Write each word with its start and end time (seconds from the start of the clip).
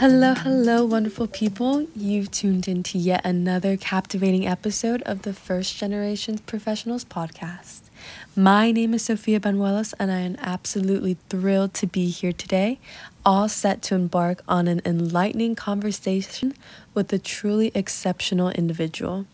Hello, 0.00 0.32
hello, 0.32 0.86
wonderful 0.86 1.26
people. 1.26 1.86
You've 1.94 2.30
tuned 2.30 2.66
into 2.66 2.96
yet 2.96 3.20
another 3.22 3.76
captivating 3.76 4.46
episode 4.46 5.02
of 5.02 5.20
the 5.24 5.34
First 5.34 5.76
Generation 5.76 6.38
Professionals 6.38 7.04
podcast. 7.04 7.80
My 8.34 8.72
name 8.72 8.94
is 8.94 9.04
Sophia 9.04 9.38
Banuelos, 9.38 9.92
and 9.98 10.10
I 10.10 10.20
am 10.20 10.36
absolutely 10.38 11.18
thrilled 11.28 11.74
to 11.74 11.86
be 11.86 12.08
here 12.08 12.32
today, 12.32 12.80
all 13.26 13.46
set 13.46 13.82
to 13.82 13.94
embark 13.94 14.40
on 14.48 14.68
an 14.68 14.80
enlightening 14.86 15.54
conversation 15.54 16.54
with 16.94 17.12
a 17.12 17.18
truly 17.18 17.70
exceptional 17.74 18.48
individual. 18.52 19.26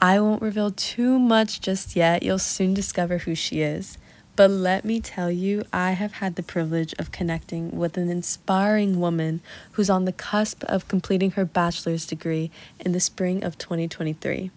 I 0.00 0.18
won't 0.18 0.42
reveal 0.42 0.72
too 0.72 1.16
much 1.20 1.60
just 1.60 1.94
yet, 1.94 2.24
you'll 2.24 2.40
soon 2.40 2.74
discover 2.74 3.18
who 3.18 3.36
she 3.36 3.60
is. 3.60 3.98
But 4.34 4.50
let 4.50 4.84
me 4.84 5.00
tell 5.00 5.30
you, 5.30 5.64
I 5.72 5.92
have 5.92 6.14
had 6.14 6.36
the 6.36 6.42
privilege 6.42 6.94
of 6.98 7.12
connecting 7.12 7.70
with 7.70 7.98
an 7.98 8.08
inspiring 8.08 8.98
woman 8.98 9.42
who's 9.72 9.90
on 9.90 10.06
the 10.06 10.12
cusp 10.12 10.64
of 10.64 10.88
completing 10.88 11.32
her 11.32 11.44
bachelor's 11.44 12.06
degree 12.06 12.50
in 12.80 12.92
the 12.92 13.00
spring 13.00 13.44
of 13.44 13.58
2023. 13.58 14.50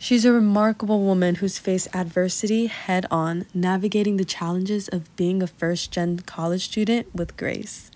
She's 0.00 0.24
a 0.24 0.32
remarkable 0.32 1.02
woman 1.02 1.36
who's 1.36 1.58
faced 1.58 1.94
adversity 1.94 2.66
head 2.66 3.06
on, 3.10 3.46
navigating 3.54 4.16
the 4.16 4.24
challenges 4.24 4.88
of 4.88 5.14
being 5.16 5.42
a 5.42 5.46
first 5.46 5.92
gen 5.92 6.20
college 6.20 6.64
student 6.64 7.14
with 7.14 7.36
grace. 7.36 7.90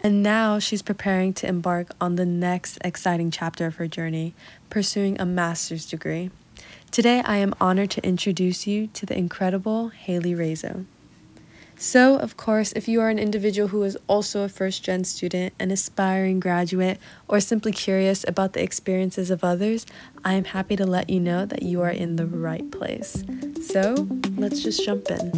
And 0.00 0.22
now 0.22 0.58
she's 0.58 0.82
preparing 0.82 1.32
to 1.34 1.48
embark 1.48 1.94
on 2.00 2.16
the 2.16 2.26
next 2.26 2.78
exciting 2.84 3.30
chapter 3.30 3.66
of 3.66 3.76
her 3.76 3.88
journey, 3.88 4.34
pursuing 4.70 5.20
a 5.20 5.24
master's 5.24 5.86
degree. 5.86 6.30
Today, 6.94 7.22
I 7.24 7.38
am 7.38 7.56
honored 7.60 7.90
to 7.90 8.06
introduce 8.06 8.68
you 8.68 8.86
to 8.94 9.04
the 9.04 9.18
incredible 9.18 9.88
Hailey 9.88 10.32
Razo. 10.32 10.84
So, 11.74 12.16
of 12.16 12.36
course, 12.36 12.70
if 12.74 12.86
you 12.86 13.00
are 13.00 13.08
an 13.08 13.18
individual 13.18 13.66
who 13.66 13.82
is 13.82 13.98
also 14.06 14.44
a 14.44 14.48
first 14.48 14.84
gen 14.84 15.02
student, 15.02 15.54
an 15.58 15.72
aspiring 15.72 16.38
graduate, 16.38 17.00
or 17.26 17.40
simply 17.40 17.72
curious 17.72 18.24
about 18.28 18.52
the 18.52 18.62
experiences 18.62 19.32
of 19.32 19.42
others, 19.42 19.86
I 20.24 20.34
am 20.34 20.44
happy 20.44 20.76
to 20.76 20.86
let 20.86 21.10
you 21.10 21.18
know 21.18 21.44
that 21.46 21.64
you 21.64 21.82
are 21.82 21.90
in 21.90 22.14
the 22.14 22.26
right 22.26 22.70
place. 22.70 23.24
So, 23.66 24.06
let's 24.36 24.62
just 24.62 24.84
jump 24.84 25.10
in. 25.10 25.32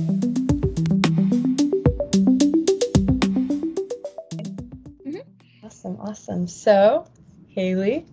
Mm-hmm. 5.06 5.64
Awesome, 5.64 5.96
awesome. 6.02 6.48
So, 6.48 7.06
Hailey, 7.48 8.04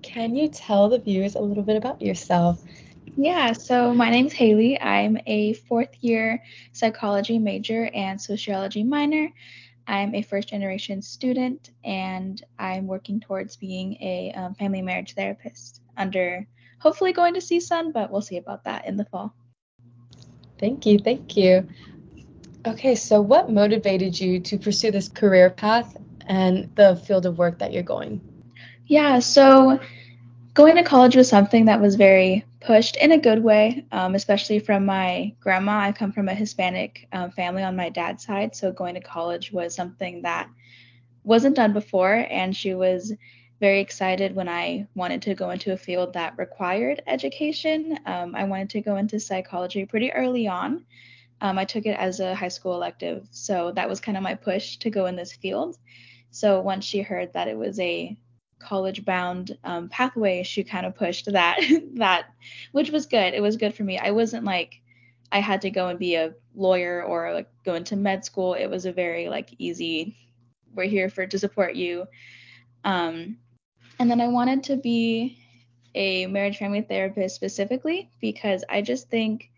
can 0.00 0.34
you 0.34 0.48
tell 0.48 0.88
the 0.88 0.98
viewers 0.98 1.34
a 1.34 1.40
little 1.40 1.62
bit 1.62 1.76
about 1.76 2.00
yourself? 2.00 2.62
Yeah, 3.18 3.52
so 3.52 3.94
my 3.94 4.10
name 4.10 4.26
is 4.26 4.34
Hailey. 4.34 4.78
I'm 4.78 5.16
a 5.26 5.54
fourth 5.54 5.96
year 6.02 6.42
psychology 6.72 7.38
major 7.38 7.88
and 7.94 8.20
sociology 8.20 8.84
minor. 8.84 9.32
I'm 9.86 10.14
a 10.14 10.20
first 10.20 10.48
generation 10.48 11.00
student 11.00 11.70
and 11.82 12.42
I'm 12.58 12.86
working 12.86 13.20
towards 13.20 13.56
being 13.56 13.94
a 14.02 14.32
um, 14.36 14.54
family 14.54 14.82
marriage 14.82 15.14
therapist 15.14 15.80
under 15.96 16.46
hopefully 16.78 17.14
going 17.14 17.32
to 17.32 17.40
CSUN, 17.40 17.94
but 17.94 18.10
we'll 18.10 18.20
see 18.20 18.36
about 18.36 18.64
that 18.64 18.86
in 18.86 18.98
the 18.98 19.06
fall. 19.06 19.34
Thank 20.58 20.84
you. 20.84 20.98
Thank 20.98 21.38
you. 21.38 21.66
Okay, 22.66 22.94
so 22.96 23.22
what 23.22 23.50
motivated 23.50 24.20
you 24.20 24.40
to 24.40 24.58
pursue 24.58 24.90
this 24.90 25.08
career 25.08 25.48
path 25.48 25.96
and 26.26 26.68
the 26.74 26.96
field 26.96 27.24
of 27.24 27.38
work 27.38 27.60
that 27.60 27.72
you're 27.72 27.82
going? 27.82 28.20
Yeah, 28.86 29.20
so 29.20 29.80
going 30.52 30.76
to 30.76 30.82
college 30.82 31.16
was 31.16 31.28
something 31.28 31.66
that 31.66 31.80
was 31.80 31.94
very 31.94 32.44
pushed 32.66 32.96
in 32.96 33.12
a 33.12 33.18
good 33.18 33.42
way, 33.44 33.86
um, 33.92 34.16
especially 34.16 34.58
from 34.58 34.84
my 34.84 35.32
grandma. 35.40 35.78
I 35.78 35.92
come 35.92 36.10
from 36.10 36.28
a 36.28 36.34
Hispanic 36.34 37.06
um, 37.12 37.30
family 37.30 37.62
on 37.62 37.76
my 37.76 37.90
dad's 37.90 38.24
side, 38.24 38.56
so 38.56 38.72
going 38.72 38.94
to 38.96 39.00
college 39.00 39.52
was 39.52 39.74
something 39.74 40.22
that 40.22 40.50
wasn't 41.22 41.54
done 41.54 41.72
before, 41.72 42.26
and 42.28 42.56
she 42.56 42.74
was 42.74 43.12
very 43.60 43.80
excited 43.80 44.34
when 44.34 44.48
I 44.48 44.88
wanted 44.96 45.22
to 45.22 45.34
go 45.34 45.50
into 45.50 45.72
a 45.72 45.76
field 45.76 46.14
that 46.14 46.36
required 46.38 47.02
education. 47.06 47.98
Um, 48.04 48.34
I 48.34 48.44
wanted 48.44 48.70
to 48.70 48.80
go 48.80 48.96
into 48.96 49.20
psychology 49.20 49.86
pretty 49.86 50.12
early 50.12 50.48
on. 50.48 50.84
Um, 51.40 51.58
I 51.58 51.64
took 51.64 51.86
it 51.86 51.96
as 51.96 52.18
a 52.18 52.34
high 52.34 52.48
school 52.48 52.74
elective, 52.74 53.28
so 53.30 53.70
that 53.76 53.88
was 53.88 54.00
kind 54.00 54.16
of 54.16 54.24
my 54.24 54.34
push 54.34 54.78
to 54.78 54.90
go 54.90 55.06
in 55.06 55.14
this 55.14 55.32
field. 55.32 55.78
So 56.32 56.60
once 56.60 56.84
she 56.84 57.00
heard 57.00 57.32
that 57.34 57.48
it 57.48 57.56
was 57.56 57.78
a 57.78 58.16
college 58.58 59.04
bound 59.04 59.56
um, 59.64 59.88
pathway 59.88 60.42
she 60.42 60.64
kind 60.64 60.86
of 60.86 60.94
pushed 60.94 61.30
that 61.32 61.60
that 61.94 62.26
which 62.72 62.90
was 62.90 63.06
good. 63.06 63.34
It 63.34 63.42
was 63.42 63.56
good 63.56 63.74
for 63.74 63.84
me. 63.84 63.98
I 63.98 64.10
wasn't 64.10 64.44
like 64.44 64.80
i 65.32 65.40
had 65.40 65.62
to 65.62 65.70
go 65.70 65.88
and 65.88 65.98
be 65.98 66.14
a 66.14 66.32
lawyer 66.54 67.02
or 67.02 67.34
like 67.34 67.48
go 67.64 67.74
into 67.74 67.96
med 67.96 68.24
school. 68.24 68.54
It 68.54 68.68
was 68.68 68.86
a 68.86 68.92
very 68.92 69.28
like 69.28 69.50
easy 69.58 70.16
we're 70.74 70.84
here 70.84 71.08
for 71.08 71.26
to 71.26 71.38
support 71.38 71.74
you. 71.74 72.06
Um, 72.84 73.38
and 73.98 74.10
then 74.10 74.20
i 74.20 74.28
wanted 74.28 74.64
to 74.64 74.76
be 74.76 75.38
a 75.94 76.26
marriage 76.26 76.58
family 76.58 76.82
therapist 76.82 77.34
specifically 77.34 78.10
because 78.20 78.62
i 78.68 78.82
just 78.82 79.08
think 79.08 79.50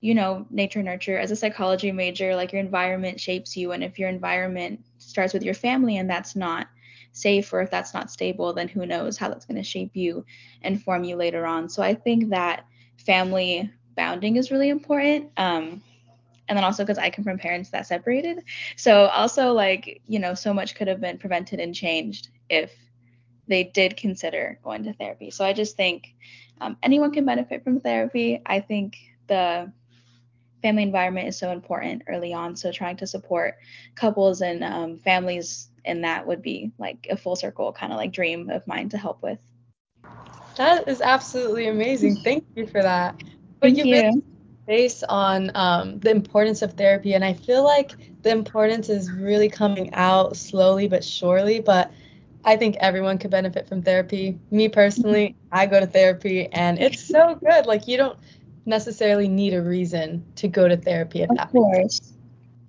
you 0.00 0.14
know 0.14 0.46
nature 0.50 0.82
nurture 0.82 1.18
as 1.18 1.30
a 1.30 1.36
psychology 1.36 1.92
major 1.92 2.34
like 2.34 2.52
your 2.52 2.60
environment 2.60 3.20
shapes 3.20 3.56
you. 3.56 3.72
And 3.72 3.84
if 3.84 3.98
your 3.98 4.08
environment 4.08 4.80
starts 4.98 5.32
with 5.32 5.42
your 5.42 5.54
family 5.54 5.98
and 5.98 6.08
that's 6.08 6.34
not 6.34 6.68
safe 7.12 7.52
or 7.52 7.60
if 7.60 7.70
that's 7.70 7.94
not 7.94 8.10
stable, 8.10 8.52
then 8.52 8.68
who 8.68 8.86
knows 8.86 9.16
how 9.16 9.28
that's 9.28 9.46
going 9.46 9.56
to 9.56 9.62
shape 9.62 9.96
you 9.96 10.24
and 10.62 10.82
form 10.82 11.04
you 11.04 11.16
later 11.16 11.46
on. 11.46 11.68
So 11.68 11.82
I 11.82 11.94
think 11.94 12.30
that 12.30 12.64
family 12.98 13.70
bounding 13.96 14.36
is 14.36 14.50
really 14.50 14.68
important. 14.68 15.30
Um, 15.36 15.82
and 16.48 16.56
then 16.56 16.64
also 16.64 16.82
because 16.82 16.98
I 16.98 17.10
come 17.10 17.24
from 17.24 17.38
parents 17.38 17.70
that 17.70 17.86
separated. 17.86 18.42
So 18.76 19.06
also 19.06 19.52
like, 19.52 20.02
you 20.06 20.18
know, 20.18 20.34
so 20.34 20.52
much 20.52 20.74
could 20.74 20.88
have 20.88 21.00
been 21.00 21.18
prevented 21.18 21.60
and 21.60 21.74
changed 21.74 22.28
if 22.48 22.72
they 23.46 23.64
did 23.64 23.96
consider 23.96 24.58
going 24.62 24.84
to 24.84 24.92
therapy. 24.92 25.30
So 25.30 25.44
I 25.44 25.52
just 25.52 25.76
think 25.76 26.14
um, 26.60 26.76
anyone 26.82 27.12
can 27.12 27.24
benefit 27.24 27.64
from 27.64 27.80
therapy. 27.80 28.42
I 28.44 28.60
think 28.60 28.96
the 29.28 29.72
family 30.60 30.82
environment 30.82 31.28
is 31.28 31.38
so 31.38 31.50
important 31.50 32.02
early 32.06 32.32
on. 32.32 32.56
So 32.56 32.70
trying 32.70 32.96
to 32.98 33.06
support 33.06 33.56
couples 33.94 34.42
and 34.42 34.62
um, 34.62 34.98
families 34.98 35.69
and 35.84 36.04
that 36.04 36.26
would 36.26 36.42
be 36.42 36.72
like 36.78 37.06
a 37.10 37.16
full 37.16 37.36
circle 37.36 37.72
kind 37.72 37.92
of 37.92 37.98
like 37.98 38.12
dream 38.12 38.50
of 38.50 38.66
mine 38.66 38.88
to 38.90 38.98
help 38.98 39.22
with. 39.22 39.38
That 40.56 40.88
is 40.88 41.00
absolutely 41.00 41.68
amazing. 41.68 42.16
Thank 42.24 42.44
you 42.54 42.66
for 42.66 42.82
that. 42.82 43.16
But 43.60 43.74
Thank 43.74 43.78
you, 43.78 43.84
you. 43.84 44.22
based 44.66 45.04
on 45.08 45.50
um, 45.54 45.98
the 46.00 46.10
importance 46.10 46.62
of 46.62 46.74
therapy, 46.74 47.14
and 47.14 47.24
I 47.24 47.34
feel 47.34 47.64
like 47.64 47.92
the 48.22 48.30
importance 48.30 48.88
is 48.88 49.10
really 49.10 49.48
coming 49.48 49.92
out 49.94 50.36
slowly 50.36 50.88
but 50.88 51.04
surely. 51.04 51.60
But 51.60 51.92
I 52.44 52.56
think 52.56 52.76
everyone 52.80 53.18
could 53.18 53.30
benefit 53.30 53.68
from 53.68 53.82
therapy. 53.82 54.38
Me 54.50 54.68
personally, 54.68 55.36
I 55.52 55.66
go 55.66 55.80
to 55.80 55.86
therapy, 55.86 56.46
and 56.52 56.78
it's 56.78 57.02
so 57.02 57.34
good. 57.34 57.66
Like 57.66 57.86
you 57.86 57.96
don't 57.96 58.18
necessarily 58.66 59.28
need 59.28 59.54
a 59.54 59.62
reason 59.62 60.24
to 60.36 60.48
go 60.48 60.68
to 60.68 60.76
therapy 60.76 61.22
at 61.22 61.30
of 61.30 61.36
that 61.36 61.50
course. 61.50 62.00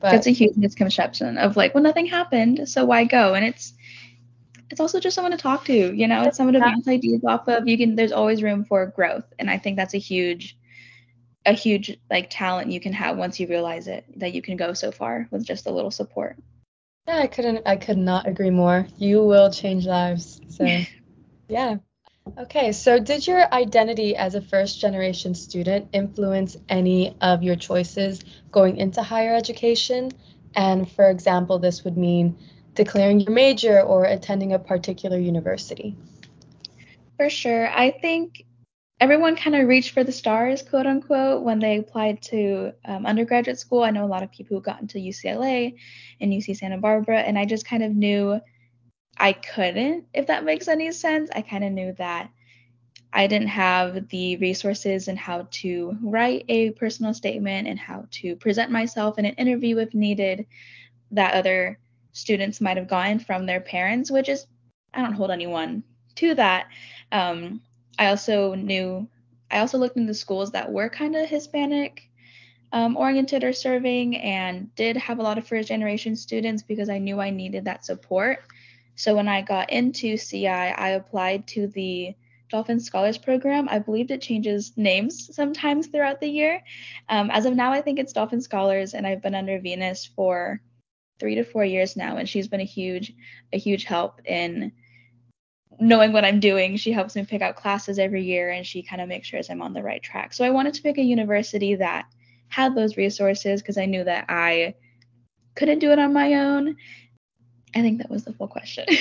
But 0.02 0.12
that's 0.12 0.28
a 0.28 0.32
huge 0.32 0.58
misconception 0.58 1.38
of 1.38 1.56
like, 1.56 1.74
well, 1.74 1.84
nothing 1.84 2.08
happened, 2.08 2.68
so 2.68 2.86
why 2.86 3.04
go? 3.06 3.34
And 3.34 3.46
it's 3.46 3.74
it's 4.72 4.80
also 4.80 5.00
just 5.00 5.16
someone 5.16 5.32
to 5.32 5.38
talk 5.38 5.66
to, 5.66 5.94
you 5.94 6.08
know, 6.08 6.24
it's 6.24 6.38
someone 6.38 6.54
to 6.54 6.60
bounce 6.60 6.88
ideas 6.88 7.22
off 7.28 7.48
of. 7.48 7.68
You 7.68 7.78
can 7.78 7.96
there's 7.96 8.12
always 8.12 8.42
room 8.42 8.66
for 8.66 8.88
growth. 8.88 9.26
And 9.38 9.50
I 9.50 9.58
think 9.58 9.78
that's 9.78 9.94
a 9.94 10.00
huge 10.00 10.58
a 11.46 11.54
huge 11.54 11.98
like 12.10 12.28
talent 12.30 12.72
you 12.72 12.80
can 12.80 12.94
have 12.94 13.18
once 13.18 13.40
you 13.40 13.48
realize 13.48 13.88
it 13.88 14.06
that 14.20 14.34
you 14.34 14.42
can 14.42 14.58
go 14.58 14.74
so 14.74 14.92
far 14.92 15.28
with 15.32 15.46
just 15.46 15.66
a 15.66 15.72
little 15.72 15.92
support. 15.92 16.38
Yeah, 17.08 17.18
I 17.18 17.28
couldn't 17.28 17.64
I 17.66 17.76
could 17.76 17.98
not 17.98 18.28
agree 18.28 18.50
more. 18.50 18.88
You 18.98 19.24
will 19.24 19.52
change 19.52 19.86
lives. 19.86 20.40
So 20.50 20.66
yeah. 21.48 21.78
Okay, 22.38 22.72
so 22.72 23.00
did 23.00 23.26
your 23.26 23.52
identity 23.54 24.16
as 24.16 24.36
a 24.36 24.42
first 24.42 24.80
generation 24.80 25.34
student 25.34 25.90
influence 25.92 26.56
any 26.70 27.16
of 27.20 27.42
your 27.42 27.56
choices 27.56 28.24
going 28.52 28.78
into 28.78 29.02
higher 29.02 29.36
education? 29.36 30.12
And 30.56 30.90
for 30.90 31.10
example, 31.10 31.60
this 31.60 31.84
would 31.84 31.98
mean 31.98 32.38
declaring 32.76 33.20
your 33.20 33.32
major 33.32 33.82
or 33.82 34.06
attending 34.06 34.54
a 34.54 34.60
particular 34.60 35.18
university. 35.18 35.96
For 37.18 37.30
sure. 37.30 37.68
I 37.68 37.92
think 37.92 38.46
everyone 39.00 39.36
kind 39.36 39.56
of 39.56 39.68
reached 39.68 39.92
for 39.92 40.04
the 40.04 40.12
stars, 40.12 40.62
quote 40.62 40.86
unquote, 40.86 41.44
when 41.44 41.60
they 41.60 41.78
applied 41.78 42.22
to 42.22 42.74
um, 42.86 43.06
undergraduate 43.06 43.60
school. 43.60 43.84
I 43.84 43.90
know 43.90 44.06
a 44.06 44.08
lot 44.08 44.24
of 44.24 44.32
people 44.32 44.58
who 44.58 44.62
got 44.62 44.80
into 44.80 45.00
UCLA 45.00 45.76
and 46.22 46.32
UC 46.32 46.58
Santa 46.58 46.78
Barbara, 46.78 47.20
and 47.20 47.38
I 47.38 47.46
just 47.46 47.66
kind 47.66 47.84
of 47.84 47.92
knew 47.92 48.40
I 49.22 49.34
couldn't, 49.34 50.06
if 50.16 50.28
that 50.28 50.44
makes 50.44 50.68
any 50.68 50.92
sense. 50.92 51.30
I 51.34 51.44
kind 51.44 51.64
of 51.64 51.72
knew 51.72 51.94
that 52.00 52.32
I 53.14 53.28
didn't 53.28 53.50
have 53.50 54.10
the 54.10 54.38
resources 54.38 55.08
and 55.08 55.20
how 55.20 55.48
to 55.52 55.96
write 56.02 56.46
a 56.50 56.72
personal 56.72 57.14
statement 57.14 57.68
and 57.68 57.78
how 57.78 58.08
to 58.10 58.36
present 58.36 58.72
myself 58.72 59.20
in 59.20 59.26
an 59.26 59.36
interview 59.36 59.78
if 59.78 59.94
needed 59.94 60.48
that 61.12 61.36
other 61.36 61.78
students 62.14 62.62
might 62.62 62.78
have 62.78 62.88
gotten 62.88 63.20
from 63.20 63.46
their 63.46 63.62
parents, 63.62 64.10
which 64.10 64.28
is, 64.28 64.48
I 64.92 65.02
don't 65.02 65.14
hold 65.14 65.30
anyone 65.30 65.84
to 66.16 66.34
that. 66.34 66.70
Um, 67.12 67.62
I 68.00 68.08
also 68.08 68.56
knew, 68.56 69.08
I 69.52 69.60
also 69.60 69.78
looked 69.78 69.98
into 69.98 70.16
schools 70.16 70.52
that 70.54 70.72
were 70.72 70.90
kind 70.90 71.16
of 71.16 71.30
Hispanic 71.30 72.10
um, 72.72 72.98
oriented 72.98 73.44
or 73.44 73.54
serving 73.54 74.18
and 74.18 74.74
did 74.74 74.98
have 74.98 75.20
a 75.20 75.24
lot 75.24 75.38
of 75.38 75.46
first 75.48 75.68
generation 75.68 76.16
students 76.16 76.64
because 76.64 76.90
I 76.90 76.98
knew 76.98 77.20
I 77.20 77.30
needed 77.30 77.66
that 77.66 77.86
support 77.86 78.40
So 79.02 79.16
when 79.16 79.28
I 79.28 79.42
got 79.42 79.72
into 79.72 80.16
CI, 80.16 80.48
I 80.48 80.90
applied 80.90 81.48
to 81.48 81.66
the 81.66 82.14
Dolphin 82.52 82.80
Scholars 82.80 83.18
Program. 83.18 83.68
I 83.68 83.80
believe 83.80 84.12
it 84.12 84.22
changes 84.22 84.74
names 84.78 85.36
sometimes 85.36 85.88
throughout 85.88 86.20
the 86.20 86.28
year. 86.28 86.62
Um, 87.10 87.32
as 87.32 87.46
of 87.48 87.56
now, 87.56 87.72
I 87.72 87.82
think 87.82 87.98
it's 87.98 88.14
Dolphin 88.14 88.42
Scholars, 88.42 88.94
and 88.94 89.08
I've 89.08 89.24
been 89.24 89.34
under 89.34 89.60
Venus 89.60 90.06
for 90.06 90.62
three 91.20 91.34
to 91.34 91.44
four 91.44 91.66
years 91.66 91.98
now, 91.98 92.18
and 92.18 92.30
she's 92.30 92.48
been 92.48 92.62
a 92.62 92.64
huge, 92.64 93.12
a 93.52 93.58
huge 93.58 93.86
help 93.86 94.22
in 94.24 94.72
knowing 95.80 96.14
what 96.14 96.24
I'm 96.24 96.40
doing. 96.40 96.78
She 96.78 96.92
helps 96.92 97.16
me 97.16 97.26
pick 97.26 97.42
out 97.42 97.56
classes 97.56 97.98
every 97.98 98.24
year, 98.24 98.52
and 98.52 98.64
she 98.64 98.84
kind 98.84 99.02
of 99.02 99.10
makes 99.10 99.28
sure 99.28 99.42
I'm 99.50 99.64
on 99.64 99.74
the 99.74 99.82
right 99.82 100.04
track. 100.04 100.32
So 100.32 100.46
I 100.46 100.52
wanted 100.52 100.76
to 100.76 100.84
pick 100.84 101.00
a 101.00 101.02
university 101.02 101.74
that 101.74 102.06
had 102.50 102.76
those 102.76 102.98
resources 102.98 103.64
because 103.64 103.80
I 103.80 103.88
knew 103.88 104.04
that 104.04 104.26
I 104.30 104.76
couldn't 105.56 105.80
do 105.80 105.92
it 105.92 106.00
on 106.00 106.14
my 106.14 106.36
own. 106.36 106.78
I 107.76 107.82
think 107.82 108.00
that 108.00 108.10
was 108.10 108.24
the 108.24 108.34
full 108.34 108.48
question. 108.48 108.86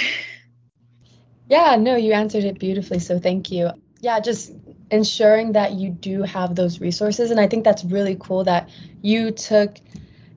Yeah, 1.51 1.75
no, 1.75 1.97
you 1.97 2.13
answered 2.13 2.45
it 2.45 2.61
beautifully. 2.61 3.01
So 3.01 3.19
thank 3.19 3.51
you. 3.51 3.71
Yeah, 4.01 4.21
just 4.21 4.53
ensuring 4.89 5.53
that 5.53 5.73
you 5.73 5.91
do 5.91 6.23
have 6.23 6.55
those 6.55 6.81
resources. 6.81 7.33
And 7.33 7.41
I 7.41 7.49
think 7.49 7.65
that's 7.65 7.85
really 7.85 8.17
cool 8.19 8.45
that 8.45 8.71
you 9.03 9.33
took 9.33 9.77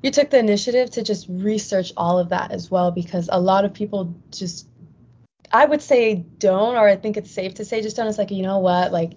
you 0.01 0.11
took 0.11 0.31
the 0.31 0.39
initiative 0.39 0.89
to 0.91 1.03
just 1.03 1.27
research 1.29 1.93
all 1.95 2.19
of 2.19 2.29
that 2.29 2.51
as 2.51 2.69
well 2.69 2.91
because 2.91 3.29
a 3.31 3.39
lot 3.39 3.63
of 3.63 3.73
people 3.73 4.15
just 4.31 4.67
I 5.51 5.65
would 5.65 5.83
say 5.83 6.15
don't 6.15 6.75
or 6.75 6.87
I 6.87 6.95
think 6.95 7.15
it's 7.15 7.29
safe 7.29 7.53
to 7.55 7.65
say 7.65 7.83
just 7.83 7.95
don't. 7.95 8.07
It's 8.07 8.17
like, 8.17 8.31
you 8.31 8.41
know 8.41 8.57
what, 8.57 8.91
like 8.91 9.13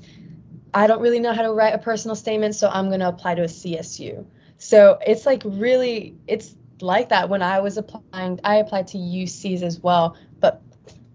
I 0.75 0.87
don't 0.87 1.01
really 1.01 1.19
know 1.19 1.33
how 1.33 1.43
to 1.43 1.53
write 1.53 1.75
a 1.75 1.79
personal 1.79 2.15
statement, 2.15 2.55
so 2.57 2.69
I'm 2.69 2.91
gonna 2.91 3.09
apply 3.09 3.37
to 3.37 3.43
a 3.43 3.49
CSU. 3.49 4.27
So 4.59 4.99
it's 5.05 5.25
like 5.25 5.43
really 5.47 6.15
it's 6.27 6.55
like 6.81 7.09
that 7.11 7.29
when 7.29 7.43
I 7.43 7.61
was 7.61 7.77
applying, 7.79 8.41
I 8.45 8.57
applied 8.57 8.89
to 8.89 8.99
UCs 8.99 9.63
as 9.63 9.81
well, 9.81 10.17
but 10.41 10.63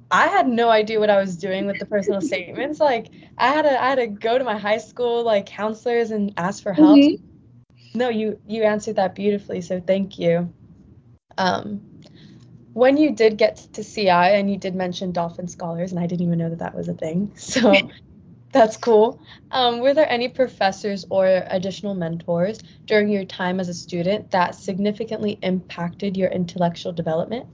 I 0.09 0.27
had 0.27 0.47
no 0.47 0.69
idea 0.69 0.99
what 0.99 1.09
I 1.09 1.19
was 1.19 1.37
doing 1.37 1.65
with 1.65 1.79
the 1.79 1.85
personal 1.85 2.21
statements. 2.31 2.79
Like 2.79 3.07
I 3.37 3.47
had 3.47 3.63
to 3.63 3.81
I 3.81 3.89
had 3.89 3.95
to 3.95 4.07
go 4.07 4.37
to 4.37 4.43
my 4.43 4.57
high 4.57 4.79
school 4.79 5.23
like 5.23 5.45
counselors 5.45 6.11
and 6.11 6.33
ask 6.37 6.61
for 6.61 6.73
help. 6.73 6.97
Mm-hmm. 6.97 7.97
No, 7.97 8.09
you 8.09 8.39
you 8.47 8.63
answered 8.63 8.97
that 8.97 9.15
beautifully, 9.15 9.61
so 9.61 9.79
thank 9.79 10.19
you. 10.19 10.53
Um, 11.37 11.81
when 12.73 12.97
you 12.97 13.11
did 13.11 13.37
get 13.37 13.57
to 13.73 13.83
CI 13.83 14.09
and 14.09 14.49
you 14.49 14.57
did 14.57 14.75
mention 14.75 15.11
dolphin 15.11 15.47
scholars, 15.47 15.91
and 15.91 15.99
I 15.99 16.07
didn't 16.07 16.25
even 16.25 16.39
know 16.39 16.49
that 16.49 16.59
that 16.59 16.75
was 16.75 16.87
a 16.87 16.93
thing, 16.93 17.31
so 17.35 17.73
that's 18.51 18.77
cool. 18.77 19.21
Um, 19.51 19.79
were 19.79 19.93
there 19.93 20.09
any 20.09 20.27
professors 20.27 21.05
or 21.09 21.25
additional 21.47 21.93
mentors 21.93 22.59
during 22.85 23.09
your 23.09 23.25
time 23.25 23.59
as 23.59 23.69
a 23.69 23.73
student 23.73 24.31
that 24.31 24.55
significantly 24.55 25.39
impacted 25.41 26.17
your 26.17 26.29
intellectual 26.29 26.91
development? 26.91 27.47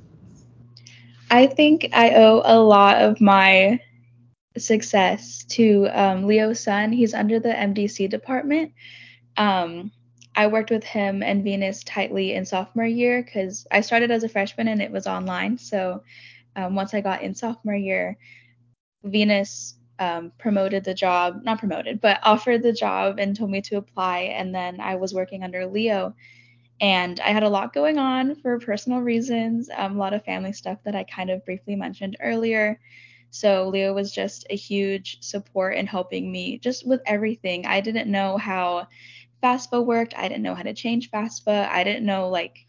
I 1.30 1.48
think 1.48 1.90
I 1.94 2.12
owe 2.16 2.42
a 2.44 2.60
lot 2.60 3.02
of 3.02 3.20
my 3.20 3.80
success 4.58 5.44
to 5.50 5.88
um, 5.92 6.26
Leo 6.26 6.54
Sun. 6.54 6.94
He's 6.94 7.14
under 7.14 7.40
the 7.40 7.50
MDC 7.50 8.10
department. 8.10 8.72
Um, 9.36 9.92
I 10.36 10.48
worked 10.48 10.70
with 10.70 10.84
him 10.84 11.24
and 11.24 11.44
Venus 11.44 11.84
tightly 11.84 12.34
in 12.34 12.46
sophomore 12.46 12.86
year 12.86 13.24
because 13.24 13.66
I 13.72 13.82
started 13.82 14.12
as 14.12 14.24
a 14.24 14.30
freshman 14.30 14.68
and 14.68 14.82
it 14.82 14.92
was 14.92 15.08
online. 15.08 15.58
So 15.58 16.04
um, 16.56 16.76
once 16.76 16.94
I 16.94 17.02
got 17.02 17.24
in 17.24 17.36
sophomore 17.36 17.76
year, 17.76 18.18
Venus 19.04 19.77
um, 20.00 20.32
promoted 20.38 20.84
the 20.84 20.94
job, 20.94 21.44
not 21.44 21.60
promoted, 21.60 22.02
but 22.02 22.20
offered 22.24 22.64
the 22.64 22.74
job 22.74 23.20
and 23.20 23.36
told 23.36 23.50
me 23.50 23.62
to 23.62 23.78
apply. 23.78 24.20
And 24.20 24.54
then 24.54 24.80
I 24.80 24.96
was 24.96 25.14
working 25.14 25.44
under 25.44 25.66
Leo 25.66 26.16
and 26.80 27.20
I 27.20 27.30
had 27.30 27.44
a 27.44 27.50
lot 27.50 27.74
going 27.74 27.98
on 27.98 28.36
for 28.36 28.60
personal 28.60 29.00
reasons, 29.00 29.70
um, 29.76 29.96
a 29.96 30.00
lot 30.00 30.14
of 30.14 30.24
family 30.24 30.54
stuff 30.54 30.78
that 30.86 30.96
I 30.96 31.04
kind 31.04 31.30
of 31.30 31.44
briefly 31.44 31.76
mentioned 31.76 32.18
earlier. 32.22 32.80
So 33.32 33.68
Leo 33.70 33.94
was 33.94 34.12
just 34.12 34.46
a 34.50 34.56
huge 34.56 35.22
support 35.22 35.76
in 35.76 35.88
helping 35.88 36.32
me 36.32 36.60
just 36.60 36.88
with 36.88 37.02
everything. 37.06 37.66
I 37.66 37.82
didn't 37.82 38.12
know 38.12 38.38
how 38.38 38.88
FAFSA 39.44 39.84
worked. 39.86 40.14
I 40.16 40.28
didn't 40.28 40.44
know 40.44 40.56
how 40.56 40.64
to 40.64 40.74
change 40.74 41.12
FAFSA. 41.12 41.68
I 41.70 41.84
didn't 41.84 42.06
know 42.06 42.30
like 42.30 42.67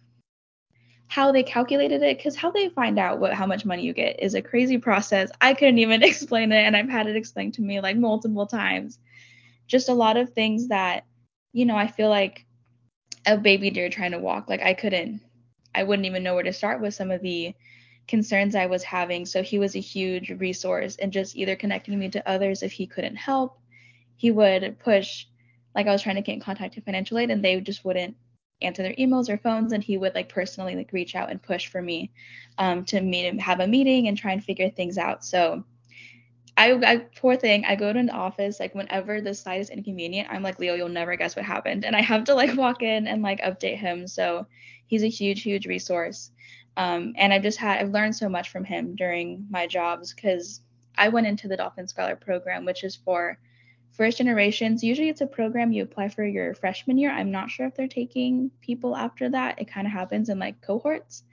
how 1.08 1.32
they 1.32 1.42
calculated 1.42 2.02
it 2.02 2.18
because 2.18 2.36
how 2.36 2.50
they 2.50 2.68
find 2.68 2.98
out 2.98 3.18
what 3.18 3.32
how 3.32 3.46
much 3.46 3.64
money 3.64 3.82
you 3.82 3.94
get 3.94 4.22
is 4.22 4.34
a 4.34 4.42
crazy 4.42 4.78
process. 4.78 5.30
I 5.40 5.54
couldn't 5.54 5.78
even 5.78 6.02
explain 6.04 6.52
it 6.52 6.62
and 6.62 6.76
I've 6.76 6.88
had 6.88 7.06
it 7.06 7.16
explained 7.16 7.54
to 7.54 7.62
me 7.62 7.80
like 7.80 7.96
multiple 7.96 8.46
times. 8.46 8.98
Just 9.66 9.88
a 9.88 9.94
lot 9.94 10.16
of 10.16 10.32
things 10.32 10.68
that 10.68 11.04
you 11.52 11.64
know, 11.64 11.76
I 11.76 11.86
feel 11.88 12.08
like 12.08 12.46
a 13.26 13.36
baby 13.36 13.70
deer 13.70 13.88
trying 13.88 14.12
to 14.12 14.18
walk. 14.18 14.48
Like 14.48 14.62
I 14.62 14.74
couldn't, 14.74 15.20
I 15.74 15.82
wouldn't 15.82 16.06
even 16.06 16.22
know 16.22 16.34
where 16.34 16.44
to 16.44 16.52
start 16.52 16.80
with 16.80 16.94
some 16.94 17.10
of 17.10 17.22
the 17.22 17.54
concerns 18.06 18.54
I 18.54 18.66
was 18.66 18.82
having. 18.82 19.26
So 19.26 19.42
he 19.42 19.58
was 19.58 19.74
a 19.74 19.80
huge 19.80 20.30
resource 20.30 20.96
and 20.96 21.12
just 21.12 21.36
either 21.36 21.56
connecting 21.56 21.98
me 21.98 22.08
to 22.10 22.28
others 22.28 22.62
if 22.62 22.72
he 22.72 22.86
couldn't 22.86 23.16
help. 23.16 23.58
He 24.16 24.30
would 24.30 24.78
push, 24.78 25.26
like 25.74 25.86
I 25.86 25.92
was 25.92 26.02
trying 26.02 26.16
to 26.16 26.22
get 26.22 26.34
in 26.34 26.40
contact 26.40 26.74
with 26.74 26.84
financial 26.84 27.18
aid 27.18 27.30
and 27.30 27.44
they 27.44 27.60
just 27.60 27.84
wouldn't 27.84 28.16
answer 28.60 28.82
their 28.82 28.94
emails 28.94 29.28
or 29.28 29.38
phones 29.38 29.72
and 29.72 29.82
he 29.82 29.96
would 29.96 30.14
like 30.14 30.28
personally 30.28 30.74
like 30.74 30.92
reach 30.92 31.14
out 31.14 31.30
and 31.30 31.42
push 31.42 31.68
for 31.68 31.80
me 31.80 32.10
um, 32.58 32.84
to 32.84 33.00
meet 33.00 33.26
and 33.26 33.40
have 33.40 33.60
a 33.60 33.66
meeting 33.66 34.08
and 34.08 34.18
try 34.18 34.32
and 34.32 34.44
figure 34.44 34.68
things 34.70 34.98
out. 34.98 35.24
So 35.24 35.64
I, 36.56 36.72
I 36.72 36.96
poor 37.16 37.36
thing, 37.36 37.64
I 37.64 37.76
go 37.76 37.92
to 37.92 37.98
an 37.98 38.10
office 38.10 38.58
like 38.58 38.74
whenever 38.74 39.20
the 39.20 39.32
site 39.32 39.60
is 39.60 39.70
inconvenient, 39.70 40.28
I'm 40.28 40.42
like 40.42 40.58
Leo, 40.58 40.74
you'll 40.74 40.88
never 40.88 41.14
guess 41.14 41.36
what 41.36 41.44
happened, 41.44 41.84
and 41.84 41.94
I 41.94 42.02
have 42.02 42.24
to 42.24 42.34
like 42.34 42.56
walk 42.56 42.82
in 42.82 43.06
and 43.06 43.22
like 43.22 43.40
update 43.42 43.78
him. 43.78 44.08
So 44.08 44.46
he's 44.88 45.04
a 45.04 45.08
huge, 45.08 45.42
huge 45.42 45.66
resource. 45.66 46.32
Um, 46.76 47.12
and 47.16 47.32
I've 47.32 47.42
just 47.42 47.58
had 47.58 47.80
I've 47.80 47.90
learned 47.90 48.16
so 48.16 48.28
much 48.28 48.50
from 48.50 48.64
him 48.64 48.96
during 48.96 49.46
my 49.50 49.68
jobs 49.68 50.12
because 50.12 50.62
I 50.96 51.08
went 51.08 51.28
into 51.28 51.46
the 51.46 51.56
Dolphin 51.56 51.86
Scholar 51.86 52.16
program, 52.16 52.64
which 52.64 52.82
is 52.82 52.96
for 52.96 53.38
first 53.92 54.18
generations. 54.18 54.82
Usually 54.82 55.08
it's 55.08 55.20
a 55.20 55.26
program 55.26 55.72
you 55.72 55.82
apply 55.82 56.08
for 56.08 56.24
your 56.24 56.54
freshman 56.54 56.98
year. 56.98 57.10
I'm 57.10 57.30
not 57.30 57.50
sure 57.50 57.66
if 57.66 57.74
they're 57.74 57.88
taking 57.88 58.50
people 58.60 58.96
after 58.96 59.28
that. 59.30 59.60
It 59.60 59.70
kind 59.70 59.86
of 59.86 59.92
happens 59.92 60.28
in 60.28 60.38
like 60.38 60.60
cohorts. 60.60 61.24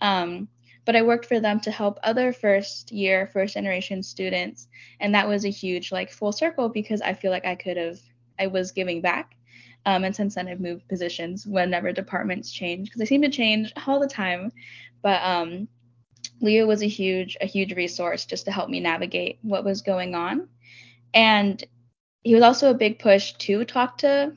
Um, 0.00 0.48
but 0.84 0.96
I 0.96 1.02
worked 1.02 1.26
for 1.26 1.40
them 1.40 1.60
to 1.60 1.70
help 1.70 1.98
other 2.02 2.32
first 2.32 2.90
year, 2.90 3.26
first 3.26 3.54
generation 3.54 4.02
students. 4.02 4.66
And 4.98 5.14
that 5.14 5.28
was 5.28 5.44
a 5.44 5.50
huge 5.50 5.92
like 5.92 6.10
full 6.10 6.32
circle 6.32 6.68
because 6.68 7.00
I 7.00 7.14
feel 7.14 7.30
like 7.30 7.44
I 7.44 7.54
could 7.54 7.76
have, 7.76 8.00
I 8.38 8.46
was 8.46 8.72
giving 8.72 9.00
back. 9.00 9.36
Um, 9.86 10.04
and 10.04 10.14
since 10.14 10.34
then 10.34 10.48
I've 10.48 10.60
moved 10.60 10.88
positions 10.88 11.46
whenever 11.46 11.92
departments 11.92 12.50
change 12.50 12.88
because 12.88 12.98
they 12.98 13.06
seem 13.06 13.22
to 13.22 13.30
change 13.30 13.72
all 13.86 14.00
the 14.00 14.08
time. 14.08 14.52
But 15.02 15.22
um, 15.22 15.68
Leo 16.40 16.66
was 16.66 16.82
a 16.82 16.88
huge, 16.88 17.36
a 17.40 17.46
huge 17.46 17.74
resource 17.74 18.24
just 18.24 18.46
to 18.46 18.52
help 18.52 18.68
me 18.68 18.80
navigate 18.80 19.38
what 19.42 19.64
was 19.64 19.82
going 19.82 20.14
on. 20.14 20.48
And 21.14 21.62
he 22.22 22.34
was 22.34 22.42
also 22.42 22.70
a 22.70 22.74
big 22.74 22.98
push 22.98 23.32
to 23.34 23.64
talk 23.64 23.98
to 23.98 24.32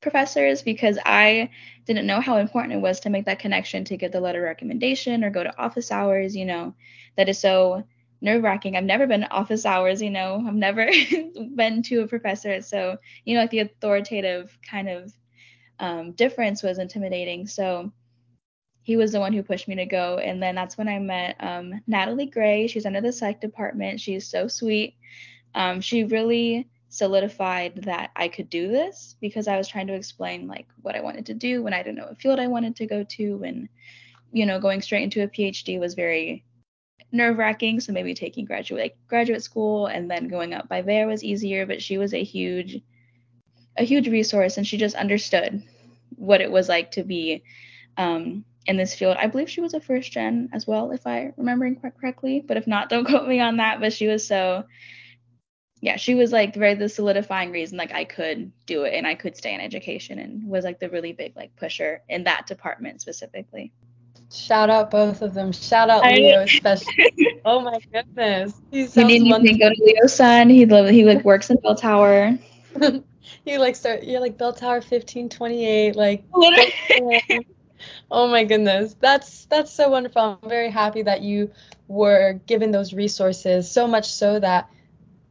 professors 0.00 0.62
because 0.62 0.98
I 1.04 1.50
didn't 1.86 2.06
know 2.06 2.20
how 2.20 2.36
important 2.36 2.74
it 2.74 2.80
was 2.80 3.00
to 3.00 3.10
make 3.10 3.26
that 3.26 3.38
connection 3.38 3.84
to 3.84 3.96
get 3.96 4.12
the 4.12 4.20
letter 4.20 4.42
recommendation 4.42 5.24
or 5.24 5.30
go 5.30 5.42
to 5.42 5.58
office 5.58 5.90
hours, 5.90 6.36
you 6.36 6.44
know, 6.44 6.74
that 7.16 7.28
is 7.28 7.38
so 7.38 7.84
nerve 8.20 8.42
wracking. 8.42 8.76
I've 8.76 8.84
never 8.84 9.06
been 9.06 9.22
to 9.22 9.30
office 9.30 9.64
hours, 9.64 10.02
you 10.02 10.10
know, 10.10 10.42
I've 10.46 10.54
never 10.54 10.90
been 11.54 11.82
to 11.84 12.02
a 12.02 12.08
professor. 12.08 12.60
So, 12.62 12.98
you 13.24 13.34
know, 13.34 13.40
like 13.40 13.50
the 13.50 13.60
authoritative 13.60 14.56
kind 14.68 14.88
of 14.88 15.12
um, 15.78 16.12
difference 16.12 16.62
was 16.62 16.78
intimidating. 16.78 17.46
So 17.46 17.92
he 18.82 18.96
was 18.96 19.12
the 19.12 19.20
one 19.20 19.32
who 19.32 19.42
pushed 19.42 19.68
me 19.68 19.74
to 19.76 19.86
go. 19.86 20.18
And 20.18 20.42
then 20.42 20.54
that's 20.54 20.78
when 20.78 20.88
I 20.88 20.98
met 20.98 21.36
um, 21.40 21.82
Natalie 21.86 22.26
Gray. 22.26 22.68
She's 22.68 22.86
under 22.86 23.00
the 23.00 23.12
psych 23.12 23.40
department. 23.40 24.00
She's 24.00 24.26
so 24.26 24.46
sweet. 24.46 24.94
Um, 25.56 25.80
she 25.80 26.04
really 26.04 26.68
solidified 26.88 27.82
that 27.84 28.10
I 28.14 28.28
could 28.28 28.48
do 28.48 28.68
this 28.68 29.16
because 29.20 29.48
I 29.48 29.56
was 29.56 29.66
trying 29.66 29.88
to 29.88 29.94
explain 29.94 30.46
like 30.46 30.66
what 30.82 30.94
I 30.94 31.00
wanted 31.00 31.26
to 31.26 31.34
do 31.34 31.62
when 31.62 31.74
I 31.74 31.82
didn't 31.82 31.96
know 31.96 32.06
what 32.06 32.20
field 32.20 32.38
I 32.38 32.46
wanted 32.46 32.76
to 32.76 32.86
go 32.86 33.02
to 33.02 33.42
and 33.44 33.68
you 34.32 34.46
know 34.46 34.60
going 34.60 34.80
straight 34.80 35.02
into 35.02 35.22
a 35.22 35.28
PhD 35.28 35.80
was 35.80 35.94
very 35.94 36.44
nerve 37.10 37.38
wracking 37.38 37.80
so 37.80 37.92
maybe 37.92 38.14
taking 38.14 38.44
graduate 38.44 38.82
like, 38.82 38.96
graduate 39.08 39.42
school 39.42 39.86
and 39.86 40.10
then 40.10 40.28
going 40.28 40.54
up 40.54 40.68
by 40.68 40.82
there 40.82 41.06
was 41.06 41.24
easier 41.24 41.66
but 41.66 41.82
she 41.82 41.98
was 41.98 42.14
a 42.14 42.22
huge 42.22 42.80
a 43.76 43.84
huge 43.84 44.08
resource 44.08 44.56
and 44.56 44.66
she 44.66 44.76
just 44.76 44.94
understood 44.94 45.62
what 46.16 46.40
it 46.40 46.50
was 46.50 46.68
like 46.68 46.92
to 46.92 47.02
be 47.02 47.42
um, 47.96 48.44
in 48.66 48.76
this 48.76 48.94
field. 48.94 49.16
I 49.18 49.26
believe 49.26 49.50
she 49.50 49.60
was 49.60 49.74
a 49.74 49.80
first 49.80 50.12
gen 50.12 50.50
as 50.52 50.66
well, 50.66 50.90
if 50.90 51.06
I 51.06 51.32
remembering 51.36 51.76
correctly. 51.76 52.42
But 52.46 52.56
if 52.56 52.66
not, 52.66 52.88
don't 52.90 53.06
quote 53.06 53.28
me 53.28 53.40
on 53.40 53.58
that. 53.58 53.80
But 53.80 53.92
she 53.92 54.06
was 54.06 54.26
so 54.26 54.64
yeah, 55.80 55.96
she 55.96 56.14
was 56.14 56.32
like 56.32 56.54
very 56.54 56.74
the 56.74 56.88
solidifying 56.88 57.50
reason 57.50 57.76
like 57.76 57.92
I 57.92 58.04
could 58.04 58.50
do 58.64 58.84
it 58.84 58.94
and 58.94 59.06
I 59.06 59.14
could 59.14 59.36
stay 59.36 59.54
in 59.54 59.60
education 59.60 60.18
and 60.18 60.48
was 60.48 60.64
like 60.64 60.80
the 60.80 60.88
really 60.88 61.12
big 61.12 61.36
like 61.36 61.54
pusher 61.56 62.02
in 62.08 62.24
that 62.24 62.46
department 62.46 63.00
specifically. 63.00 63.72
Shout 64.32 64.70
out 64.70 64.90
both 64.90 65.22
of 65.22 65.34
them. 65.34 65.52
Shout 65.52 65.90
out 65.90 66.04
Leo 66.04 66.42
especially. 66.42 67.12
oh 67.44 67.60
my 67.60 67.78
goodness. 67.92 68.54
He 68.70 68.86
sounds 68.86 69.12
he 69.12 69.18
didn't 69.18 69.58
go 69.58 69.68
to 69.68 69.84
Leo 69.84 70.06
Sun. 70.06 70.48
He 70.48 70.64
live, 70.66 70.88
he 70.88 71.04
like 71.04 71.24
works 71.24 71.50
in 71.50 71.58
Bell 71.58 71.74
Tower. 71.74 72.38
he 73.44 73.58
like 73.58 73.76
start 73.76 74.02
you're 74.02 74.20
like 74.20 74.38
Bell 74.38 74.52
Tower 74.52 74.76
1528 74.76 75.94
like 75.94 76.24
oh 78.10 78.28
my 78.28 78.44
goodness. 78.44 78.96
That's 78.98 79.44
that's 79.44 79.72
so 79.72 79.90
wonderful. 79.90 80.40
I'm 80.42 80.48
very 80.48 80.70
happy 80.70 81.02
that 81.02 81.20
you 81.20 81.52
were 81.86 82.40
given 82.46 82.72
those 82.72 82.94
resources 82.94 83.70
so 83.70 83.86
much 83.86 84.10
so 84.10 84.40
that 84.40 84.70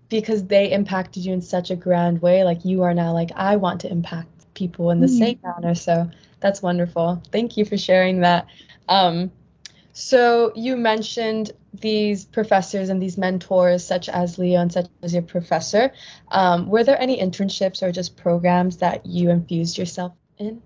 because 0.10 0.46
they 0.46 0.72
impacted 0.72 1.26
you 1.26 1.34
in 1.34 1.42
such 1.42 1.72
a 1.72 1.76
grand 1.76 2.22
way, 2.22 2.44
like 2.44 2.66
you 2.66 2.84
are 2.84 2.94
now 2.94 3.14
like 3.14 3.32
I 3.36 3.56
want 3.56 3.82
to 3.82 3.92
impact 3.92 4.54
people 4.54 4.92
in 4.92 5.00
the 5.00 5.08
mm-hmm. 5.08 5.18
same 5.18 5.40
manner. 5.44 5.76
So 5.76 6.10
that's 6.40 6.62
wonderful. 6.62 7.22
Thank 7.32 7.58
you 7.58 7.66
for 7.66 7.78
sharing 7.78 8.22
that. 8.22 8.48
Um, 8.88 9.32
so 9.94 10.52
you 10.56 10.76
mentioned 10.76 11.52
these 11.74 12.26
professors 12.26 12.90
and 12.90 13.02
these 13.02 13.18
mentors, 13.18 13.86
such 13.86 14.10
as 14.10 14.38
Leo 14.38 14.60
and 14.60 14.72
such 14.72 14.88
as 15.02 15.14
your 15.14 15.24
professor. 15.24 15.94
Um, 16.30 16.68
were 16.68 16.84
there 16.84 17.02
any 17.02 17.20
internships 17.20 17.82
or 17.82 17.92
just 17.92 18.18
programs 18.18 18.78
that 18.78 19.06
you 19.06 19.30
infused 19.30 19.78
yourself 19.78 20.14
in? 20.38 20.62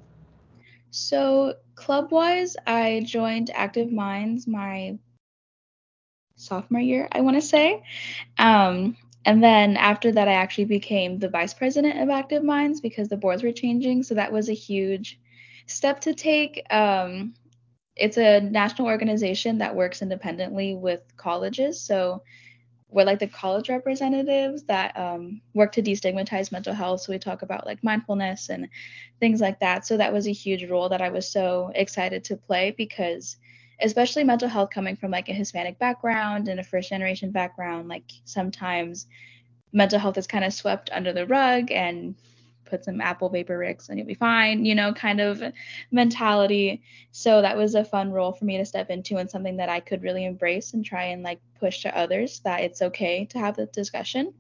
So 0.92 1.56
club 1.76 2.12
wise, 2.12 2.58
I 2.66 3.04
joined 3.06 3.52
Active 3.54 3.92
Minds 3.92 4.48
my 4.48 4.98
sophomore 6.36 6.82
year, 6.82 7.08
I 7.12 7.22
want 7.22 7.38
to 7.38 7.42
say. 7.42 7.84
Um, 8.38 8.98
and 9.30 9.44
then 9.44 9.78
after 9.78 10.12
that, 10.12 10.28
I 10.28 10.34
actually 10.34 10.66
became 10.66 11.20
the 11.20 11.30
vice 11.30 11.54
president 11.54 12.00
of 12.00 12.10
Active 12.10 12.44
Minds 12.44 12.82
because 12.82 13.10
the 13.10 13.16
boards 13.16 13.44
were 13.44 13.52
changing. 13.52 14.02
So 14.02 14.16
that 14.16 14.32
was 14.32 14.50
a 14.50 14.54
huge 14.54 15.20
step 15.68 16.00
to 16.02 16.16
take. 16.16 16.64
Um, 16.74 17.36
it's 17.96 18.18
a 18.18 18.40
national 18.42 18.88
organization 18.88 19.60
that 19.60 19.76
works 19.76 20.02
independently 20.02 20.74
with 20.74 21.02
colleges. 21.16 21.80
So 21.80 22.24
we're 22.90 23.06
like 23.06 23.20
the 23.20 23.28
college 23.28 23.70
representatives 23.70 24.64
that 24.64 24.98
um, 24.98 25.42
work 25.54 25.74
to 25.74 25.84
destigmatize 25.84 26.52
mental 26.52 26.74
health. 26.74 27.02
So 27.02 27.14
we 27.14 27.20
talk 27.20 27.44
about 27.44 27.68
like 27.68 27.84
mindfulness 27.84 28.50
and 28.50 28.68
things 29.20 29.42
like 29.42 29.60
that. 29.60 29.86
So 29.86 29.98
that 29.98 30.12
was 30.12 30.28
a 30.28 30.34
huge 30.34 30.68
role 30.68 30.90
that 30.90 31.04
I 31.04 31.10
was 31.10 31.32
so 31.32 31.72
excited 31.76 32.24
to 32.24 32.36
play 32.36 32.74
because, 32.76 33.38
especially 33.82 34.24
mental 34.24 34.50
health 34.50 34.70
coming 34.70 34.96
from 34.96 35.12
like 35.12 35.30
a 35.30 35.34
Hispanic 35.34 35.80
background 35.80 36.48
and 36.48 36.60
a 36.60 36.64
first 36.64 36.90
generation 36.90 37.32
background, 37.32 37.88
like 37.88 38.04
sometimes 38.26 39.08
mental 39.72 40.00
health 40.00 40.18
is 40.18 40.28
kind 40.28 40.44
of 40.44 40.54
swept 40.54 40.90
under 40.92 41.14
the 41.14 41.26
rug 41.26 41.72
and 41.72 42.16
put 42.66 42.86
some 42.86 43.02
apple 43.02 43.30
vapor 43.30 43.58
Ricks 43.58 43.90
and 43.90 43.98
you'll 43.98 44.08
be 44.08 44.14
fine, 44.14 44.64
you 44.64 44.76
know, 44.76 44.94
kind 44.94 45.20
of 45.20 45.42
mentality. 45.92 46.82
So 47.12 47.42
that 47.42 47.58
was 47.58 47.76
a 47.76 47.84
fun 47.84 48.12
role 48.12 48.32
for 48.32 48.46
me 48.46 48.58
to 48.58 48.66
step 48.66 48.90
into 48.90 49.18
and 49.18 49.30
something 49.30 49.58
that 49.58 49.70
I 49.70 49.80
could 49.80 50.04
really 50.04 50.26
embrace 50.26 50.74
and 50.74 50.86
try 50.86 51.06
and 51.06 51.24
like 51.24 51.40
push 51.60 51.82
to 51.82 51.98
others 51.98 52.40
that 52.42 52.62
it's 52.62 52.82
okay 52.82 53.26
to 53.26 53.40
have 53.40 53.56
the 53.56 53.66
discussion. 53.66 54.34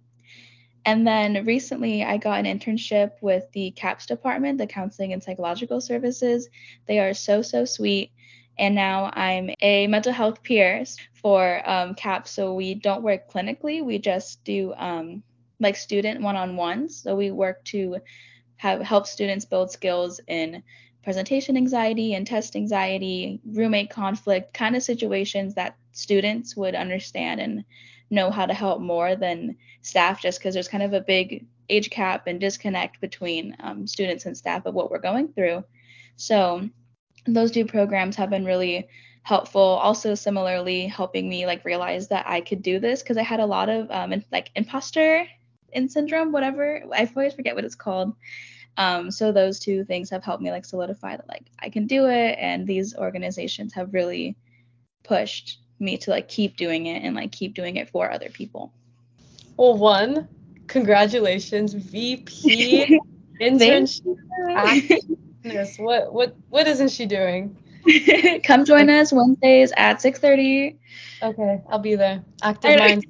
And 0.85 1.05
then 1.05 1.45
recently, 1.45 2.03
I 2.03 2.17
got 2.17 2.45
an 2.45 2.59
internship 2.59 3.11
with 3.21 3.51
the 3.51 3.71
CAPS 3.71 4.05
department, 4.05 4.57
the 4.57 4.67
Counseling 4.67 5.11
and 5.11 5.21
Psychological 5.21 5.81
Services. 5.81 6.47
They 6.87 6.99
are 6.99 7.13
so, 7.13 7.41
so 7.41 7.65
sweet. 7.65 8.11
And 8.59 8.75
now 8.75 9.09
I'm 9.13 9.49
a 9.61 9.87
mental 9.87 10.11
health 10.11 10.43
peer 10.43 10.83
for 11.13 11.61
um, 11.67 11.95
CAPS. 11.95 12.31
So 12.31 12.53
we 12.53 12.75
don't 12.75 13.01
work 13.01 13.31
clinically, 13.31 13.83
we 13.83 13.97
just 13.97 14.43
do 14.43 14.73
um, 14.75 15.23
like 15.61 15.77
student 15.77 16.21
one-on-ones. 16.21 16.97
So 16.97 17.15
we 17.15 17.31
work 17.31 17.63
to 17.65 17.97
have 18.57 18.81
help 18.81 19.07
students 19.07 19.45
build 19.45 19.71
skills 19.71 20.19
in 20.27 20.61
presentation 21.03 21.55
anxiety 21.55 22.13
and 22.13 22.27
test 22.27 22.57
anxiety, 22.57 23.39
roommate 23.45 23.89
conflict, 23.89 24.53
kind 24.53 24.75
of 24.75 24.83
situations 24.83 25.55
that 25.55 25.77
students 25.93 26.57
would 26.57 26.75
understand 26.75 27.39
and 27.39 27.63
know 28.09 28.29
how 28.29 28.45
to 28.45 28.53
help 28.53 28.81
more 28.81 29.15
than 29.15 29.55
staff 29.81 30.21
just 30.21 30.39
because 30.39 30.53
there's 30.53 30.67
kind 30.67 30.83
of 30.83 30.91
a 30.91 30.99
big 30.99 31.45
age 31.69 31.89
cap 31.89 32.27
and 32.27 32.41
disconnect 32.41 32.99
between 32.99 33.55
um, 33.61 33.87
students 33.87 34.25
and 34.25 34.35
staff 34.35 34.65
of 34.65 34.73
what 34.73 34.91
we're 34.91 34.99
going 34.99 35.29
through. 35.29 35.63
So 36.17 36.67
those 37.33 37.51
two 37.51 37.65
programs 37.65 38.15
have 38.15 38.29
been 38.29 38.45
really 38.45 38.87
helpful 39.23 39.61
also 39.61 40.15
similarly 40.15 40.87
helping 40.87 41.27
me 41.27 41.45
like 41.45 41.63
realize 41.65 42.07
that 42.07 42.25
i 42.27 42.41
could 42.41 42.61
do 42.61 42.79
this 42.79 43.01
because 43.01 43.17
i 43.17 43.21
had 43.21 43.39
a 43.39 43.45
lot 43.45 43.69
of 43.69 43.91
um, 43.91 44.13
in, 44.13 44.23
like 44.31 44.49
imposter 44.55 45.27
in 45.73 45.89
syndrome, 45.89 46.31
whatever. 46.31 46.83
I 46.93 47.09
always 47.15 47.33
forget 47.33 47.55
what 47.55 47.65
it's 47.65 47.75
called. 47.75 48.13
Um, 48.77 49.11
so 49.11 49.31
those 49.31 49.59
two 49.59 49.83
things 49.83 50.09
have 50.09 50.23
helped 50.23 50.41
me 50.41 50.51
like 50.51 50.65
solidify 50.65 51.17
that 51.17 51.27
like 51.27 51.47
I 51.59 51.69
can 51.69 51.87
do 51.87 52.07
it, 52.07 52.37
and 52.39 52.65
these 52.65 52.95
organizations 52.95 53.73
have 53.73 53.93
really 53.93 54.37
pushed 55.03 55.59
me 55.79 55.97
to 55.97 56.11
like 56.11 56.27
keep 56.27 56.57
doing 56.57 56.85
it 56.85 57.03
and 57.03 57.15
like 57.15 57.31
keep 57.31 57.53
doing 57.53 57.75
it 57.75 57.89
for 57.89 58.11
other 58.11 58.29
people. 58.29 58.73
Well, 59.57 59.77
one, 59.77 60.27
congratulations, 60.67 61.73
VP 61.73 62.99
internship. 63.41 64.15
Goodness, 65.43 65.77
what 65.77 66.13
what 66.13 66.35
what 66.49 66.67
isn't 66.67 66.89
she 66.89 67.05
doing? 67.05 67.57
Come 68.43 68.65
join 68.65 68.89
us 68.89 69.13
Wednesdays 69.13 69.71
at 69.77 70.01
6:30. 70.01 70.77
Okay, 71.21 71.61
I'll 71.69 71.79
be 71.79 71.95
there. 71.95 72.23
Active 72.41 72.77
Minds. 72.77 73.05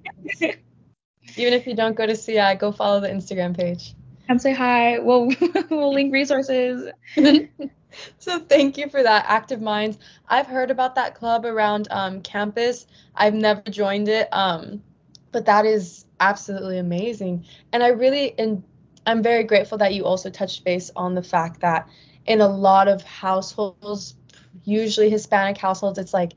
Even 1.37 1.53
if 1.53 1.67
you 1.67 1.75
don't 1.75 1.95
go 1.95 2.05
to 2.05 2.15
CI, 2.15 2.55
go 2.55 2.71
follow 2.71 2.99
the 2.99 3.07
Instagram 3.07 3.55
page. 3.55 3.93
Come 4.27 4.39
say 4.39 4.53
hi. 4.53 4.99
We'll 4.99 5.31
we'll 5.69 5.93
link 5.93 6.13
resources. 6.13 6.91
so 8.19 8.39
thank 8.39 8.77
you 8.77 8.89
for 8.89 9.01
that, 9.01 9.25
Active 9.27 9.61
Minds. 9.61 9.97
I've 10.27 10.47
heard 10.47 10.71
about 10.71 10.95
that 10.95 11.15
club 11.15 11.45
around 11.45 11.87
um, 11.91 12.21
campus. 12.21 12.85
I've 13.15 13.33
never 13.33 13.61
joined 13.61 14.07
it, 14.07 14.27
um, 14.31 14.83
but 15.31 15.45
that 15.45 15.65
is 15.65 16.05
absolutely 16.19 16.77
amazing. 16.77 17.45
And 17.73 17.81
I 17.81 17.89
really, 17.89 18.37
and 18.37 18.63
I'm 19.05 19.23
very 19.23 19.43
grateful 19.43 19.79
that 19.79 19.93
you 19.93 20.05
also 20.05 20.29
touched 20.29 20.63
base 20.63 20.91
on 20.95 21.15
the 21.15 21.23
fact 21.23 21.61
that 21.61 21.87
in 22.29 22.39
a 22.41 22.47
lot 22.47 22.87
of 22.87 23.01
households, 23.01 24.15
usually 24.63 25.09
Hispanic 25.09 25.57
households, 25.57 25.99
it's 25.99 26.13
like 26.13 26.33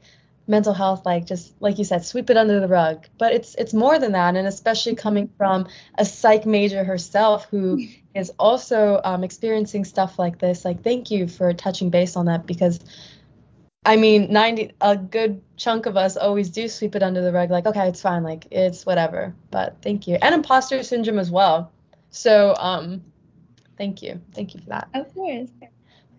mental 0.49 0.75
health 0.75 1.07
like 1.07 1.25
just 1.25 1.55
like 1.61 1.79
you 1.79 1.85
said 1.85 2.05
sweep 2.05 2.29
it 2.29 2.37
under 2.37 2.59
the 2.59 2.67
rug. 2.69 3.07
But 3.19 3.33
it's 3.33 3.55
it's 3.55 3.73
more 3.73 3.99
than 3.99 4.13
that 4.13 4.35
and 4.35 4.47
especially 4.47 4.97
coming 4.97 5.31
from 5.37 5.69
a 5.97 6.05
psych 6.05 6.47
major 6.47 6.83
herself 6.83 7.47
who 7.51 7.87
is 8.15 8.33
also 8.39 9.01
um, 9.05 9.23
experiencing 9.25 9.85
stuff 9.85 10.19
like 10.19 10.39
this 10.39 10.65
like 10.65 10.83
thank 10.83 11.11
you 11.11 11.29
for 11.29 11.53
touching 11.53 11.91
base 11.91 12.17
on 12.17 12.27
that 12.27 12.47
because 12.47 12.81
i 13.87 13.97
mean 13.97 14.33
90 14.33 14.73
a 14.81 14.97
good 14.97 15.41
chunk 15.57 15.87
of 15.87 15.97
us 15.97 16.17
always 16.17 16.51
do 16.51 16.69
sweep 16.69 16.95
it 16.95 17.03
under 17.03 17.23
the 17.23 17.33
rug 17.33 17.51
like 17.51 17.67
okay 17.67 17.89
it's 17.89 18.03
fine 18.03 18.23
like 18.23 18.47
it's 18.51 18.85
whatever 18.85 19.35
but 19.51 19.77
thank 19.83 20.07
you. 20.07 20.19
And 20.21 20.35
imposter 20.35 20.83
syndrome 20.83 21.19
as 21.19 21.31
well. 21.31 21.73
So 22.11 22.55
um 22.59 23.03
thank 23.79 24.03
you. 24.03 24.21
Thank 24.35 24.55
you 24.55 24.61
for 24.61 24.71
that. 24.71 24.89
Of 24.93 25.15
course 25.15 25.51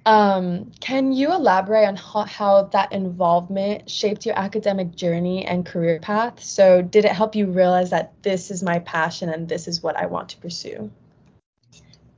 um, 0.06 0.72
can 0.82 1.14
you 1.14 1.32
elaborate 1.32 1.86
on 1.86 1.96
how, 1.96 2.24
how, 2.24 2.64
that 2.64 2.92
involvement 2.92 3.90
shaped 3.90 4.26
your 4.26 4.38
academic 4.38 4.96
journey 4.96 5.46
and 5.46 5.66
career 5.66 6.00
path? 6.00 6.44
So, 6.44 6.82
did 6.82 7.06
it 7.06 7.12
help 7.12 7.36
you 7.36 7.48
realize 7.48 7.90
that 7.92 8.14
this 8.22 8.52
is 8.52 8.62
my 8.62 8.80
passion 8.80 9.30
and 9.30 9.48
this 9.48 9.68
is 9.68 9.82
what 9.82 9.96
I 9.96 10.08
want 10.08 10.30
to 10.30 10.38
pursue? 10.38 10.92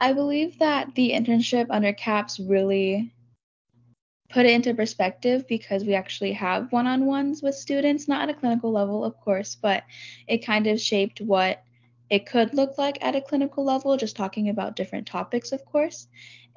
I 0.01 0.13
believe 0.13 0.59
that 0.59 0.95
the 0.95 1.11
internship 1.11 1.67
under 1.69 1.93
CAPS 1.93 2.39
really 2.39 3.13
put 4.29 4.45
it 4.45 4.51
into 4.51 4.73
perspective 4.73 5.47
because 5.47 5.85
we 5.85 5.93
actually 5.93 6.33
have 6.33 6.71
one 6.71 6.87
on 6.87 7.05
ones 7.05 7.41
with 7.41 7.55
students, 7.55 8.07
not 8.07 8.27
at 8.27 8.35
a 8.35 8.39
clinical 8.39 8.71
level, 8.71 9.05
of 9.05 9.15
course, 9.21 9.55
but 9.55 9.83
it 10.27 10.45
kind 10.45 10.67
of 10.67 10.81
shaped 10.81 11.21
what 11.21 11.63
it 12.09 12.25
could 12.25 12.53
look 12.53 12.77
like 12.77 12.97
at 13.01 13.15
a 13.15 13.21
clinical 13.21 13.63
level, 13.63 13.95
just 13.95 14.15
talking 14.15 14.49
about 14.49 14.75
different 14.75 15.07
topics, 15.07 15.51
of 15.51 15.63
course. 15.65 16.07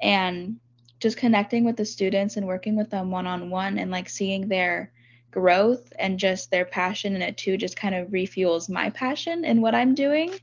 And 0.01 0.59
just 0.99 1.17
connecting 1.17 1.63
with 1.63 1.77
the 1.77 1.85
students 1.85 2.37
and 2.37 2.45
working 2.45 2.75
with 2.75 2.89
them 2.89 3.11
one 3.11 3.27
on 3.27 3.49
one 3.49 3.77
and 3.79 3.91
like 3.91 4.09
seeing 4.09 4.47
their 4.47 4.91
growth 5.31 5.93
and 5.97 6.19
just 6.19 6.51
their 6.51 6.65
passion 6.65 7.15
in 7.15 7.21
it 7.21 7.37
too 7.37 7.55
just 7.57 7.77
kind 7.77 7.95
of 7.95 8.07
refuels 8.09 8.69
my 8.69 8.89
passion 8.89 9.45
in 9.45 9.61
what 9.61 9.75
I'm 9.75 9.95
doing. 9.95 10.33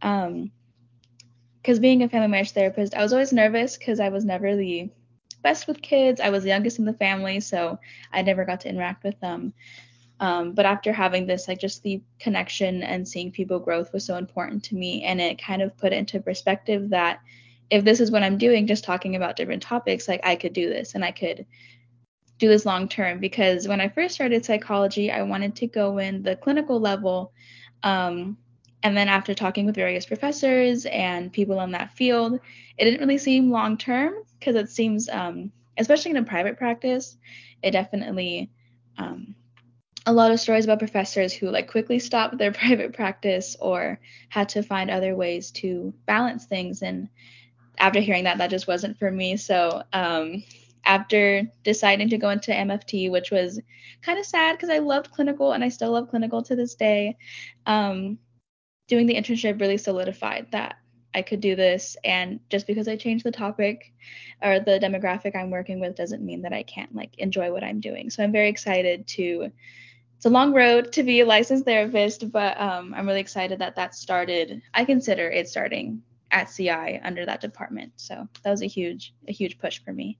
Um, 0.00 0.50
because 1.60 1.78
being 1.78 2.02
a 2.02 2.08
family 2.08 2.28
marriage 2.28 2.50
therapist, 2.50 2.94
I 2.94 3.02
was 3.02 3.12
always 3.12 3.32
nervous 3.32 3.76
because 3.76 4.00
I 4.00 4.08
was 4.08 4.24
never 4.24 4.56
the 4.56 4.90
best 5.42 5.68
with 5.68 5.80
kids. 5.80 6.20
I 6.20 6.30
was 6.30 6.42
the 6.42 6.48
youngest 6.48 6.80
in 6.80 6.84
the 6.84 6.92
family, 6.92 7.38
so 7.38 7.78
I 8.12 8.22
never 8.22 8.44
got 8.44 8.60
to 8.60 8.68
interact 8.68 9.04
with 9.04 9.18
them. 9.20 9.52
Um, 10.18 10.52
but 10.54 10.66
after 10.66 10.92
having 10.92 11.26
this, 11.26 11.46
like 11.46 11.60
just 11.60 11.82
the 11.82 12.02
connection 12.18 12.82
and 12.82 13.06
seeing 13.06 13.30
people 13.30 13.60
growth 13.60 13.92
was 13.92 14.04
so 14.04 14.16
important 14.16 14.64
to 14.64 14.74
me, 14.74 15.04
and 15.04 15.20
it 15.20 15.40
kind 15.40 15.62
of 15.62 15.76
put 15.76 15.92
into 15.92 16.20
perspective 16.20 16.90
that 16.90 17.20
if 17.70 17.84
this 17.84 18.00
is 18.00 18.10
what 18.10 18.22
I'm 18.22 18.38
doing, 18.38 18.66
just 18.66 18.84
talking 18.84 19.16
about 19.16 19.36
different 19.36 19.62
topics, 19.62 20.08
like 20.08 20.20
I 20.24 20.36
could 20.36 20.52
do 20.52 20.68
this 20.68 20.94
and 20.94 21.04
I 21.04 21.10
could 21.10 21.46
do 22.38 22.48
this 22.48 22.66
long 22.66 22.88
term. 22.88 23.18
Because 23.18 23.66
when 23.68 23.80
I 23.80 23.88
first 23.88 24.14
started 24.14 24.44
psychology, 24.44 25.10
I 25.10 25.22
wanted 25.22 25.56
to 25.56 25.66
go 25.66 25.98
in 25.98 26.22
the 26.22 26.36
clinical 26.36 26.80
level. 26.80 27.32
Um, 27.82 28.36
and 28.82 28.96
then 28.96 29.08
after 29.08 29.32
talking 29.32 29.66
with 29.66 29.74
various 29.74 30.06
professors 30.06 30.86
and 30.86 31.32
people 31.32 31.60
in 31.60 31.70
that 31.72 31.96
field, 31.96 32.40
it 32.76 32.84
didn't 32.84 33.00
really 33.00 33.18
seem 33.18 33.50
long 33.50 33.76
term 33.76 34.14
because 34.38 34.56
it 34.56 34.70
seems, 34.70 35.08
um, 35.08 35.52
especially 35.78 36.10
in 36.10 36.16
a 36.16 36.24
private 36.24 36.58
practice, 36.58 37.16
it 37.62 37.70
definitely 37.70 38.50
um, 38.98 39.34
a 40.04 40.12
lot 40.12 40.32
of 40.32 40.40
stories 40.40 40.64
about 40.64 40.78
professors 40.78 41.32
who 41.32 41.48
like 41.48 41.70
quickly 41.70 41.98
stopped 41.98 42.38
their 42.38 42.52
private 42.62 42.92
practice 42.92 43.56
or 43.60 44.00
had 44.28 44.48
to 44.50 44.62
find 44.62 44.90
other 44.90 45.14
ways 45.14 45.50
to 45.52 45.94
balance 46.06 46.44
things 46.44 46.82
and 46.82 47.08
after 47.82 47.98
hearing 47.98 48.24
that, 48.24 48.38
that 48.38 48.48
just 48.48 48.68
wasn't 48.68 48.96
for 48.96 49.10
me. 49.10 49.36
So 49.36 49.82
um, 49.92 50.44
after 50.84 51.42
deciding 51.64 52.10
to 52.10 52.16
go 52.16 52.30
into 52.30 52.52
MFT, 52.52 53.10
which 53.10 53.32
was 53.32 53.60
kind 54.02 54.20
of 54.20 54.24
sad 54.24 54.56
because 54.56 54.70
I 54.70 54.78
loved 54.78 55.10
clinical 55.10 55.52
and 55.52 55.64
I 55.64 55.68
still 55.68 55.90
love 55.90 56.08
clinical 56.08 56.44
to 56.44 56.54
this 56.54 56.76
day. 56.76 57.16
Um, 57.66 58.18
doing 58.86 59.06
the 59.06 59.16
internship 59.16 59.60
really 59.60 59.78
solidified 59.78 60.46
that 60.52 60.76
I 61.12 61.22
could 61.22 61.40
do 61.40 61.56
this. 61.56 61.96
And 62.04 62.38
just 62.50 62.68
because 62.68 62.86
I 62.86 62.96
changed 62.96 63.24
the 63.24 63.32
topic 63.32 63.92
or 64.40 64.60
the 64.60 64.78
demographic 64.78 65.34
I'm 65.34 65.50
working 65.50 65.80
with 65.80 65.96
doesn't 65.96 66.24
mean 66.24 66.42
that 66.42 66.52
I 66.52 66.62
can't 66.62 66.94
like 66.94 67.18
enjoy 67.18 67.50
what 67.50 67.64
I'm 67.64 67.80
doing. 67.80 68.10
So 68.10 68.22
I'm 68.22 68.32
very 68.32 68.48
excited 68.48 69.08
to. 69.08 69.50
It's 70.16 70.26
a 70.26 70.30
long 70.30 70.52
road 70.52 70.92
to 70.92 71.02
be 71.02 71.18
a 71.18 71.26
licensed 71.26 71.64
therapist, 71.64 72.30
but 72.30 72.60
um, 72.60 72.94
I'm 72.94 73.08
really 73.08 73.18
excited 73.18 73.58
that 73.58 73.74
that 73.74 73.96
started. 73.96 74.62
I 74.72 74.84
consider 74.84 75.28
it 75.28 75.48
starting 75.48 76.02
at 76.32 76.50
CI 76.50 76.98
under 77.04 77.24
that 77.26 77.40
department. 77.40 77.92
So 77.96 78.26
that 78.42 78.50
was 78.50 78.62
a 78.62 78.66
huge, 78.66 79.14
a 79.28 79.32
huge 79.32 79.58
push 79.58 79.80
for 79.84 79.92
me. 79.92 80.18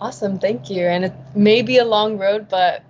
Awesome, 0.00 0.38
thank 0.38 0.68
you. 0.68 0.86
And 0.86 1.04
it 1.04 1.12
may 1.34 1.62
be 1.62 1.78
a 1.78 1.84
long 1.84 2.18
road, 2.18 2.48
but 2.48 2.82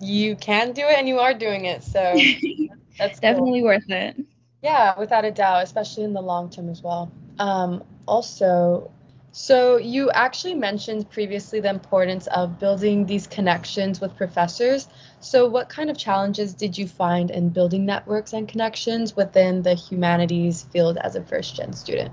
you 0.00 0.36
can 0.36 0.72
do 0.72 0.82
it 0.82 0.98
and 0.98 1.08
you 1.08 1.20
are 1.20 1.34
doing 1.34 1.66
it. 1.66 1.82
So 1.82 2.00
that's 2.98 3.20
definitely 3.20 3.60
cool. 3.60 3.68
worth 3.68 3.88
it. 3.88 4.16
Yeah, 4.62 4.98
without 4.98 5.24
a 5.24 5.30
doubt, 5.30 5.62
especially 5.62 6.04
in 6.04 6.12
the 6.12 6.22
long 6.22 6.50
term 6.50 6.68
as 6.68 6.82
well. 6.82 7.12
Um, 7.38 7.84
also, 8.06 8.90
so 9.36 9.78
you 9.78 10.12
actually 10.12 10.54
mentioned 10.54 11.10
previously 11.10 11.58
the 11.58 11.68
importance 11.68 12.28
of 12.28 12.60
building 12.60 13.04
these 13.04 13.26
connections 13.26 14.00
with 14.00 14.16
professors. 14.16 14.86
So 15.18 15.48
what 15.48 15.68
kind 15.68 15.90
of 15.90 15.98
challenges 15.98 16.54
did 16.54 16.78
you 16.78 16.86
find 16.86 17.32
in 17.32 17.48
building 17.48 17.84
networks 17.84 18.32
and 18.32 18.46
connections 18.46 19.16
within 19.16 19.62
the 19.62 19.74
humanities 19.74 20.62
field 20.72 20.98
as 20.98 21.16
a 21.16 21.24
first 21.24 21.56
gen 21.56 21.72
student? 21.72 22.12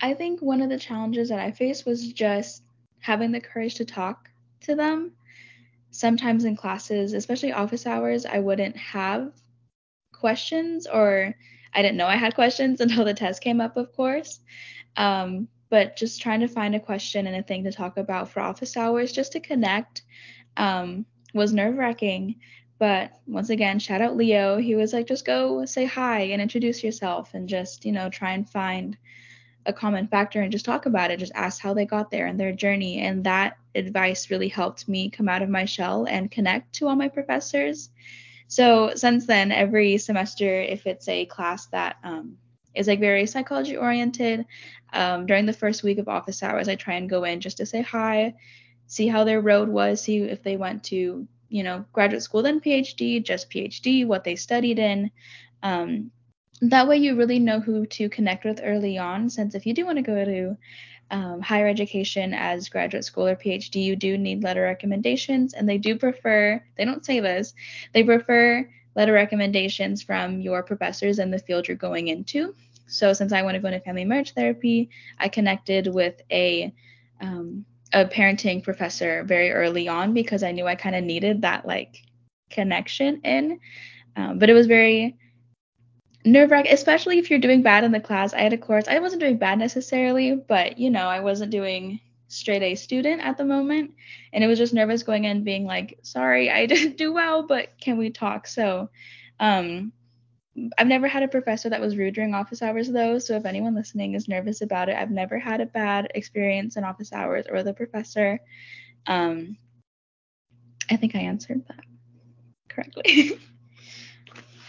I 0.00 0.14
think 0.14 0.40
one 0.40 0.62
of 0.62 0.68
the 0.68 0.78
challenges 0.78 1.30
that 1.30 1.40
I 1.40 1.50
faced 1.50 1.84
was 1.86 2.12
just 2.12 2.62
having 3.00 3.32
the 3.32 3.40
courage 3.40 3.74
to 3.74 3.84
talk 3.84 4.30
to 4.60 4.76
them. 4.76 5.10
Sometimes 5.90 6.44
in 6.44 6.54
classes, 6.54 7.14
especially 7.14 7.52
office 7.52 7.84
hours, 7.84 8.26
I 8.26 8.38
wouldn't 8.38 8.76
have 8.76 9.32
questions 10.12 10.86
or 10.86 11.34
I 11.74 11.82
didn't 11.82 11.96
know 11.96 12.06
I 12.06 12.14
had 12.14 12.36
questions 12.36 12.80
until 12.80 13.04
the 13.04 13.12
test 13.12 13.42
came 13.42 13.60
up, 13.60 13.76
of 13.76 13.92
course. 13.92 14.38
Um, 14.96 15.48
but 15.68 15.96
just 15.96 16.20
trying 16.20 16.40
to 16.40 16.48
find 16.48 16.74
a 16.74 16.80
question 16.80 17.26
and 17.26 17.36
a 17.36 17.42
thing 17.42 17.64
to 17.64 17.72
talk 17.72 17.96
about 17.96 18.30
for 18.30 18.40
office 18.40 18.76
hours 18.76 19.12
just 19.12 19.32
to 19.32 19.40
connect 19.40 20.02
um, 20.56 21.04
was 21.34 21.52
nerve 21.52 21.76
wracking. 21.76 22.36
But 22.78 23.12
once 23.26 23.50
again, 23.50 23.78
shout 23.78 24.02
out 24.02 24.16
Leo. 24.16 24.58
He 24.58 24.74
was 24.74 24.92
like, 24.92 25.06
just 25.06 25.24
go 25.24 25.64
say 25.64 25.86
hi 25.86 26.20
and 26.20 26.42
introduce 26.42 26.84
yourself 26.84 27.32
and 27.34 27.48
just, 27.48 27.84
you 27.84 27.92
know, 27.92 28.10
try 28.10 28.32
and 28.32 28.48
find 28.48 28.96
a 29.64 29.72
common 29.72 30.06
factor 30.06 30.40
and 30.40 30.52
just 30.52 30.64
talk 30.64 30.86
about 30.86 31.10
it. 31.10 31.18
Just 31.18 31.32
ask 31.34 31.60
how 31.60 31.74
they 31.74 31.86
got 31.86 32.10
there 32.10 32.26
and 32.26 32.38
their 32.38 32.52
journey. 32.52 33.00
And 33.00 33.24
that 33.24 33.56
advice 33.74 34.30
really 34.30 34.48
helped 34.48 34.88
me 34.88 35.10
come 35.10 35.28
out 35.28 35.42
of 35.42 35.48
my 35.48 35.64
shell 35.64 36.06
and 36.08 36.30
connect 36.30 36.74
to 36.74 36.86
all 36.86 36.96
my 36.96 37.08
professors. 37.08 37.90
So 38.48 38.92
since 38.94 39.26
then, 39.26 39.50
every 39.50 39.98
semester, 39.98 40.60
if 40.60 40.86
it's 40.86 41.08
a 41.08 41.26
class 41.26 41.66
that 41.66 41.96
um, 42.04 42.36
is 42.76 42.86
like 42.86 43.00
very 43.00 43.26
psychology 43.26 43.76
oriented, 43.76 44.46
um, 44.92 45.26
during 45.26 45.46
the 45.46 45.52
first 45.52 45.82
week 45.82 45.98
of 45.98 46.08
office 46.08 46.42
hours, 46.42 46.68
I 46.68 46.76
try 46.76 46.94
and 46.94 47.10
go 47.10 47.24
in 47.24 47.40
just 47.40 47.56
to 47.58 47.66
say 47.66 47.82
hi, 47.82 48.34
see 48.86 49.08
how 49.08 49.24
their 49.24 49.40
road 49.40 49.68
was, 49.68 50.00
see 50.00 50.18
if 50.18 50.42
they 50.42 50.56
went 50.56 50.84
to 50.84 51.26
you 51.48 51.62
know 51.62 51.84
graduate 51.92 52.22
school 52.22 52.42
then 52.42 52.60
PhD, 52.60 53.22
just 53.22 53.50
PhD, 53.50 54.06
what 54.06 54.24
they 54.24 54.36
studied 54.36 54.78
in. 54.78 55.10
Um, 55.62 56.10
that 56.62 56.88
way, 56.88 56.96
you 56.96 57.16
really 57.16 57.38
know 57.38 57.60
who 57.60 57.86
to 57.86 58.08
connect 58.08 58.44
with 58.44 58.60
early 58.62 58.96
on. 58.98 59.28
Since 59.28 59.54
if 59.54 59.66
you 59.66 59.74
do 59.74 59.84
want 59.84 59.98
to 59.98 60.02
go 60.02 60.24
to 60.24 60.56
um, 61.10 61.40
higher 61.40 61.68
education 61.68 62.34
as 62.34 62.68
graduate 62.68 63.04
school 63.04 63.26
or 63.26 63.36
PhD, 63.36 63.82
you 63.82 63.94
do 63.94 64.16
need 64.16 64.42
letter 64.42 64.62
recommendations, 64.62 65.52
and 65.52 65.68
they 65.68 65.78
do 65.78 65.96
prefer, 65.96 66.62
they 66.76 66.84
don't 66.84 67.04
say 67.04 67.20
this, 67.20 67.54
they 67.92 68.02
prefer 68.02 68.68
letter 68.96 69.12
recommendations 69.12 70.02
from 70.02 70.40
your 70.40 70.62
professors 70.62 71.20
in 71.20 71.30
the 71.30 71.38
field 71.38 71.68
you're 71.68 71.76
going 71.76 72.08
into. 72.08 72.54
So, 72.88 73.12
since 73.12 73.32
I 73.32 73.42
want 73.42 73.54
to 73.54 73.60
go 73.60 73.68
into 73.68 73.80
family 73.80 74.04
marriage 74.04 74.32
therapy, 74.32 74.90
I 75.18 75.28
connected 75.28 75.86
with 75.86 76.20
a 76.30 76.72
um, 77.20 77.64
a 77.92 78.04
parenting 78.04 78.62
professor 78.62 79.22
very 79.24 79.52
early 79.52 79.86
on 79.86 80.12
because 80.12 80.42
I 80.42 80.52
knew 80.52 80.66
I 80.66 80.74
kind 80.74 80.96
of 80.96 81.04
needed 81.04 81.42
that 81.42 81.66
like 81.66 82.02
connection 82.50 83.20
in. 83.22 83.60
Um, 84.16 84.38
but 84.38 84.50
it 84.50 84.54
was 84.54 84.66
very 84.66 85.16
nerve 86.24 86.50
wracking, 86.50 86.72
especially 86.72 87.18
if 87.18 87.30
you're 87.30 87.38
doing 87.38 87.62
bad 87.62 87.84
in 87.84 87.92
the 87.92 88.00
class. 88.00 88.34
I 88.34 88.40
had 88.40 88.52
a 88.52 88.58
course, 88.58 88.88
I 88.88 88.98
wasn't 88.98 89.20
doing 89.20 89.38
bad 89.38 89.58
necessarily, 89.58 90.34
but 90.34 90.78
you 90.78 90.90
know, 90.90 91.06
I 91.06 91.20
wasn't 91.20 91.52
doing 91.52 92.00
straight 92.28 92.62
A 92.62 92.74
student 92.74 93.20
at 93.22 93.36
the 93.36 93.44
moment. 93.44 93.92
And 94.32 94.42
it 94.42 94.46
was 94.46 94.58
just 94.58 94.74
nervous 94.74 95.02
going 95.02 95.24
in 95.24 95.44
being 95.44 95.64
like, 95.64 95.98
sorry, 96.02 96.50
I 96.50 96.66
didn't 96.72 96.96
do 96.96 97.12
well, 97.12 97.46
but 97.46 97.78
can 97.80 97.98
we 97.98 98.10
talk? 98.10 98.46
So 98.46 98.90
um 99.40 99.92
I've 100.78 100.86
never 100.86 101.06
had 101.06 101.22
a 101.22 101.28
professor 101.28 101.68
that 101.68 101.82
was 101.82 101.98
rude 101.98 102.14
during 102.14 102.34
office 102.34 102.62
hours 102.62 102.88
though. 102.88 103.18
So 103.18 103.36
if 103.36 103.44
anyone 103.44 103.74
listening 103.74 104.14
is 104.14 104.26
nervous 104.26 104.62
about 104.62 104.88
it, 104.88 104.96
I've 104.96 105.10
never 105.10 105.38
had 105.38 105.60
a 105.60 105.66
bad 105.66 106.10
experience 106.14 106.76
in 106.76 106.84
office 106.84 107.12
hours 107.12 107.46
or 107.50 107.62
the 107.62 107.74
professor. 107.74 108.40
Um 109.06 109.58
I 110.90 110.96
think 110.96 111.14
I 111.14 111.20
answered 111.20 111.64
that 111.68 111.84
correctly. 112.68 113.38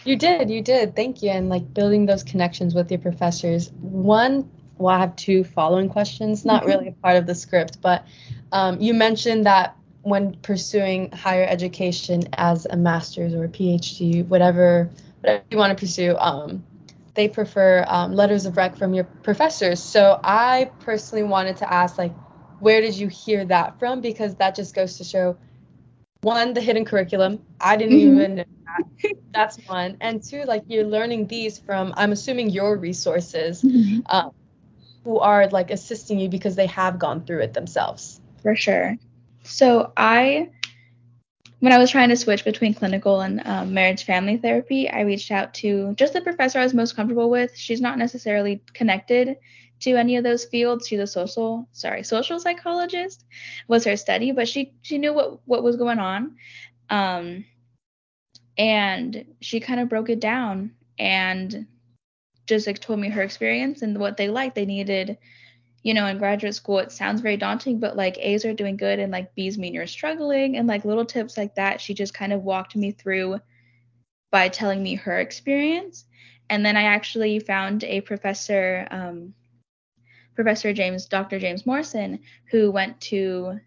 You 0.04 0.16
did, 0.16 0.48
you 0.48 0.62
did. 0.62 0.96
Thank 0.96 1.22
you. 1.22 1.28
And 1.28 1.50
like 1.50 1.74
building 1.74 2.06
those 2.06 2.22
connections 2.22 2.74
with 2.74 2.90
your 2.90 2.98
professors. 2.98 3.70
One, 3.72 4.50
well, 4.78 4.94
I 4.94 5.00
have 5.00 5.16
two 5.16 5.44
following 5.44 5.88
questions, 5.88 6.44
not 6.44 6.62
mm-hmm. 6.62 6.70
really 6.70 6.88
a 6.88 6.92
part 6.92 7.16
of 7.16 7.26
the 7.26 7.34
script, 7.34 7.80
but 7.82 8.06
um, 8.52 8.80
you 8.80 8.94
mentioned 8.94 9.46
that 9.46 9.76
when 10.02 10.34
pursuing 10.36 11.10
higher 11.10 11.44
education 11.44 12.22
as 12.32 12.66
a 12.66 12.76
master's 12.76 13.34
or 13.34 13.44
a 13.44 13.48
PhD, 13.48 14.26
whatever, 14.26 14.88
whatever 15.20 15.44
you 15.50 15.58
want 15.58 15.76
to 15.76 15.80
pursue, 15.80 16.16
um, 16.16 16.64
they 17.14 17.28
prefer 17.28 17.84
um, 17.88 18.14
letters 18.14 18.46
of 18.46 18.56
rec 18.56 18.76
from 18.76 18.94
your 18.94 19.04
professors. 19.04 19.82
So 19.82 20.18
I 20.22 20.70
personally 20.80 21.24
wanted 21.24 21.58
to 21.58 21.72
ask, 21.72 21.98
like, 21.98 22.14
where 22.60 22.80
did 22.80 22.96
you 22.96 23.08
hear 23.08 23.44
that 23.46 23.78
from? 23.78 24.00
Because 24.00 24.36
that 24.36 24.54
just 24.54 24.74
goes 24.74 24.98
to 24.98 25.04
show 25.04 25.36
one, 26.22 26.54
the 26.54 26.60
hidden 26.60 26.84
curriculum. 26.84 27.40
I 27.60 27.76
didn't 27.76 27.98
mm-hmm. 27.98 28.20
even 28.20 28.36
that. 28.36 29.14
That's 29.32 29.56
one. 29.66 29.96
And 30.00 30.22
two, 30.22 30.44
like 30.44 30.64
you're 30.68 30.84
learning 30.84 31.26
these 31.26 31.58
from, 31.58 31.92
I'm 31.96 32.12
assuming 32.12 32.50
your 32.50 32.76
resources 32.76 33.62
mm-hmm. 33.62 34.00
um, 34.06 34.32
who 35.08 35.18
are 35.20 35.48
like 35.48 35.70
assisting 35.70 36.18
you 36.18 36.28
because 36.28 36.54
they 36.54 36.66
have 36.66 36.98
gone 36.98 37.24
through 37.24 37.40
it 37.40 37.54
themselves. 37.54 38.20
For 38.42 38.54
sure. 38.54 38.98
So 39.42 39.90
I, 39.96 40.50
when 41.60 41.72
I 41.72 41.78
was 41.78 41.90
trying 41.90 42.10
to 42.10 42.16
switch 42.16 42.44
between 42.44 42.74
clinical 42.74 43.22
and 43.22 43.40
um, 43.46 43.72
marriage 43.72 44.04
family 44.04 44.36
therapy, 44.36 44.86
I 44.90 45.00
reached 45.00 45.30
out 45.30 45.54
to 45.54 45.94
just 45.94 46.12
the 46.12 46.20
professor 46.20 46.58
I 46.58 46.62
was 46.62 46.74
most 46.74 46.94
comfortable 46.94 47.30
with. 47.30 47.56
She's 47.56 47.80
not 47.80 47.96
necessarily 47.96 48.62
connected 48.74 49.38
to 49.80 49.96
any 49.96 50.16
of 50.16 50.24
those 50.24 50.44
fields. 50.44 50.86
She's 50.86 51.00
a 51.00 51.06
social, 51.06 51.66
sorry, 51.72 52.02
social 52.02 52.38
psychologist 52.38 53.24
was 53.66 53.86
her 53.86 53.96
study, 53.96 54.32
but 54.32 54.46
she 54.46 54.74
she 54.82 54.98
knew 54.98 55.14
what 55.14 55.40
what 55.46 55.62
was 55.62 55.76
going 55.76 56.00
on. 56.00 56.36
Um, 56.90 57.46
and 58.58 59.24
she 59.40 59.60
kind 59.60 59.80
of 59.80 59.88
broke 59.88 60.10
it 60.10 60.20
down 60.20 60.72
and 60.98 61.66
just 62.48 62.66
like 62.66 62.80
told 62.80 62.98
me 62.98 63.10
her 63.10 63.22
experience 63.22 63.82
and 63.82 63.98
what 63.98 64.16
they 64.16 64.28
liked. 64.28 64.54
They 64.54 64.64
needed, 64.64 65.18
you 65.82 65.94
know, 65.94 66.06
in 66.06 66.18
graduate 66.18 66.54
school, 66.54 66.78
it 66.78 66.90
sounds 66.90 67.20
very 67.20 67.36
daunting, 67.36 67.78
but 67.78 67.96
like 67.96 68.18
A's 68.18 68.44
are 68.44 68.54
doing 68.54 68.76
good 68.76 68.98
and 68.98 69.12
like 69.12 69.34
B's 69.34 69.58
mean 69.58 69.74
you're 69.74 69.86
struggling 69.86 70.56
and 70.56 70.66
like 70.66 70.84
little 70.84 71.04
tips 71.04 71.36
like 71.36 71.54
that. 71.56 71.80
She 71.80 71.94
just 71.94 72.14
kind 72.14 72.32
of 72.32 72.42
walked 72.42 72.74
me 72.74 72.90
through 72.90 73.38
by 74.32 74.48
telling 74.48 74.82
me 74.82 74.94
her 74.94 75.18
experience. 75.20 76.06
And 76.50 76.64
then 76.64 76.76
I 76.76 76.84
actually 76.84 77.38
found 77.40 77.84
a 77.84 78.00
professor, 78.00 78.88
um, 78.90 79.34
Professor 80.34 80.72
James, 80.72 81.06
Dr. 81.06 81.38
James 81.38 81.66
Morrison, 81.66 82.20
who 82.50 82.70
went 82.70 83.00
to 83.02 83.60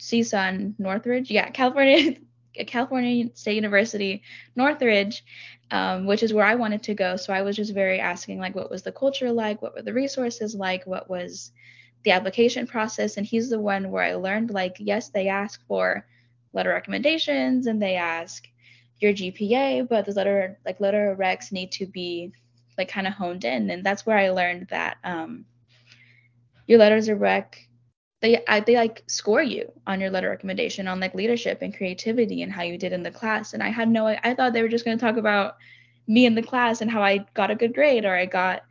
CSUN 0.00 0.74
Northridge, 0.78 1.30
yeah, 1.30 1.50
California 1.50 2.16
California 2.66 3.28
State 3.34 3.54
University, 3.54 4.22
Northridge, 4.56 5.24
um, 5.70 6.06
which 6.06 6.22
is 6.22 6.32
where 6.32 6.44
I 6.44 6.56
wanted 6.56 6.82
to 6.84 6.94
go. 6.94 7.16
So 7.16 7.32
I 7.32 7.42
was 7.42 7.56
just 7.56 7.74
very 7.74 8.00
asking, 8.00 8.38
like, 8.38 8.54
what 8.54 8.70
was 8.70 8.82
the 8.82 8.92
culture 8.92 9.32
like? 9.32 9.62
What 9.62 9.74
were 9.74 9.82
the 9.82 9.92
resources 9.92 10.54
like? 10.54 10.86
What 10.86 11.08
was 11.08 11.52
the 12.04 12.10
application 12.10 12.66
process? 12.66 13.16
And 13.16 13.26
he's 13.26 13.50
the 13.50 13.60
one 13.60 13.90
where 13.90 14.02
I 14.02 14.14
learned, 14.14 14.50
like, 14.50 14.76
yes, 14.78 15.10
they 15.10 15.28
ask 15.28 15.64
for 15.66 16.06
letter 16.52 16.70
recommendations 16.70 17.66
and 17.66 17.80
they 17.80 17.94
ask 17.94 18.48
your 18.98 19.12
GPA, 19.12 19.88
but 19.88 20.04
the 20.06 20.12
letter, 20.12 20.58
like, 20.66 20.80
letter 20.80 21.16
recs 21.18 21.52
need 21.52 21.72
to 21.72 21.86
be, 21.86 22.32
like, 22.76 22.88
kind 22.88 23.06
of 23.06 23.12
honed 23.12 23.44
in. 23.44 23.70
And 23.70 23.84
that's 23.84 24.04
where 24.04 24.18
I 24.18 24.30
learned 24.30 24.68
that 24.70 24.96
um, 25.04 25.44
your 26.66 26.78
letters 26.78 27.08
of 27.08 27.20
rec 27.20 27.66
they 28.20 28.44
I, 28.46 28.60
they 28.60 28.76
like 28.76 29.02
score 29.06 29.42
you 29.42 29.72
on 29.86 30.00
your 30.00 30.10
letter 30.10 30.30
recommendation 30.30 30.88
on 30.88 31.00
like 31.00 31.14
leadership 31.14 31.62
and 31.62 31.76
creativity 31.76 32.42
and 32.42 32.52
how 32.52 32.62
you 32.62 32.78
did 32.78 32.92
in 32.92 33.02
the 33.02 33.10
class 33.10 33.54
and 33.54 33.62
i 33.62 33.68
had 33.68 33.88
no 33.88 34.06
i 34.06 34.34
thought 34.34 34.52
they 34.52 34.62
were 34.62 34.68
just 34.68 34.84
going 34.84 34.98
to 34.98 35.04
talk 35.04 35.16
about 35.16 35.56
me 36.06 36.26
in 36.26 36.34
the 36.34 36.42
class 36.42 36.80
and 36.80 36.90
how 36.90 37.02
i 37.02 37.18
got 37.34 37.50
a 37.50 37.54
good 37.54 37.74
grade 37.74 38.04
or 38.04 38.14
i 38.14 38.26
got 38.26 38.62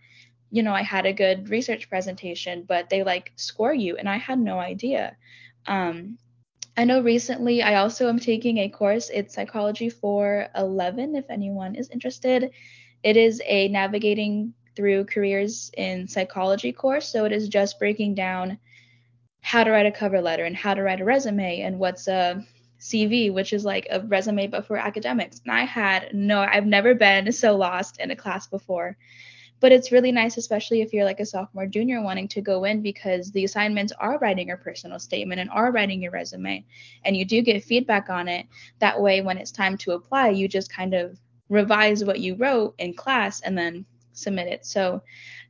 you 0.51 0.63
know, 0.63 0.73
I 0.73 0.81
had 0.81 1.05
a 1.05 1.13
good 1.13 1.49
research 1.49 1.89
presentation, 1.89 2.63
but 2.67 2.89
they 2.89 3.03
like 3.03 3.31
score 3.35 3.73
you, 3.73 3.97
and 3.97 4.09
I 4.09 4.17
had 4.17 4.39
no 4.39 4.59
idea. 4.59 5.15
Um, 5.67 6.17
I 6.75 6.85
know 6.85 7.01
recently 7.01 7.62
I 7.62 7.75
also 7.75 8.09
am 8.09 8.19
taking 8.19 8.57
a 8.57 8.69
course. 8.69 9.09
It's 9.13 9.35
Psychology 9.35 9.89
411, 9.89 11.15
if 11.15 11.25
anyone 11.29 11.75
is 11.75 11.89
interested. 11.89 12.51
It 13.03 13.17
is 13.17 13.41
a 13.45 13.67
navigating 13.67 14.53
through 14.75 15.05
careers 15.05 15.71
in 15.75 16.07
psychology 16.07 16.71
course. 16.71 17.09
So 17.09 17.25
it 17.25 17.31
is 17.31 17.49
just 17.49 17.79
breaking 17.79 18.15
down 18.15 18.57
how 19.41 19.63
to 19.63 19.71
write 19.71 19.86
a 19.86 19.91
cover 19.91 20.21
letter 20.21 20.45
and 20.45 20.56
how 20.56 20.73
to 20.73 20.84
write 20.84 21.02
a 21.02 21.06
resume 21.06 21.62
and 21.62 21.80
what's 21.80 22.08
a 22.08 22.45
CV, 22.80 23.32
which 23.34 23.54
is 23.54 23.65
like 23.65 23.88
a 23.89 24.02
resume 24.02 24.47
but 24.47 24.65
for 24.65 24.78
academics. 24.78 25.41
And 25.45 25.52
I 25.52 25.65
had 25.65 26.13
no, 26.13 26.39
I've 26.39 26.65
never 26.65 26.95
been 26.95 27.32
so 27.32 27.56
lost 27.56 27.99
in 27.99 28.12
a 28.12 28.15
class 28.15 28.47
before. 28.47 28.97
But 29.62 29.73
it's 29.73 29.91
really 29.91 30.13
nice, 30.13 30.38
especially 30.38 30.82
if 30.82 30.93
you're 30.93 31.04
like 31.04 31.19
a 31.19 31.25
sophomore, 31.25 31.65
junior 31.67 32.02
wanting 32.02 32.30
to 32.30 32.41
go 32.41 32.63
in 32.63 32.82
because 32.82 33.32
the 33.32 33.43
assignments 33.43 33.91
are 33.99 34.17
writing 34.19 34.47
your 34.47 34.58
personal 34.58 34.99
statement 34.99 35.41
and 35.41 35.49
are 35.49 35.71
writing 35.71 36.02
your 36.02 36.13
resume. 36.13 36.63
And 37.04 37.17
you 37.17 37.25
do 37.25 37.41
get 37.41 37.63
feedback 37.65 38.10
on 38.10 38.30
it. 38.30 38.45
That 38.80 39.02
way, 39.02 39.19
when 39.19 39.38
it's 39.38 39.52
time 39.52 39.78
to 39.80 39.91
apply, 39.91 40.30
you 40.30 40.47
just 40.47 40.71
kind 40.71 40.93
of 40.93 41.19
revise 41.49 42.06
what 42.06 42.21
you 42.21 42.36
wrote 42.36 42.75
in 42.78 42.93
class 42.93 43.41
and 43.41 43.58
then 43.58 43.86
submit 44.13 44.47
it. 44.47 44.65
So 44.65 45.02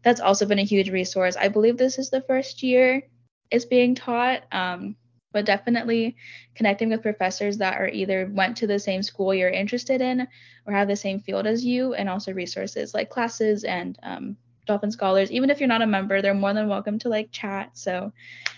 that's 0.02 0.21
also 0.21 0.47
been 0.47 0.60
a 0.60 0.63
huge 0.63 0.89
resource. 0.89 1.36
I 1.36 1.47
believe 1.49 1.78
this 1.78 1.99
is 1.99 2.10
the 2.10 2.21
first 2.21 2.63
year 2.63 3.04
it's 3.51 3.65
being 3.65 3.95
taught. 3.95 4.43
Um, 4.51 4.95
but 5.31 5.45
definitely 5.45 6.15
connecting 6.55 6.89
with 6.89 7.01
professors 7.01 7.57
that 7.57 7.79
are 7.79 7.89
either 7.89 8.29
went 8.33 8.57
to 8.57 8.67
the 8.67 8.79
same 8.79 9.03
school 9.03 9.33
you're 9.33 9.49
interested 9.49 10.01
in 10.01 10.27
or 10.65 10.73
have 10.73 10.88
the 10.88 10.95
same 10.95 11.19
field 11.19 11.45
as 11.45 11.63
you 11.63 11.93
and 11.93 12.09
also 12.09 12.33
resources 12.33 12.93
like 12.93 13.09
classes 13.09 13.63
and 13.63 13.97
um, 14.03 14.38
dolphin 14.65 14.91
scholars 14.91 15.31
even 15.31 15.49
if 15.49 15.59
you're 15.59 15.69
not 15.69 15.81
a 15.81 15.88
member 15.88 16.21
they're 16.21 16.33
more 16.33 16.53
than 16.53 16.67
welcome 16.67 16.99
to 16.99 17.09
like 17.09 17.31
chat 17.31 17.69
so 17.73 18.12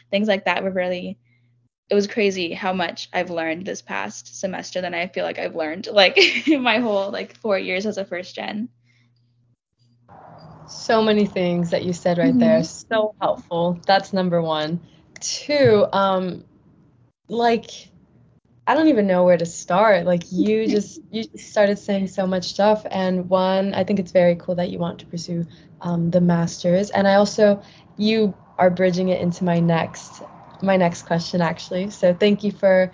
things 0.10 0.28
like 0.28 0.46
that 0.46 0.64
were 0.64 0.72
really 0.72 1.18
it 1.90 1.96
was 1.96 2.08
crazy 2.08 2.54
how 2.54 2.74
much 2.74 3.10
i've 3.14 3.30
learned 3.30 3.66
this 3.66 3.82
past 3.82 4.40
semester 4.40 4.82
than 4.82 4.94
i 4.94 5.08
feel 5.08 5.26
like 5.26 5.40
i've 5.40 5.56
learned 5.56 5.88
like 5.88 6.18
my 6.48 6.80
whole 6.80 7.12
like 7.12 7.36
four 7.38 7.58
years 7.58 7.86
as 7.86 7.98
a 7.98 8.06
first 8.06 8.36
gen 8.36 8.68
so 10.68 11.02
many 11.02 11.26
things 11.26 11.72
that 11.72 11.84
you 11.84 11.94
said 11.94 12.18
right 12.18 12.30
mm-hmm. 12.30 12.40
there 12.40 12.64
so 12.64 13.14
helpful 13.22 13.80
that's 13.86 14.14
number 14.14 14.42
one 14.42 14.80
two 15.20 15.86
um 15.94 16.44
like 17.28 17.70
I 18.68 18.76
don't 18.76 18.88
even 18.88 19.08
know 19.08 19.24
where 19.24 19.38
to 19.38 19.46
start. 19.46 20.06
Like 20.06 20.24
you 20.32 20.68
just 20.76 21.02
you 21.12 21.24
started 21.36 21.80
saying 21.80 22.08
so 22.08 22.28
much 22.28 22.46
stuff, 22.46 22.86
and 22.90 23.30
one, 23.30 23.74
I 23.74 23.84
think 23.84 24.00
it's 24.00 24.12
very 24.12 24.36
cool 24.36 24.56
that 24.56 24.70
you 24.70 24.80
want 24.80 25.00
to 25.00 25.06
pursue 25.06 25.46
um, 25.82 26.12
the 26.12 26.22
masters, 26.22 26.90
and 26.92 27.08
I 27.08 27.16
also 27.16 27.62
you 27.98 28.34
are 28.58 28.70
bridging 28.70 29.10
it 29.10 29.20
into 29.20 29.44
my 29.44 29.60
next 29.60 30.22
my 30.62 30.78
next 30.78 31.04
question 31.04 31.42
actually. 31.42 31.90
So 31.90 32.14
thank 32.14 32.44
you 32.44 32.52
for 32.52 32.92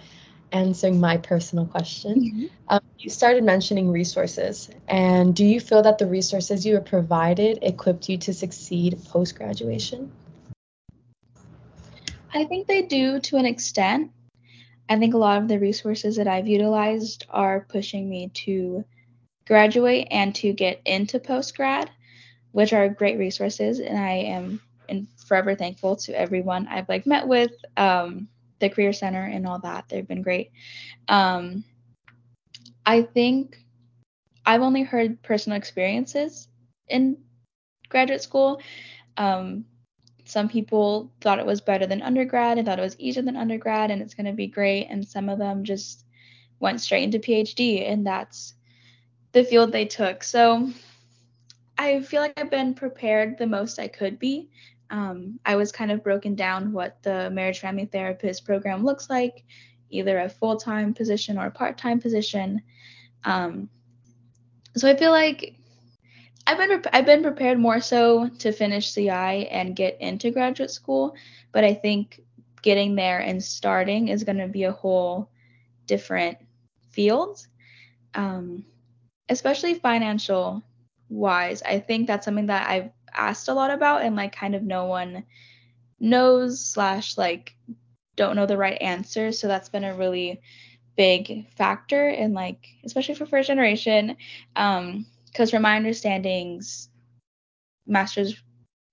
answering 0.52 1.00
my 1.00 1.18
personal 1.18 1.66
question. 1.66 2.22
Mm-hmm. 2.22 2.46
Um, 2.70 2.82
you 2.98 3.10
started 3.10 3.44
mentioning 3.44 3.92
resources, 3.92 4.70
and 4.88 5.36
do 5.36 5.46
you 5.46 5.60
feel 5.60 5.82
that 5.84 5.98
the 5.98 6.08
resources 6.08 6.66
you 6.66 6.76
were 6.76 6.82
provided 6.82 7.60
equipped 7.62 8.10
you 8.10 8.18
to 8.20 8.34
succeed 8.34 9.00
post 9.10 9.38
graduation? 9.38 10.12
I 12.34 12.46
think 12.46 12.68
they 12.68 12.84
do 12.84 13.20
to 13.22 13.38
an 13.38 13.46
extent. 13.46 14.12
I 14.90 14.98
think 14.98 15.14
a 15.14 15.18
lot 15.18 15.42
of 15.42 15.48
the 15.48 15.60
resources 15.60 16.16
that 16.16 16.28
I've 16.28 16.48
utilized 16.48 17.26
are 17.30 17.66
pushing 17.68 18.10
me 18.10 18.30
to 18.46 18.86
graduate 19.46 20.08
and 20.12 20.36
to 20.36 20.54
get 20.54 20.82
into 20.86 21.20
post 21.20 21.56
grad, 21.56 21.90
which 22.52 22.74
are 22.74 22.88
great 22.90 23.18
resources. 23.18 23.80
And 23.80 23.98
I 23.98 24.12
am 24.12 24.62
and 24.90 25.08
forever 25.26 25.56
thankful 25.56 25.98
to 25.98 26.18
everyone 26.18 26.68
I've 26.68 26.90
like 26.90 27.06
met 27.06 27.28
with, 27.28 27.52
um, 27.76 28.30
the 28.60 28.70
career 28.70 28.94
center 28.94 29.24
and 29.24 29.46
all 29.46 29.60
that. 29.60 29.86
They've 29.90 30.08
been 30.08 30.22
great. 30.22 30.52
Um, 31.08 31.64
I 32.86 33.02
think 33.02 33.58
I've 34.46 34.62
only 34.62 34.84
heard 34.84 35.22
personal 35.22 35.58
experiences 35.58 36.48
in 36.88 37.18
graduate 37.90 38.22
school. 38.22 38.62
Um, 39.18 39.66
some 40.28 40.50
people 40.50 41.12
thought 41.22 41.40
it 41.40 41.46
was 41.46 41.62
better 41.62 41.88
than 41.88 42.02
undergrad 42.02 42.58
and 42.58 42.68
thought 42.68 42.80
it 42.80 42.84
was 42.84 43.00
easier 43.00 43.24
than 43.24 43.38
undergrad 43.38 43.92
and 43.92 44.02
it's 44.02 44.14
going 44.14 44.26
to 44.26 44.34
be 44.34 44.48
great 44.48 44.88
and 44.90 45.08
some 45.08 45.30
of 45.30 45.40
them 45.40 45.64
just 45.64 46.06
went 46.60 46.82
straight 46.82 47.04
into 47.04 47.20
phd 47.20 47.90
and 47.90 48.06
that's 48.06 48.54
the 49.32 49.44
field 49.44 49.72
they 49.72 49.86
took 49.86 50.24
so 50.24 50.70
i 51.78 52.02
feel 52.02 52.22
like 52.22 52.34
i've 52.38 52.52
been 52.52 52.74
prepared 52.74 53.38
the 53.38 53.48
most 53.48 53.80
i 53.80 53.88
could 53.88 54.20
be 54.20 54.50
um, 54.90 55.40
i 55.46 55.56
was 55.56 55.72
kind 55.72 55.92
of 55.92 56.04
broken 56.04 56.36
down 56.36 56.72
what 56.72 57.02
the 57.04 57.30
marriage 57.30 57.60
family 57.60 57.86
therapist 57.86 58.46
program 58.46 58.84
looks 58.84 59.10
like 59.10 59.44
either 59.90 60.20
a 60.20 60.30
full-time 60.30 60.94
position 60.94 61.38
or 61.38 61.46
a 61.48 61.52
part-time 61.52 62.00
position 62.00 62.62
um, 63.24 63.70
so 64.76 64.90
i 64.90 64.96
feel 64.96 65.12
like 65.12 65.58
I've 66.48 66.58
been 66.58 66.82
I've 66.94 67.06
been 67.06 67.24
prepared 67.24 67.60
more 67.60 67.82
so 67.82 68.30
to 68.40 68.54
finish 68.54 68.94
CI 68.94 69.10
and 69.10 69.76
get 69.76 70.00
into 70.00 70.32
graduate 70.32 70.72
school, 70.72 71.14
but 71.52 71.66
I 71.66 71.74
think 71.74 72.22
getting 72.62 72.96
there 72.96 73.20
and 73.20 73.44
starting 73.44 74.08
is 74.08 74.24
going 74.24 74.38
to 74.38 74.48
be 74.48 74.64
a 74.64 74.72
whole 74.72 75.30
different 75.88 76.38
field, 76.90 77.46
um, 78.14 78.64
especially 79.28 79.74
financial 79.74 80.64
wise. 81.10 81.62
I 81.64 81.80
think 81.80 82.08
that's 82.08 82.24
something 82.24 82.48
that 82.48 82.70
I've 82.70 82.92
asked 83.18 83.48
a 83.48 83.54
lot 83.54 83.72
about 83.72 84.04
and 84.04 84.16
like 84.16 84.36
kind 84.36 84.56
of 84.56 84.64
no 84.64 84.86
one 84.86 85.24
knows 86.00 86.64
slash 86.64 87.18
like 87.18 87.56
don't 88.16 88.36
know 88.36 88.46
the 88.46 88.58
right 88.58 88.82
answer. 88.82 89.32
So 89.32 89.48
that's 89.48 89.70
been 89.70 89.84
a 89.84 89.96
really 89.96 90.42
big 90.96 91.50
factor 91.52 92.10
in 92.10 92.34
like 92.34 92.68
especially 92.84 93.16
for 93.16 93.26
first 93.26 93.48
generation. 93.48 94.18
Um, 94.56 95.06
because 95.26 95.52
from 95.52 95.62
my 95.62 95.76
understandings, 95.76 96.90
master's 97.86 98.42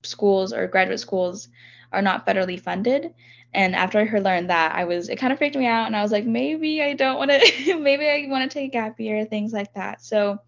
schools 0.03 0.53
or 0.53 0.67
graduate 0.67 1.01
schools 1.01 1.49
are 1.91 2.03
not 2.03 2.27
federally 2.27 2.61
funded. 2.61 3.15
And 3.55 3.75
after 3.75 3.99
I 3.99 4.05
heard 4.05 4.25
learned 4.25 4.51
that, 4.51 4.75
I 4.75 4.85
was 4.85 5.09
it 5.09 5.17
kind 5.17 5.33
of 5.33 5.39
freaked 5.39 5.57
me 5.57 5.67
out, 5.67 5.87
and 5.87 5.97
I 5.97 6.03
was 6.03 6.13
like, 6.13 6.27
maybe 6.27 6.83
I 6.83 6.93
don't 6.93 7.17
want 7.17 7.31
to, 7.31 7.79
maybe 7.79 8.07
I 8.07 8.27
want 8.29 8.51
to 8.51 8.53
take 8.53 8.69
a 8.69 8.73
gap 8.73 9.01
year, 9.01 9.25
things 9.25 9.53
like 9.53 9.73
that. 9.75 10.03
So 10.03 10.39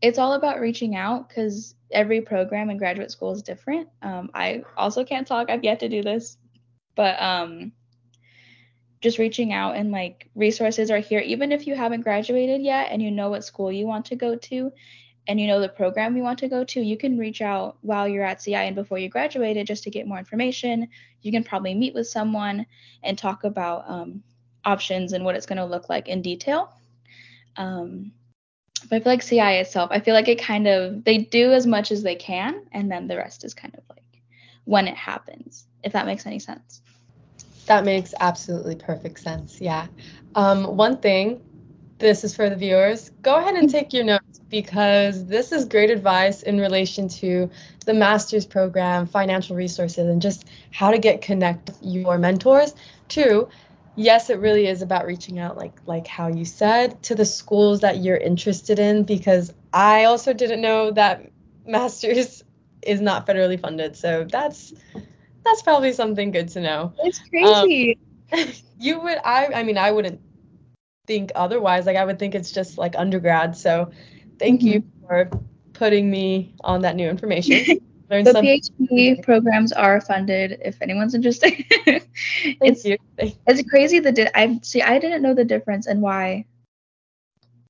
it's 0.00 0.18
all 0.18 0.32
about 0.34 0.60
reaching 0.60 0.96
out 0.96 1.28
because 1.28 1.74
every 1.90 2.20
program 2.20 2.70
in 2.70 2.76
graduate 2.76 3.10
school 3.10 3.32
is 3.32 3.42
different. 3.42 3.88
Um, 4.02 4.30
I 4.34 4.62
also 4.76 5.04
can't 5.04 5.26
talk; 5.26 5.50
I've 5.50 5.64
yet 5.64 5.80
to 5.80 5.88
do 5.88 6.02
this, 6.02 6.36
but 6.94 7.20
um, 7.20 7.72
just 9.00 9.18
reaching 9.18 9.52
out 9.52 9.76
and 9.76 9.90
like 9.90 10.28
resources 10.34 10.90
are 10.90 10.98
here. 10.98 11.20
Even 11.20 11.52
if 11.52 11.66
you 11.66 11.74
haven't 11.74 12.02
graduated 12.02 12.62
yet 12.62 12.88
and 12.90 13.02
you 13.02 13.10
know 13.10 13.30
what 13.30 13.44
school 13.44 13.70
you 13.70 13.86
want 13.86 14.06
to 14.06 14.16
go 14.16 14.36
to 14.36 14.72
and 15.28 15.40
you 15.40 15.46
know 15.46 15.60
the 15.60 15.68
program 15.68 16.16
you 16.16 16.22
want 16.22 16.38
to 16.38 16.48
go 16.48 16.64
to 16.64 16.80
you 16.80 16.96
can 16.96 17.18
reach 17.18 17.42
out 17.42 17.76
while 17.80 18.06
you're 18.06 18.24
at 18.24 18.40
ci 18.40 18.54
and 18.54 18.76
before 18.76 18.98
you 18.98 19.08
graduated 19.08 19.66
just 19.66 19.82
to 19.84 19.90
get 19.90 20.06
more 20.06 20.18
information. 20.18 20.88
You 21.22 21.32
can 21.32 21.44
probably 21.44 21.74
meet 21.74 21.94
with 21.94 22.06
someone 22.06 22.66
and 23.02 23.18
talk 23.18 23.44
about 23.44 23.84
um, 23.88 24.22
options 24.64 25.12
and 25.12 25.24
what 25.24 25.34
it's 25.34 25.46
going 25.46 25.58
to 25.58 25.64
look 25.64 25.88
like 25.88 26.08
in 26.08 26.22
detail. 26.22 26.72
Um, 27.56 28.12
i 28.92 29.00
feel 29.00 29.12
like 29.12 29.22
ci 29.22 29.38
itself 29.38 29.90
i 29.92 30.00
feel 30.00 30.14
like 30.14 30.28
it 30.28 30.40
kind 30.40 30.66
of 30.66 31.04
they 31.04 31.18
do 31.18 31.52
as 31.52 31.66
much 31.66 31.92
as 31.92 32.02
they 32.02 32.14
can 32.14 32.62
and 32.72 32.90
then 32.90 33.06
the 33.08 33.16
rest 33.16 33.44
is 33.44 33.54
kind 33.54 33.74
of 33.74 33.82
like 33.90 34.22
when 34.64 34.88
it 34.88 34.96
happens 34.96 35.66
if 35.82 35.92
that 35.92 36.06
makes 36.06 36.26
any 36.26 36.38
sense 36.38 36.82
that 37.66 37.84
makes 37.84 38.14
absolutely 38.18 38.76
perfect 38.76 39.20
sense. 39.20 39.60
Yeah. 39.60 39.86
Um, 40.34 40.76
one 40.76 40.98
thing, 40.98 41.42
this 41.98 42.24
is 42.24 42.34
for 42.34 42.48
the 42.48 42.56
viewers. 42.56 43.10
Go 43.22 43.36
ahead 43.36 43.54
and 43.54 43.68
take 43.68 43.92
your 43.92 44.04
notes 44.04 44.40
because 44.48 45.26
this 45.26 45.50
is 45.50 45.64
great 45.64 45.90
advice 45.90 46.42
in 46.42 46.60
relation 46.60 47.08
to 47.08 47.50
the 47.84 47.94
master's 47.94 48.46
program, 48.46 49.06
financial 49.06 49.56
resources, 49.56 50.06
and 50.06 50.22
just 50.22 50.46
how 50.70 50.90
to 50.90 50.98
get 50.98 51.22
connect 51.22 51.70
your 51.80 52.18
mentors. 52.18 52.74
Two, 53.08 53.48
yes, 53.96 54.30
it 54.30 54.38
really 54.38 54.66
is 54.66 54.82
about 54.82 55.06
reaching 55.06 55.38
out, 55.38 55.56
like 55.56 55.74
like 55.86 56.06
how 56.06 56.28
you 56.28 56.44
said, 56.44 57.02
to 57.04 57.14
the 57.14 57.24
schools 57.24 57.80
that 57.80 57.98
you're 57.98 58.16
interested 58.16 58.78
in. 58.78 59.02
Because 59.02 59.52
I 59.72 60.04
also 60.04 60.32
didn't 60.32 60.60
know 60.60 60.90
that 60.92 61.30
master's 61.66 62.44
is 62.82 63.00
not 63.00 63.26
federally 63.26 63.60
funded, 63.60 63.96
so 63.96 64.24
that's 64.30 64.72
that's 65.44 65.62
probably 65.62 65.92
something 65.92 66.30
good 66.30 66.48
to 66.50 66.60
know. 66.60 66.92
It's 66.98 67.20
crazy. 67.28 67.98
Um, 68.32 68.52
you 68.78 69.00
would 69.00 69.18
I 69.24 69.48
I 69.54 69.62
mean 69.62 69.78
I 69.78 69.90
wouldn't 69.90 70.20
think 71.06 71.32
otherwise. 71.34 71.86
Like 71.86 71.96
I 71.96 72.04
would 72.04 72.18
think 72.18 72.34
it's 72.34 72.52
just 72.52 72.78
like 72.78 72.94
undergrad. 72.96 73.56
So 73.56 73.90
thank 74.38 74.60
mm-hmm. 74.60 74.68
you 74.68 74.84
for 75.06 75.30
putting 75.72 76.10
me 76.10 76.54
on 76.60 76.82
that 76.82 76.96
new 76.96 77.08
information. 77.08 77.80
the 78.08 78.60
PhD 78.80 79.22
programs 79.22 79.72
are 79.72 80.00
funded 80.00 80.60
if 80.64 80.80
anyone's 80.80 81.14
interested. 81.14 81.52
it's 82.44 82.84
you. 82.84 82.98
it's 83.18 83.68
crazy 83.68 83.98
that 84.00 84.14
di- 84.14 84.30
I 84.34 84.58
see 84.62 84.82
I 84.82 84.98
didn't 84.98 85.22
know 85.22 85.34
the 85.34 85.44
difference 85.44 85.86
and 85.86 86.00
why 86.00 86.46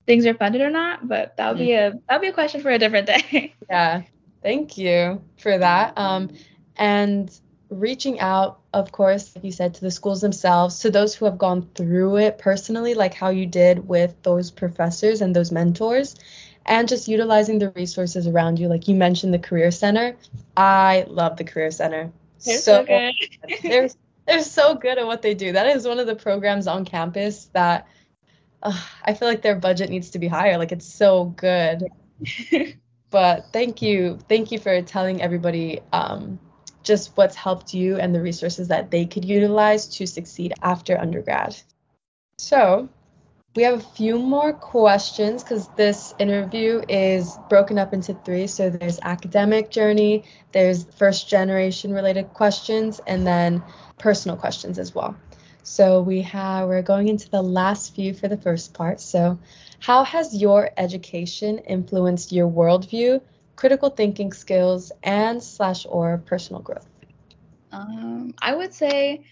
things 0.06 0.26
are 0.26 0.34
funded 0.34 0.62
or 0.62 0.70
not, 0.70 1.06
but 1.06 1.36
that 1.36 1.50
would 1.50 1.58
be 1.58 1.72
a 1.72 1.90
that 1.90 2.02
would 2.10 2.22
be 2.22 2.28
a 2.28 2.32
question 2.32 2.60
for 2.60 2.70
a 2.70 2.78
different 2.78 3.06
day. 3.06 3.54
Yeah. 3.68 4.02
Thank 4.42 4.78
you 4.78 5.22
for 5.38 5.58
that. 5.58 5.98
Um, 5.98 6.30
and 6.76 7.36
reaching 7.68 8.20
out, 8.20 8.60
of 8.72 8.92
course, 8.92 9.34
like 9.34 9.44
you 9.44 9.50
said, 9.50 9.74
to 9.74 9.80
the 9.80 9.90
schools 9.90 10.20
themselves, 10.20 10.80
to 10.80 10.90
those 10.90 11.14
who 11.16 11.24
have 11.24 11.36
gone 11.36 11.68
through 11.74 12.18
it 12.18 12.38
personally, 12.38 12.94
like 12.94 13.12
how 13.12 13.30
you 13.30 13.46
did 13.46 13.88
with 13.88 14.14
those 14.22 14.52
professors 14.52 15.20
and 15.20 15.34
those 15.34 15.50
mentors, 15.50 16.14
and 16.66 16.88
just 16.88 17.08
utilizing 17.08 17.58
the 17.58 17.70
resources 17.70 18.26
around 18.26 18.58
you. 18.58 18.68
Like 18.68 18.88
you 18.88 18.94
mentioned, 18.94 19.32
the 19.32 19.38
Career 19.38 19.70
Center. 19.70 20.16
I 20.56 21.06
love 21.08 21.36
the 21.36 21.44
Career 21.44 21.70
Center. 21.70 22.12
They're 22.44 22.58
so, 22.58 22.84
so 22.84 22.84
good. 22.84 23.14
they're, 23.62 23.88
they're 24.26 24.42
so 24.42 24.74
good 24.74 24.98
at 24.98 25.06
what 25.06 25.22
they 25.22 25.34
do. 25.34 25.52
That 25.52 25.68
is 25.68 25.86
one 25.86 25.98
of 25.98 26.06
the 26.06 26.16
programs 26.16 26.66
on 26.66 26.84
campus 26.84 27.46
that 27.52 27.86
uh, 28.62 28.78
I 29.04 29.14
feel 29.14 29.28
like 29.28 29.42
their 29.42 29.56
budget 29.56 29.90
needs 29.90 30.10
to 30.10 30.18
be 30.18 30.28
higher. 30.28 30.58
Like 30.58 30.72
it's 30.72 30.86
so 30.86 31.26
good. 31.26 31.84
but 33.10 33.46
thank 33.52 33.80
you. 33.80 34.18
Thank 34.28 34.50
you 34.50 34.58
for 34.58 34.82
telling 34.82 35.22
everybody 35.22 35.80
um, 35.92 36.38
just 36.82 37.16
what's 37.16 37.36
helped 37.36 37.74
you 37.74 37.96
and 37.96 38.14
the 38.14 38.20
resources 38.20 38.68
that 38.68 38.90
they 38.90 39.06
could 39.06 39.24
utilize 39.24 39.86
to 39.86 40.06
succeed 40.06 40.52
after 40.62 40.98
undergrad. 40.98 41.56
So, 42.38 42.88
we 43.56 43.62
have 43.62 43.78
a 43.78 43.82
few 43.82 44.18
more 44.18 44.52
questions 44.52 45.42
because 45.42 45.66
this 45.76 46.14
interview 46.18 46.82
is 46.90 47.38
broken 47.48 47.78
up 47.78 47.94
into 47.94 48.12
three. 48.12 48.46
So 48.46 48.68
there's 48.68 49.00
academic 49.00 49.70
journey, 49.70 50.24
there's 50.52 50.84
first 50.84 51.28
generation 51.28 51.92
related 51.92 52.34
questions, 52.34 53.00
and 53.06 53.26
then 53.26 53.62
personal 53.98 54.36
questions 54.36 54.78
as 54.78 54.94
well. 54.94 55.16
So 55.62 56.02
we 56.02 56.20
have 56.22 56.68
we're 56.68 56.82
going 56.82 57.08
into 57.08 57.30
the 57.30 57.42
last 57.42 57.94
few 57.94 58.12
for 58.12 58.28
the 58.28 58.36
first 58.36 58.74
part. 58.74 59.00
So 59.00 59.38
how 59.80 60.04
has 60.04 60.36
your 60.36 60.70
education 60.76 61.58
influenced 61.58 62.32
your 62.32 62.48
worldview, 62.48 63.22
critical 63.56 63.88
thinking 63.88 64.32
skills, 64.32 64.92
and 65.02 65.42
slash 65.42 65.86
or 65.88 66.18
personal 66.18 66.60
growth? 66.60 66.86
Um, 67.72 68.34
I 68.38 68.54
would 68.54 68.74
say 68.74 69.24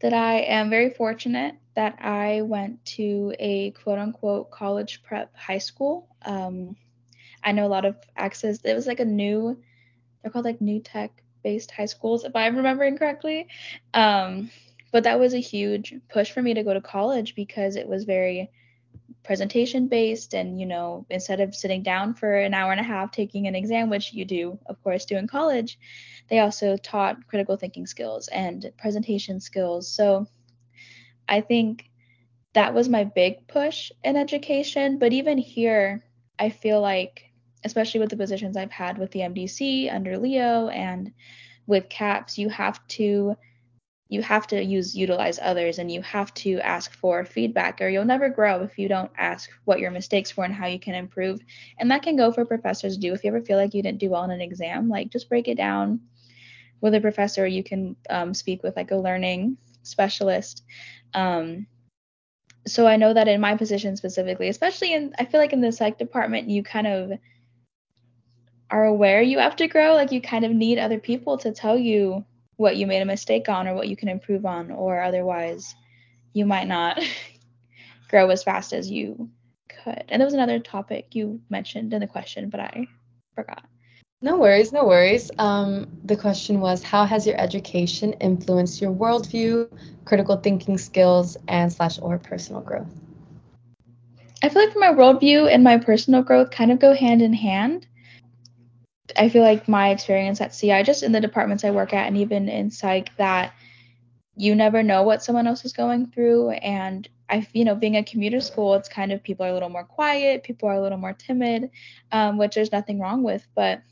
that 0.00 0.14
I 0.14 0.40
am 0.42 0.70
very 0.70 0.90
fortunate 0.90 1.56
that 1.74 1.98
I 2.00 2.42
went 2.42 2.84
to 2.96 3.34
a 3.38 3.70
quote 3.72 3.98
unquote 3.98 4.50
college 4.50 5.02
prep 5.02 5.34
high 5.36 5.58
school. 5.58 6.08
Um, 6.22 6.76
I 7.42 7.52
know 7.52 7.66
a 7.66 7.68
lot 7.68 7.84
of 7.84 7.96
access, 8.16 8.60
it 8.64 8.74
was 8.74 8.86
like 8.86 9.00
a 9.00 9.04
new, 9.04 9.58
they're 10.22 10.30
called 10.30 10.44
like 10.44 10.60
new 10.60 10.80
tech 10.80 11.22
based 11.42 11.70
high 11.70 11.86
schools, 11.86 12.24
if 12.24 12.36
I'm 12.36 12.56
remembering 12.56 12.98
correctly. 12.98 13.48
Um, 13.94 14.50
but 14.92 15.04
that 15.04 15.20
was 15.20 15.34
a 15.34 15.38
huge 15.38 15.94
push 16.08 16.30
for 16.30 16.42
me 16.42 16.54
to 16.54 16.64
go 16.64 16.74
to 16.74 16.80
college 16.80 17.34
because 17.34 17.76
it 17.76 17.88
was 17.88 18.04
very 18.04 18.50
presentation 19.22 19.86
based 19.86 20.34
and 20.34 20.58
you 20.58 20.66
know 20.66 21.04
instead 21.10 21.40
of 21.40 21.54
sitting 21.54 21.82
down 21.82 22.14
for 22.14 22.34
an 22.34 22.54
hour 22.54 22.72
and 22.72 22.80
a 22.80 22.84
half 22.84 23.12
taking 23.12 23.46
an 23.46 23.54
exam 23.54 23.90
which 23.90 24.14
you 24.14 24.24
do 24.24 24.58
of 24.66 24.82
course 24.82 25.04
do 25.04 25.16
in 25.16 25.26
college 25.26 25.78
they 26.28 26.38
also 26.38 26.76
taught 26.76 27.26
critical 27.26 27.56
thinking 27.56 27.86
skills 27.86 28.28
and 28.28 28.72
presentation 28.78 29.38
skills 29.38 29.86
so 29.92 30.26
i 31.30 31.40
think 31.40 31.90
that 32.52 32.74
was 32.74 32.88
my 32.88 33.04
big 33.04 33.46
push 33.48 33.90
in 34.04 34.16
education 34.16 34.98
but 34.98 35.12
even 35.12 35.38
here 35.38 36.04
i 36.38 36.50
feel 36.50 36.80
like 36.80 37.24
especially 37.64 38.00
with 38.00 38.10
the 38.10 38.16
positions 38.16 38.56
i've 38.56 38.70
had 38.70 38.98
with 38.98 39.10
the 39.12 39.20
mdc 39.20 39.92
under 39.92 40.18
leo 40.18 40.68
and 40.68 41.12
with 41.66 41.88
caps 41.88 42.36
you 42.36 42.48
have 42.48 42.86
to 42.88 43.36
you 44.10 44.20
have 44.22 44.46
to 44.48 44.62
use 44.62 44.96
utilize 44.96 45.38
others 45.40 45.78
and 45.78 45.90
you 45.90 46.02
have 46.02 46.34
to 46.34 46.58
ask 46.60 46.92
for 46.92 47.24
feedback 47.24 47.80
or 47.80 47.88
you'll 47.88 48.04
never 48.04 48.28
grow 48.28 48.62
if 48.62 48.76
you 48.76 48.88
don't 48.88 49.10
ask 49.16 49.48
what 49.64 49.78
your 49.78 49.92
mistakes 49.92 50.36
were 50.36 50.44
and 50.44 50.52
how 50.52 50.66
you 50.66 50.80
can 50.80 50.96
improve. 50.96 51.40
And 51.78 51.92
that 51.92 52.02
can 52.02 52.16
go 52.16 52.32
for 52.32 52.44
professors 52.44 52.98
do 52.98 53.12
if 53.12 53.22
you 53.22 53.28
ever 53.28 53.40
feel 53.40 53.56
like 53.56 53.72
you 53.72 53.84
didn't 53.84 54.00
do 54.00 54.10
well 54.10 54.24
in 54.24 54.32
an 54.32 54.40
exam 54.40 54.88
like 54.88 55.10
just 55.10 55.28
break 55.28 55.46
it 55.46 55.56
down 55.56 56.00
with 56.80 56.94
a 56.94 57.00
professor. 57.00 57.46
You 57.46 57.62
can 57.62 57.94
um, 58.10 58.34
speak 58.34 58.64
with 58.64 58.76
like 58.76 58.90
a 58.90 58.96
learning 58.96 59.56
specialist 59.84 60.64
um, 61.14 61.66
so 62.66 62.86
i 62.86 62.96
know 62.96 63.12
that 63.14 63.28
in 63.28 63.40
my 63.40 63.56
position 63.56 63.96
specifically 63.96 64.48
especially 64.48 64.92
in 64.92 65.14
i 65.18 65.24
feel 65.24 65.40
like 65.40 65.52
in 65.52 65.60
the 65.60 65.72
psych 65.72 65.98
department 65.98 66.48
you 66.48 66.62
kind 66.62 66.86
of 66.86 67.12
are 68.70 68.84
aware 68.84 69.22
you 69.22 69.38
have 69.38 69.56
to 69.56 69.66
grow 69.66 69.94
like 69.94 70.12
you 70.12 70.20
kind 70.20 70.44
of 70.44 70.52
need 70.52 70.78
other 70.78 70.98
people 70.98 71.38
to 71.38 71.52
tell 71.52 71.78
you 71.78 72.24
what 72.60 72.76
you 72.76 72.86
made 72.86 73.00
a 73.00 73.06
mistake 73.06 73.48
on 73.48 73.66
or 73.66 73.74
what 73.74 73.88
you 73.88 73.96
can 73.96 74.10
improve 74.10 74.44
on, 74.44 74.70
or 74.70 75.00
otherwise 75.00 75.74
you 76.34 76.44
might 76.44 76.68
not 76.68 77.02
grow 78.10 78.28
as 78.28 78.44
fast 78.44 78.74
as 78.74 78.90
you 78.90 79.30
could. 79.82 80.04
And 80.10 80.20
there 80.20 80.26
was 80.26 80.34
another 80.34 80.58
topic 80.58 81.14
you 81.14 81.40
mentioned 81.48 81.94
in 81.94 82.00
the 82.00 82.06
question, 82.06 82.50
but 82.50 82.60
I 82.60 82.86
forgot. 83.34 83.64
No 84.22 84.36
worries, 84.36 84.70
no 84.70 84.84
worries. 84.84 85.30
Um, 85.38 85.88
the 86.04 86.16
question 86.16 86.60
was 86.60 86.82
How 86.82 87.06
has 87.06 87.26
your 87.26 87.40
education 87.40 88.12
influenced 88.14 88.80
your 88.80 88.92
worldview, 88.92 89.70
critical 90.04 90.36
thinking 90.36 90.76
skills, 90.76 91.38
and 91.48 91.72
slash 91.72 91.98
or 92.00 92.18
personal 92.18 92.60
growth? 92.60 92.92
I 94.42 94.50
feel 94.50 94.62
like 94.62 94.76
my 94.76 94.88
worldview 94.88 95.50
and 95.50 95.64
my 95.64 95.78
personal 95.78 96.22
growth 96.22 96.50
kind 96.50 96.70
of 96.70 96.78
go 96.78 96.94
hand 96.94 97.22
in 97.22 97.32
hand. 97.32 97.86
I 99.16 99.30
feel 99.30 99.42
like 99.42 99.68
my 99.68 99.88
experience 99.88 100.42
at 100.42 100.52
CI, 100.52 100.82
just 100.82 101.02
in 101.02 101.12
the 101.12 101.20
departments 101.20 101.64
I 101.64 101.70
work 101.70 101.94
at, 101.94 102.06
and 102.06 102.18
even 102.18 102.50
in 102.50 102.70
psych, 102.70 103.16
that 103.16 103.54
you 104.36 104.54
never 104.54 104.82
know 104.82 105.02
what 105.02 105.22
someone 105.22 105.46
else 105.46 105.64
is 105.64 105.72
going 105.72 106.08
through. 106.08 106.50
And 106.50 107.08
I, 107.30 107.46
you 107.54 107.64
know, 107.64 107.74
being 107.74 107.96
a 107.96 108.04
commuter 108.04 108.40
school, 108.40 108.74
it's 108.74 108.88
kind 108.88 109.12
of 109.12 109.22
people 109.22 109.46
are 109.46 109.50
a 109.50 109.54
little 109.54 109.68
more 109.70 109.84
quiet, 109.84 110.42
people 110.42 110.68
are 110.68 110.74
a 110.74 110.80
little 110.80 110.98
more 110.98 111.14
timid, 111.14 111.70
um, 112.12 112.36
which 112.36 112.54
there's 112.54 112.72
nothing 112.72 113.00
wrong 113.00 113.22
with. 113.22 113.46
But 113.54 113.82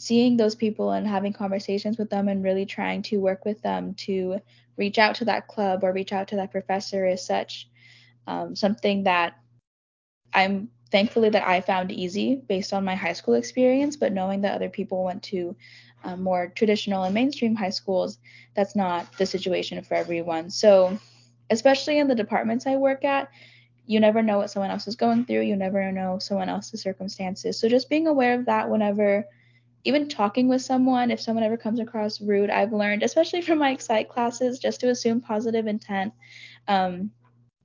seeing 0.00 0.38
those 0.38 0.54
people 0.54 0.92
and 0.92 1.06
having 1.06 1.30
conversations 1.30 1.98
with 1.98 2.08
them 2.08 2.26
and 2.26 2.42
really 2.42 2.64
trying 2.64 3.02
to 3.02 3.18
work 3.18 3.44
with 3.44 3.60
them 3.60 3.92
to 3.92 4.40
reach 4.78 4.98
out 4.98 5.14
to 5.14 5.26
that 5.26 5.46
club 5.46 5.84
or 5.84 5.92
reach 5.92 6.10
out 6.10 6.26
to 6.28 6.36
that 6.36 6.50
professor 6.50 7.06
is 7.06 7.22
such 7.22 7.68
um, 8.26 8.56
something 8.56 9.04
that 9.04 9.34
I'm 10.32 10.70
thankfully 10.90 11.28
that 11.28 11.46
I 11.46 11.60
found 11.60 11.92
easy 11.92 12.36
based 12.36 12.72
on 12.72 12.82
my 12.82 12.94
high 12.94 13.12
school 13.12 13.34
experience, 13.34 13.94
but 13.94 14.14
knowing 14.14 14.40
that 14.40 14.54
other 14.54 14.70
people 14.70 15.04
went 15.04 15.22
to 15.24 15.54
um, 16.02 16.22
more 16.22 16.50
traditional 16.56 17.02
and 17.02 17.12
mainstream 17.12 17.54
high 17.54 17.68
schools, 17.68 18.16
that's 18.54 18.74
not 18.74 19.12
the 19.18 19.26
situation 19.26 19.84
for 19.84 19.96
everyone. 19.96 20.48
So, 20.48 20.98
especially 21.50 21.98
in 21.98 22.08
the 22.08 22.14
departments 22.14 22.66
I 22.66 22.76
work 22.76 23.04
at, 23.04 23.28
you 23.84 24.00
never 24.00 24.22
know 24.22 24.38
what 24.38 24.50
someone 24.50 24.70
else 24.70 24.88
is 24.88 24.96
going 24.96 25.26
through. 25.26 25.42
You 25.42 25.56
never 25.56 25.92
know 25.92 26.18
someone 26.20 26.48
else's 26.48 26.80
circumstances. 26.80 27.58
So, 27.58 27.68
just 27.68 27.90
being 27.90 28.06
aware 28.06 28.38
of 28.38 28.46
that 28.46 28.70
whenever, 28.70 29.26
even 29.84 30.08
talking 30.08 30.48
with 30.48 30.62
someone, 30.62 31.10
if 31.10 31.20
someone 31.20 31.44
ever 31.44 31.56
comes 31.56 31.80
across 31.80 32.20
rude, 32.20 32.50
I've 32.50 32.72
learned, 32.72 33.02
especially 33.02 33.42
from 33.42 33.58
my 33.58 33.76
psych 33.76 34.08
classes, 34.08 34.58
just 34.58 34.80
to 34.80 34.90
assume 34.90 35.20
positive 35.20 35.66
intent. 35.66 36.12
Um, 36.68 37.10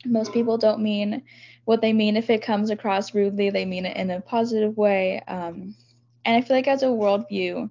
most 0.06 0.34
people 0.34 0.58
don't 0.58 0.82
mean 0.82 1.24
what 1.66 1.82
they 1.82 1.94
mean. 1.94 2.16
If 2.16 2.30
it 2.30 2.42
comes 2.42 2.70
across 2.70 3.14
rudely 3.14 3.50
they 3.50 3.66
mean 3.66 3.86
it 3.86 3.98
in 3.98 4.12
a 4.12 4.22
positive 4.22 4.78
way. 4.78 5.22
Um, 5.28 5.76
and 6.26 6.36
i 6.36 6.42
feel 6.42 6.58
like 6.58 6.68
as 6.68 6.84
a 6.84 6.88
worldview 6.88 7.70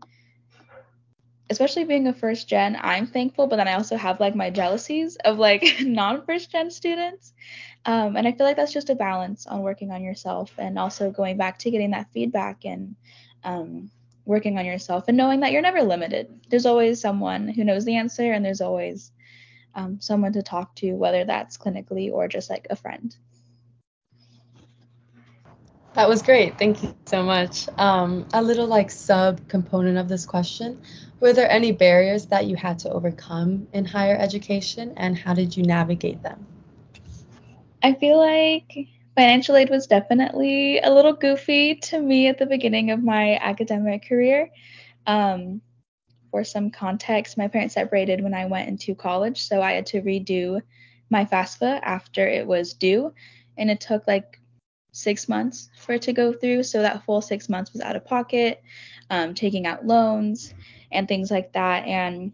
especially 1.50 1.84
being 1.84 2.06
a 2.06 2.12
first 2.12 2.48
gen 2.48 2.78
i'm 2.80 3.06
thankful 3.06 3.46
but 3.46 3.56
then 3.56 3.68
i 3.68 3.74
also 3.74 3.96
have 3.96 4.18
like 4.20 4.34
my 4.34 4.48
jealousies 4.48 5.16
of 5.24 5.38
like 5.38 5.62
non 5.80 6.24
first 6.24 6.50
gen 6.50 6.70
students. 6.70 7.32
Um, 7.84 8.16
and 8.16 8.26
i 8.26 8.32
feel 8.32 8.46
like 8.46 8.56
that's 8.56 8.72
just 8.72 8.88
a 8.88 8.94
balance 8.94 9.46
on 9.46 9.60
working 9.60 9.90
on 9.90 10.02
yourself 10.02 10.52
and 10.56 10.78
also 10.78 11.10
going 11.10 11.36
back 11.36 11.58
to 11.60 11.70
getting 11.70 11.90
that 11.90 12.10
feedback 12.12 12.64
and 12.64 12.96
um, 13.42 13.90
working 14.24 14.58
on 14.58 14.64
yourself 14.64 15.04
and 15.08 15.16
knowing 15.16 15.40
that 15.40 15.52
you're 15.52 15.62
never 15.62 15.82
limited 15.82 16.28
there's 16.48 16.66
always 16.66 17.00
someone 17.00 17.48
who 17.48 17.64
knows 17.64 17.84
the 17.84 17.96
answer 17.96 18.32
and 18.32 18.44
there's 18.44 18.60
always 18.60 19.12
um, 19.74 20.00
someone 20.00 20.32
to 20.32 20.42
talk 20.42 20.74
to 20.76 20.92
whether 20.92 21.24
that's 21.24 21.58
clinically 21.58 22.12
or 22.12 22.28
just 22.28 22.48
like 22.50 22.66
a 22.70 22.76
friend 22.76 23.16
that 25.94 26.08
was 26.08 26.22
great. 26.22 26.58
Thank 26.58 26.82
you 26.82 26.92
so 27.06 27.22
much. 27.22 27.68
Um, 27.78 28.26
a 28.32 28.42
little 28.42 28.66
like 28.66 28.90
sub 28.90 29.48
component 29.48 29.96
of 29.96 30.08
this 30.08 30.26
question 30.26 30.82
Were 31.20 31.32
there 31.32 31.48
any 31.48 31.70
barriers 31.70 32.26
that 32.26 32.46
you 32.46 32.56
had 32.56 32.80
to 32.80 32.90
overcome 32.90 33.68
in 33.72 33.84
higher 33.84 34.16
education 34.16 34.92
and 34.96 35.16
how 35.16 35.34
did 35.34 35.56
you 35.56 35.62
navigate 35.62 36.20
them? 36.22 36.46
I 37.82 37.94
feel 37.94 38.18
like 38.18 38.88
financial 39.16 39.56
aid 39.56 39.70
was 39.70 39.86
definitely 39.86 40.80
a 40.80 40.92
little 40.92 41.12
goofy 41.12 41.76
to 41.76 42.00
me 42.00 42.28
at 42.28 42.38
the 42.38 42.46
beginning 42.46 42.90
of 42.90 43.02
my 43.02 43.36
academic 43.36 44.08
career. 44.08 44.50
Um, 45.06 45.60
for 46.30 46.42
some 46.42 46.70
context, 46.70 47.38
my 47.38 47.46
parents 47.46 47.74
separated 47.74 48.20
when 48.20 48.34
I 48.34 48.46
went 48.46 48.68
into 48.68 48.94
college, 48.94 49.42
so 49.42 49.62
I 49.62 49.72
had 49.72 49.86
to 49.86 50.02
redo 50.02 50.60
my 51.10 51.24
FAFSA 51.24 51.80
after 51.82 52.26
it 52.26 52.46
was 52.46 52.74
due. 52.74 53.14
And 53.56 53.70
it 53.70 53.80
took 53.80 54.06
like 54.08 54.40
six 54.90 55.28
months 55.28 55.70
for 55.78 55.92
it 55.92 56.02
to 56.02 56.12
go 56.12 56.32
through. 56.32 56.64
So 56.64 56.82
that 56.82 57.04
full 57.04 57.20
six 57.20 57.48
months 57.48 57.72
was 57.72 57.82
out 57.82 57.94
of 57.94 58.04
pocket, 58.04 58.62
um, 59.10 59.34
taking 59.34 59.66
out 59.66 59.86
loans 59.86 60.54
and 60.90 61.06
things 61.06 61.30
like 61.30 61.52
that. 61.52 61.86
And, 61.86 62.32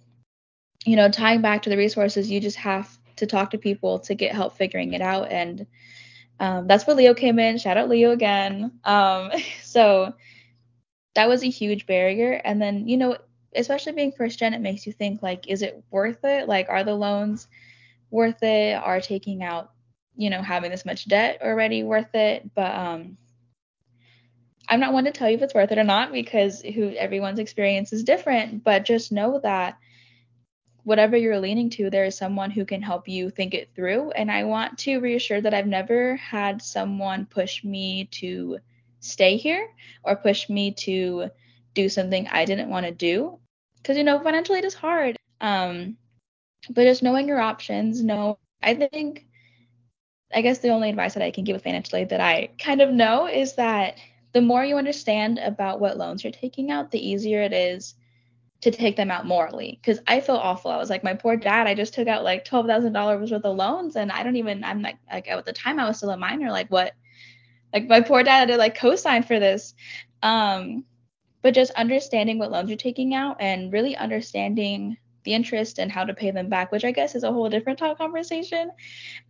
you 0.86 0.96
know, 0.96 1.10
tying 1.10 1.42
back 1.42 1.62
to 1.62 1.70
the 1.70 1.76
resources, 1.76 2.30
you 2.30 2.40
just 2.40 2.56
have 2.56 2.98
to 3.16 3.26
talk 3.26 3.50
to 3.50 3.58
people 3.58 3.98
to 4.00 4.14
get 4.14 4.34
help 4.34 4.56
figuring 4.56 4.94
it 4.94 5.02
out. 5.02 5.30
And 5.30 5.66
um, 6.40 6.66
that's 6.66 6.86
where 6.86 6.96
Leo 6.96 7.14
came 7.14 7.38
in. 7.38 7.58
Shout 7.58 7.76
out 7.76 7.88
Leo 7.90 8.10
again. 8.10 8.80
Um, 8.84 9.30
so 9.62 10.14
that 11.14 11.28
was 11.28 11.42
a 11.42 11.50
huge 11.50 11.86
barrier. 11.86 12.40
And 12.44 12.60
then, 12.60 12.88
you 12.88 12.96
know, 12.96 13.16
especially 13.54 13.92
being 13.92 14.12
first 14.12 14.38
gen, 14.38 14.54
it 14.54 14.60
makes 14.60 14.86
you 14.86 14.92
think 14.92 15.22
like, 15.22 15.48
is 15.48 15.62
it 15.62 15.82
worth 15.90 16.24
it? 16.24 16.48
Like, 16.48 16.68
are 16.68 16.84
the 16.84 16.94
loans 16.94 17.48
worth 18.10 18.42
it? 18.42 18.74
Are 18.74 19.00
taking 19.00 19.42
out, 19.42 19.72
you 20.16 20.30
know, 20.30 20.42
having 20.42 20.70
this 20.70 20.86
much 20.86 21.08
debt 21.08 21.40
already 21.42 21.82
worth 21.84 22.14
it? 22.14 22.54
But 22.54 22.74
um 22.74 23.18
I'm 24.68 24.80
not 24.80 24.92
one 24.92 25.04
to 25.04 25.10
tell 25.10 25.28
you 25.28 25.36
if 25.36 25.42
it's 25.42 25.54
worth 25.54 25.72
it 25.72 25.78
or 25.78 25.84
not 25.84 26.12
because 26.12 26.62
who 26.62 26.90
everyone's 26.90 27.40
experience 27.40 27.92
is 27.92 28.04
different, 28.04 28.62
but 28.62 28.84
just 28.84 29.10
know 29.10 29.40
that 29.42 29.78
whatever 30.90 31.16
you're 31.16 31.38
leaning 31.38 31.70
to, 31.70 31.88
there 31.88 32.04
is 32.04 32.16
someone 32.16 32.50
who 32.50 32.64
can 32.64 32.82
help 32.82 33.06
you 33.06 33.30
think 33.30 33.54
it 33.54 33.70
through. 33.76 34.10
And 34.10 34.28
I 34.28 34.42
want 34.42 34.76
to 34.78 34.98
reassure 34.98 35.40
that 35.40 35.54
I've 35.54 35.68
never 35.68 36.16
had 36.16 36.60
someone 36.60 37.26
push 37.26 37.62
me 37.62 38.06
to 38.06 38.58
stay 38.98 39.36
here 39.36 39.68
or 40.02 40.16
push 40.16 40.48
me 40.48 40.72
to 40.72 41.30
do 41.74 41.88
something 41.88 42.26
I 42.26 42.44
didn't 42.44 42.70
want 42.70 42.86
to 42.86 42.92
do. 42.92 43.38
Because, 43.76 43.98
you 43.98 44.02
know, 44.02 44.18
financial 44.18 44.56
aid 44.56 44.64
is 44.64 44.74
hard. 44.74 45.16
Um, 45.40 45.96
but 46.68 46.82
just 46.82 47.04
knowing 47.04 47.28
your 47.28 47.38
options, 47.38 48.02
know, 48.02 48.40
I 48.60 48.74
think, 48.74 49.26
I 50.34 50.42
guess 50.42 50.58
the 50.58 50.70
only 50.70 50.90
advice 50.90 51.14
that 51.14 51.22
I 51.22 51.30
can 51.30 51.44
give 51.44 51.54
with 51.54 51.62
financial 51.62 51.98
aid 51.98 52.08
that 52.08 52.20
I 52.20 52.50
kind 52.58 52.80
of 52.80 52.90
know 52.90 53.28
is 53.28 53.54
that 53.54 53.98
the 54.32 54.42
more 54.42 54.64
you 54.64 54.76
understand 54.76 55.38
about 55.38 55.78
what 55.78 55.98
loans 55.98 56.24
you're 56.24 56.32
taking 56.32 56.72
out, 56.72 56.90
the 56.90 57.08
easier 57.08 57.42
it 57.42 57.52
is 57.52 57.94
to 58.60 58.70
take 58.70 58.96
them 58.96 59.10
out 59.10 59.26
morally 59.26 59.78
because 59.80 60.00
I 60.06 60.20
feel 60.20 60.36
awful. 60.36 60.70
I 60.70 60.76
was 60.76 60.90
like, 60.90 61.02
my 61.02 61.14
poor 61.14 61.36
dad, 61.36 61.66
I 61.66 61.74
just 61.74 61.94
took 61.94 62.08
out 62.08 62.24
like 62.24 62.44
twelve 62.44 62.66
thousand 62.66 62.92
dollars 62.92 63.30
worth 63.30 63.44
of 63.44 63.56
loans, 63.56 63.96
and 63.96 64.12
I 64.12 64.22
don't 64.22 64.36
even. 64.36 64.64
I'm 64.64 64.82
like, 64.82 64.98
like 65.10 65.28
at 65.28 65.44
the 65.44 65.52
time 65.52 65.80
I 65.80 65.86
was 65.86 65.96
still 65.96 66.10
a 66.10 66.16
minor. 66.16 66.50
Like 66.50 66.68
what? 66.68 66.92
Like 67.72 67.88
my 67.88 68.00
poor 68.00 68.22
dad 68.22 68.38
had 68.40 68.48
to 68.48 68.56
like 68.56 68.76
co-sign 68.76 69.22
for 69.22 69.38
this. 69.38 69.74
Um, 70.22 70.84
but 71.42 71.54
just 71.54 71.72
understanding 71.72 72.38
what 72.38 72.50
loans 72.50 72.68
you're 72.68 72.76
taking 72.76 73.14
out 73.14 73.36
and 73.40 73.72
really 73.72 73.96
understanding 73.96 74.98
the 75.24 75.34
interest 75.34 75.78
and 75.78 75.90
how 75.92 76.04
to 76.04 76.14
pay 76.14 76.30
them 76.30 76.48
back, 76.48 76.72
which 76.72 76.84
I 76.84 76.92
guess 76.92 77.14
is 77.14 77.24
a 77.24 77.32
whole 77.32 77.48
different 77.48 77.78
talk 77.78 77.98
conversation. 77.98 78.70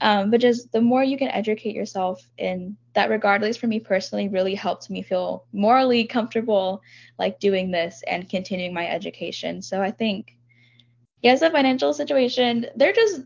Um, 0.01 0.31
but 0.31 0.41
just 0.41 0.71
the 0.73 0.81
more 0.81 1.03
you 1.03 1.19
can 1.19 1.29
educate 1.29 1.75
yourself 1.75 2.25
in 2.39 2.77
that 2.95 3.11
regard, 3.11 3.43
at 3.43 3.47
least 3.47 3.61
for 3.61 3.67
me 3.67 3.81
personally, 3.81 4.29
really 4.29 4.55
helped 4.55 4.91
me 4.91 5.03
feel 5.03 5.47
morally 5.53 6.05
comfortable 6.05 6.83
like 7.19 7.41
doing 7.41 7.71
this 7.71 8.03
and 8.07 8.29
continuing 8.29 8.75
my 8.75 8.87
education. 8.89 9.63
So 9.63 9.83
I 9.83 9.91
think, 9.91 10.37
yes, 11.23 11.41
the 11.41 11.51
financial 11.51 11.93
situation, 11.93 12.67
they're 12.77 12.93
just 12.93 13.23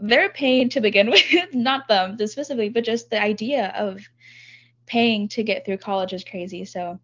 they're 0.00 0.26
a 0.26 0.30
pain 0.30 0.68
to 0.70 0.80
begin 0.80 1.10
with, 1.10 1.54
not 1.54 1.88
them 1.88 2.16
specifically, 2.16 2.68
but 2.68 2.84
just 2.84 3.10
the 3.10 3.20
idea 3.20 3.72
of 3.76 4.00
paying 4.86 5.28
to 5.28 5.42
get 5.42 5.64
through 5.64 5.78
college 5.78 6.12
is 6.12 6.24
crazy. 6.24 6.64
So 6.64 6.98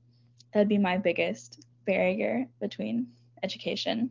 that'd 0.53 0.69
be 0.69 0.79
my 0.79 0.97
biggest 0.97 1.65
barrier 1.87 2.47
between 2.61 3.09
education. 3.43 4.11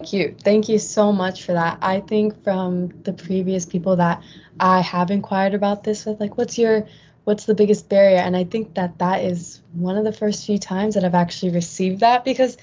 Thank 0.00 0.14
you. 0.14 0.34
Thank 0.42 0.70
you 0.70 0.78
so 0.78 1.12
much 1.12 1.44
for 1.44 1.52
that. 1.52 1.76
I 1.82 2.00
think 2.00 2.42
from 2.42 2.88
the 3.02 3.12
previous 3.12 3.66
people 3.66 3.96
that 3.96 4.22
I 4.58 4.80
have 4.80 5.10
inquired 5.10 5.52
about 5.52 5.84
this 5.84 6.06
with, 6.06 6.18
like, 6.18 6.38
what's 6.38 6.56
your, 6.56 6.86
what's 7.24 7.44
the 7.44 7.54
biggest 7.54 7.90
barrier? 7.90 8.16
And 8.16 8.34
I 8.34 8.44
think 8.44 8.76
that 8.76 8.96
that 9.00 9.22
is 9.22 9.60
one 9.74 9.98
of 9.98 10.04
the 10.04 10.12
first 10.12 10.46
few 10.46 10.56
times 10.56 10.94
that 10.94 11.04
I've 11.04 11.14
actually 11.14 11.52
received 11.52 12.00
that 12.00 12.24
because 12.24 12.56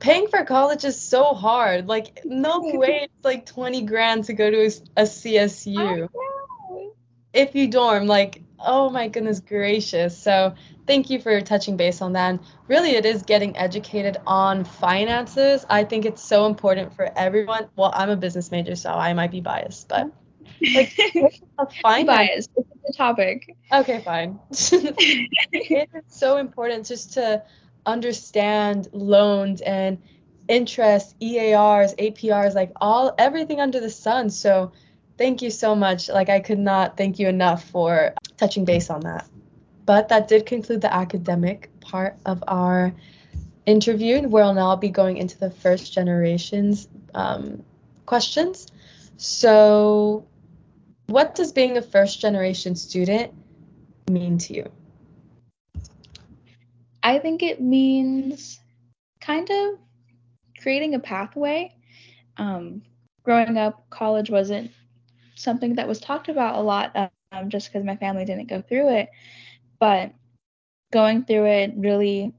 paying 0.00 0.26
for 0.26 0.44
college 0.44 0.84
is 0.84 1.00
so 1.00 1.34
hard. 1.34 1.86
Like, 1.86 2.22
no 2.24 2.58
way 2.64 3.02
it's 3.04 3.24
like 3.24 3.46
20 3.46 3.82
grand 3.82 4.24
to 4.24 4.32
go 4.32 4.50
to 4.50 4.62
a, 4.62 4.70
a 4.96 5.04
CSU. 5.04 6.08
If 7.32 7.54
you 7.54 7.68
dorm, 7.68 8.08
like, 8.08 8.42
oh 8.58 8.90
my 8.90 9.06
goodness 9.06 9.38
gracious. 9.38 10.18
So 10.18 10.56
thank 10.90 11.08
you 11.08 11.20
for 11.20 11.40
touching 11.40 11.76
base 11.76 12.02
on 12.02 12.14
that. 12.14 12.30
And 12.30 12.40
really, 12.66 12.96
it 12.96 13.06
is 13.06 13.22
getting 13.22 13.56
educated 13.56 14.16
on 14.26 14.64
finances. 14.64 15.64
I 15.70 15.84
think 15.84 16.04
it's 16.04 16.20
so 16.20 16.46
important 16.46 16.96
for 16.96 17.08
everyone. 17.16 17.68
Well, 17.76 17.92
I'm 17.94 18.10
a 18.10 18.16
business 18.16 18.50
major, 18.50 18.74
so 18.74 18.90
I 18.90 19.12
might 19.14 19.30
be 19.30 19.40
biased, 19.40 19.88
but 19.88 20.10
like 20.74 20.92
finance. 21.82 22.06
biased. 22.06 22.50
This 22.56 22.66
is 22.66 22.80
the 22.88 22.92
topic. 22.96 23.56
Okay, 23.72 24.00
fine. 24.00 24.40
it 24.50 25.88
is 25.94 26.02
so 26.08 26.38
important 26.38 26.86
just 26.86 27.12
to 27.12 27.44
understand 27.86 28.88
loans 28.92 29.60
and 29.60 29.98
interest, 30.48 31.14
EARs, 31.22 31.94
APRs, 31.94 32.56
like 32.56 32.72
all 32.80 33.14
everything 33.16 33.60
under 33.60 33.78
the 33.78 33.90
sun. 33.90 34.28
So 34.28 34.72
thank 35.16 35.40
you 35.40 35.50
so 35.50 35.76
much. 35.76 36.08
Like 36.08 36.28
I 36.28 36.40
could 36.40 36.58
not 36.58 36.96
thank 36.96 37.20
you 37.20 37.28
enough 37.28 37.62
for 37.70 38.14
touching 38.36 38.64
base 38.64 38.90
on 38.90 39.02
that. 39.02 39.28
But 39.90 40.10
that 40.10 40.28
did 40.28 40.46
conclude 40.46 40.82
the 40.82 40.94
academic 40.94 41.68
part 41.80 42.16
of 42.24 42.44
our 42.46 42.94
interview. 43.66 44.22
We'll 44.22 44.54
now 44.54 44.76
be 44.76 44.88
going 44.88 45.16
into 45.16 45.36
the 45.36 45.50
first 45.50 45.92
generation's 45.92 46.86
um, 47.12 47.64
questions. 48.06 48.68
So, 49.16 50.28
what 51.08 51.34
does 51.34 51.50
being 51.50 51.76
a 51.76 51.82
first 51.82 52.20
generation 52.20 52.76
student 52.76 53.34
mean 54.08 54.38
to 54.38 54.54
you? 54.54 54.70
I 57.02 57.18
think 57.18 57.42
it 57.42 57.60
means 57.60 58.60
kind 59.20 59.50
of 59.50 59.80
creating 60.62 60.94
a 60.94 61.00
pathway. 61.00 61.74
Um, 62.36 62.82
growing 63.24 63.58
up, 63.58 63.90
college 63.90 64.30
wasn't 64.30 64.70
something 65.34 65.74
that 65.74 65.88
was 65.88 65.98
talked 65.98 66.28
about 66.28 66.54
a 66.54 66.60
lot 66.60 67.10
um, 67.32 67.50
just 67.50 67.72
because 67.72 67.84
my 67.84 67.96
family 67.96 68.24
didn't 68.24 68.46
go 68.46 68.62
through 68.62 68.90
it 68.90 69.08
but 69.80 70.12
going 70.92 71.24
through 71.24 71.46
it 71.46 71.72
really 71.76 72.34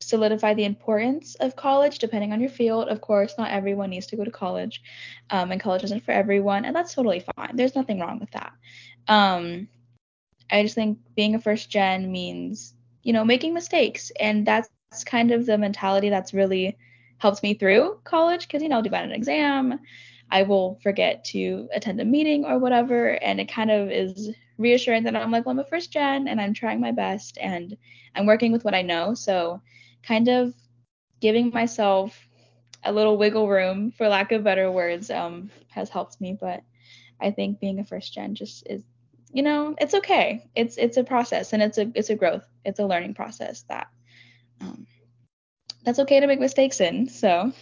solidified 0.00 0.56
the 0.56 0.64
importance 0.64 1.36
of 1.36 1.54
college 1.54 1.98
depending 1.98 2.32
on 2.32 2.40
your 2.40 2.50
field. 2.50 2.88
Of 2.88 3.00
course 3.00 3.34
not 3.38 3.50
everyone 3.50 3.90
needs 3.90 4.06
to 4.08 4.16
go 4.16 4.24
to 4.24 4.30
college 4.30 4.82
um, 5.30 5.52
and 5.52 5.60
college 5.60 5.84
isn't 5.84 6.04
for 6.04 6.10
everyone 6.10 6.64
and 6.64 6.74
that's 6.74 6.94
totally 6.94 7.24
fine. 7.36 7.54
There's 7.54 7.76
nothing 7.76 8.00
wrong 8.00 8.18
with 8.18 8.32
that. 8.32 8.52
Um, 9.08 9.68
i 10.52 10.62
just 10.62 10.74
think 10.74 10.98
being 11.16 11.34
a 11.34 11.40
first 11.40 11.70
gen 11.70 12.12
means 12.12 12.74
you 13.02 13.12
know 13.12 13.24
making 13.24 13.54
mistakes 13.54 14.12
and 14.20 14.46
that's 14.46 14.68
kind 15.06 15.32
of 15.32 15.46
the 15.46 15.58
mentality 15.58 16.10
that's 16.10 16.34
really 16.34 16.76
helped 17.18 17.42
me 17.42 17.54
through 17.54 17.98
college 18.04 18.46
because 18.46 18.62
you 18.62 18.68
know 18.68 18.76
i'll 18.76 18.82
do 18.82 18.90
bad 18.90 19.04
an 19.04 19.12
exam 19.12 19.80
i 20.30 20.42
will 20.42 20.78
forget 20.82 21.24
to 21.24 21.68
attend 21.74 22.00
a 22.00 22.04
meeting 22.04 22.44
or 22.44 22.58
whatever 22.58 23.10
and 23.22 23.40
it 23.40 23.50
kind 23.50 23.70
of 23.70 23.90
is 23.90 24.30
reassuring 24.58 25.04
that 25.04 25.16
I'm 25.16 25.30
like, 25.30 25.46
well, 25.46 25.52
I'm 25.52 25.58
a 25.58 25.64
first 25.64 25.92
gen 25.92 26.28
and 26.28 26.40
I'm 26.40 26.54
trying 26.54 26.80
my 26.80 26.92
best 26.92 27.38
and 27.40 27.76
I'm 28.14 28.26
working 28.26 28.52
with 28.52 28.64
what 28.64 28.74
I 28.74 28.82
know. 28.82 29.14
So, 29.14 29.60
kind 30.02 30.28
of 30.28 30.54
giving 31.20 31.50
myself 31.50 32.28
a 32.84 32.92
little 32.92 33.16
wiggle 33.16 33.48
room, 33.48 33.92
for 33.92 34.08
lack 34.08 34.32
of 34.32 34.44
better 34.44 34.70
words, 34.70 35.10
um, 35.10 35.50
has 35.68 35.88
helped 35.88 36.20
me. 36.20 36.36
But 36.38 36.62
I 37.20 37.30
think 37.30 37.60
being 37.60 37.78
a 37.78 37.84
first 37.84 38.12
gen 38.12 38.34
just 38.34 38.66
is, 38.68 38.82
you 39.32 39.42
know, 39.42 39.74
it's 39.78 39.94
okay. 39.94 40.50
It's 40.54 40.76
it's 40.76 40.96
a 40.96 41.04
process 41.04 41.52
and 41.52 41.62
it's 41.62 41.78
a 41.78 41.90
it's 41.94 42.10
a 42.10 42.16
growth. 42.16 42.44
It's 42.64 42.80
a 42.80 42.86
learning 42.86 43.14
process 43.14 43.62
that 43.68 43.88
um, 44.60 44.86
that's 45.84 45.98
okay 46.00 46.20
to 46.20 46.26
make 46.26 46.40
mistakes 46.40 46.80
in. 46.80 47.08
So. 47.08 47.52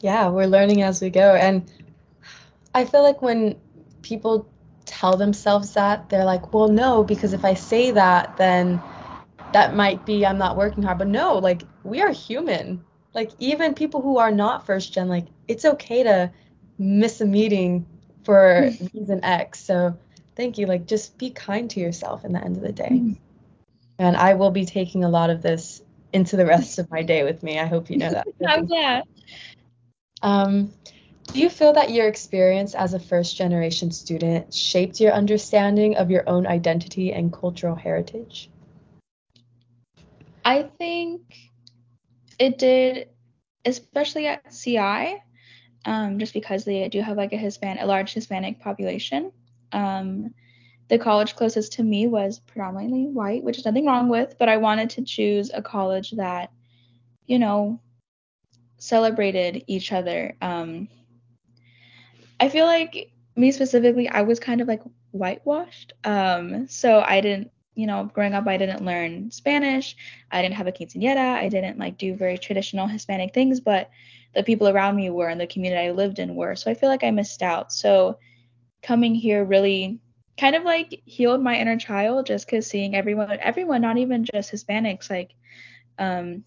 Yeah, 0.00 0.28
we're 0.28 0.46
learning 0.46 0.82
as 0.82 1.00
we 1.00 1.08
go, 1.08 1.34
and 1.34 1.70
I 2.74 2.84
feel 2.84 3.02
like 3.02 3.22
when 3.22 3.58
people 4.02 4.46
tell 4.86 5.16
themselves 5.16 5.74
that, 5.74 6.08
they're 6.08 6.24
like, 6.24 6.54
well, 6.54 6.68
no, 6.68 7.04
because 7.04 7.32
if 7.32 7.44
I 7.44 7.54
say 7.54 7.90
that, 7.90 8.36
then 8.36 8.80
that 9.52 9.74
might 9.74 10.04
be 10.06 10.24
I'm 10.24 10.38
not 10.38 10.56
working 10.56 10.82
hard. 10.82 10.98
But 10.98 11.08
no, 11.08 11.38
like 11.38 11.62
we 11.84 12.02
are 12.02 12.10
human. 12.10 12.84
Like 13.14 13.30
even 13.38 13.74
people 13.74 14.00
who 14.02 14.18
are 14.18 14.30
not 14.30 14.66
first 14.66 14.92
gen, 14.92 15.08
like 15.08 15.26
it's 15.48 15.64
okay 15.64 16.02
to 16.02 16.30
miss 16.78 17.20
a 17.20 17.26
meeting 17.26 17.86
for 18.24 18.70
reason 18.94 19.24
X. 19.24 19.60
So 19.60 19.98
thank 20.34 20.58
you. 20.58 20.66
Like 20.66 20.86
just 20.86 21.18
be 21.18 21.30
kind 21.30 21.70
to 21.70 21.80
yourself 21.80 22.24
in 22.24 22.32
the 22.32 22.42
end 22.42 22.56
of 22.56 22.62
the 22.62 22.72
day. 22.72 22.90
Mm-hmm. 22.90 23.12
And 23.98 24.16
I 24.16 24.34
will 24.34 24.50
be 24.50 24.66
taking 24.66 25.04
a 25.04 25.08
lot 25.08 25.30
of 25.30 25.40
this 25.40 25.82
into 26.12 26.36
the 26.36 26.44
rest 26.46 26.78
of 26.78 26.90
my 26.90 27.02
day 27.02 27.24
with 27.24 27.42
me. 27.42 27.58
I 27.58 27.66
hope 27.66 27.90
you 27.90 27.96
know 27.96 28.10
that. 28.10 28.26
I'm 28.46 28.66
glad. 28.66 29.04
Um, 30.22 30.72
do 31.32 31.40
you 31.40 31.50
feel 31.50 31.72
that 31.74 31.90
your 31.90 32.06
experience 32.06 32.74
as 32.74 32.94
a 32.94 32.98
first 32.98 33.36
generation 33.36 33.90
student 33.90 34.54
shaped 34.54 35.00
your 35.00 35.12
understanding 35.12 35.96
of 35.96 36.10
your 36.10 36.28
own 36.28 36.46
identity 36.46 37.12
and 37.12 37.32
cultural 37.32 37.74
heritage? 37.74 38.48
I 40.44 40.62
think 40.78 41.22
it 42.38 42.58
did, 42.58 43.08
especially 43.64 44.28
at 44.28 44.52
CI, 44.52 45.22
um, 45.84 46.18
just 46.18 46.32
because 46.32 46.64
they 46.64 46.88
do 46.88 47.00
have 47.00 47.16
like 47.16 47.32
a 47.32 47.36
Hispanic, 47.36 47.82
a 47.82 47.86
large 47.86 48.12
Hispanic 48.12 48.60
population. 48.60 49.32
Um, 49.72 50.34
the 50.88 50.98
college 50.98 51.34
closest 51.34 51.72
to 51.74 51.82
me 51.82 52.06
was 52.06 52.38
predominantly 52.38 53.06
white, 53.06 53.42
which 53.42 53.58
is 53.58 53.64
nothing 53.64 53.86
wrong 53.86 54.08
with, 54.08 54.36
but 54.38 54.48
I 54.48 54.58
wanted 54.58 54.90
to 54.90 55.02
choose 55.02 55.50
a 55.52 55.60
college 55.60 56.12
that, 56.12 56.52
you 57.26 57.40
know, 57.40 57.80
celebrated 58.78 59.64
each 59.66 59.92
other. 59.92 60.36
Um, 60.40 60.88
I 62.38 62.48
feel 62.48 62.66
like 62.66 63.12
me 63.34 63.52
specifically, 63.52 64.08
I 64.08 64.22
was 64.22 64.40
kind 64.40 64.60
of 64.60 64.68
like 64.68 64.82
whitewashed. 65.10 65.92
Um, 66.04 66.68
so 66.68 67.00
I 67.00 67.20
didn't 67.20 67.50
you 67.76 67.86
know, 67.86 68.10
growing 68.12 68.32
up, 68.32 68.46
I 68.46 68.56
didn't 68.56 68.84
learn 68.84 69.30
Spanish. 69.30 69.96
I 70.32 70.40
didn't 70.40 70.54
have 70.54 70.66
a 70.66 70.72
quinceañera. 70.72 71.34
I 71.34 71.48
didn't 71.50 71.78
like 71.78 71.98
do 71.98 72.16
very 72.16 72.38
traditional 72.38 72.86
Hispanic 72.86 73.34
things, 73.34 73.60
but 73.60 73.90
the 74.34 74.42
people 74.42 74.66
around 74.66 74.96
me 74.96 75.10
were 75.10 75.28
and 75.28 75.40
the 75.40 75.46
community 75.46 75.86
I 75.86 75.90
lived 75.92 76.18
in 76.18 76.34
were. 76.34 76.56
So 76.56 76.70
I 76.70 76.74
feel 76.74 76.88
like 76.88 77.04
I 77.04 77.10
missed 77.10 77.42
out. 77.42 77.72
So 77.72 78.18
coming 78.82 79.14
here 79.14 79.44
really 79.44 80.00
kind 80.38 80.56
of 80.56 80.64
like 80.64 81.02
healed 81.04 81.42
my 81.42 81.58
inner 81.58 81.76
child 81.76 82.26
just 82.26 82.46
because 82.46 82.66
seeing 82.66 82.96
everyone, 82.96 83.38
everyone, 83.40 83.82
not 83.82 83.98
even 83.98 84.24
just 84.24 84.52
Hispanics, 84.52 85.10
like 85.10 85.34
um, 85.98 86.44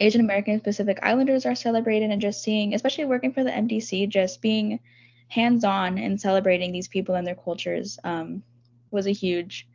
Asian 0.00 0.22
American 0.22 0.60
Pacific 0.60 0.98
Islanders 1.02 1.44
are 1.44 1.54
celebrated, 1.54 2.10
and 2.10 2.20
just 2.20 2.42
seeing, 2.42 2.74
especially 2.74 3.04
working 3.04 3.32
for 3.32 3.44
the 3.44 3.50
MDC, 3.50 4.08
just 4.08 4.42
being 4.42 4.80
hands 5.28 5.64
on 5.64 5.98
and 5.98 6.20
celebrating 6.20 6.72
these 6.72 6.88
people 6.88 7.14
and 7.14 7.26
their 7.26 7.34
cultures 7.34 7.98
um, 8.04 8.42
was 8.90 9.06
a 9.06 9.12
huge 9.12 9.66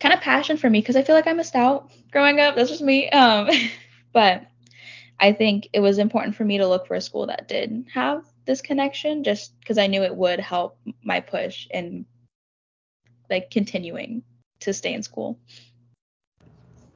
kind 0.00 0.14
of 0.14 0.20
passion 0.20 0.56
for 0.56 0.68
me 0.68 0.80
because 0.80 0.96
I 0.96 1.02
feel 1.02 1.14
like 1.14 1.28
I 1.28 1.32
missed 1.32 1.54
out 1.54 1.90
growing 2.10 2.40
up. 2.40 2.56
That's 2.56 2.70
just 2.70 2.82
me. 2.82 3.08
Um, 3.10 3.48
but 4.12 4.46
I 5.20 5.32
think 5.32 5.68
it 5.72 5.80
was 5.80 5.98
important 5.98 6.34
for 6.34 6.44
me 6.44 6.58
to 6.58 6.66
look 6.66 6.86
for 6.86 6.94
a 6.94 7.00
school 7.00 7.26
that 7.26 7.48
did 7.48 7.86
have 7.94 8.24
this 8.44 8.60
connection 8.60 9.22
just 9.22 9.58
because 9.60 9.78
I 9.78 9.86
knew 9.86 10.02
it 10.02 10.16
would 10.16 10.40
help 10.40 10.78
my 11.04 11.20
push 11.20 11.68
and 11.72 12.04
like 13.30 13.50
continuing 13.50 14.24
to 14.60 14.74
stay 14.74 14.92
in 14.92 15.02
school. 15.02 15.38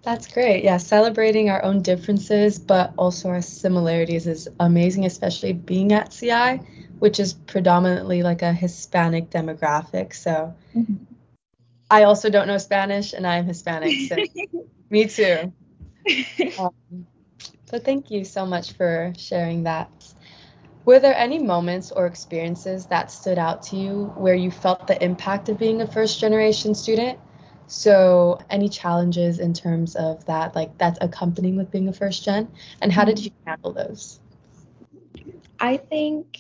That's 0.06 0.28
great. 0.28 0.62
Yeah, 0.62 0.76
celebrating 0.76 1.50
our 1.50 1.64
own 1.64 1.82
differences, 1.82 2.60
but 2.60 2.92
also 2.96 3.28
our 3.28 3.42
similarities 3.42 4.28
is 4.28 4.48
amazing, 4.60 5.04
especially 5.04 5.52
being 5.52 5.92
at 5.92 6.12
CI, 6.12 6.60
which 7.00 7.18
is 7.18 7.32
predominantly 7.32 8.22
like 8.22 8.42
a 8.42 8.52
Hispanic 8.52 9.30
demographic. 9.30 10.14
So 10.14 10.54
mm-hmm. 10.76 10.94
I 11.90 12.04
also 12.04 12.30
don't 12.30 12.46
know 12.46 12.56
Spanish 12.56 13.14
and 13.14 13.26
I 13.26 13.38
am 13.38 13.46
Hispanic. 13.46 14.08
So 14.08 14.16
me 14.90 15.06
too. 15.06 15.52
Um, 16.56 17.06
so 17.64 17.80
thank 17.80 18.12
you 18.12 18.24
so 18.24 18.46
much 18.46 18.74
for 18.74 19.12
sharing 19.18 19.64
that. 19.64 19.90
Were 20.84 21.00
there 21.00 21.16
any 21.16 21.40
moments 21.40 21.90
or 21.90 22.06
experiences 22.06 22.86
that 22.86 23.10
stood 23.10 23.38
out 23.38 23.60
to 23.64 23.76
you 23.76 24.14
where 24.16 24.36
you 24.36 24.52
felt 24.52 24.86
the 24.86 25.02
impact 25.02 25.48
of 25.48 25.58
being 25.58 25.82
a 25.82 25.86
first 25.88 26.20
generation 26.20 26.76
student? 26.76 27.18
So, 27.68 28.38
any 28.48 28.68
challenges 28.68 29.40
in 29.40 29.52
terms 29.52 29.96
of 29.96 30.24
that, 30.26 30.54
like 30.54 30.76
that's 30.78 30.98
accompanying 31.00 31.56
with 31.56 31.70
being 31.70 31.88
a 31.88 31.92
first 31.92 32.24
gen, 32.24 32.48
and 32.80 32.92
how 32.92 33.04
did 33.04 33.18
you 33.24 33.32
handle 33.44 33.72
those? 33.72 34.20
I 35.58 35.76
think 35.76 36.38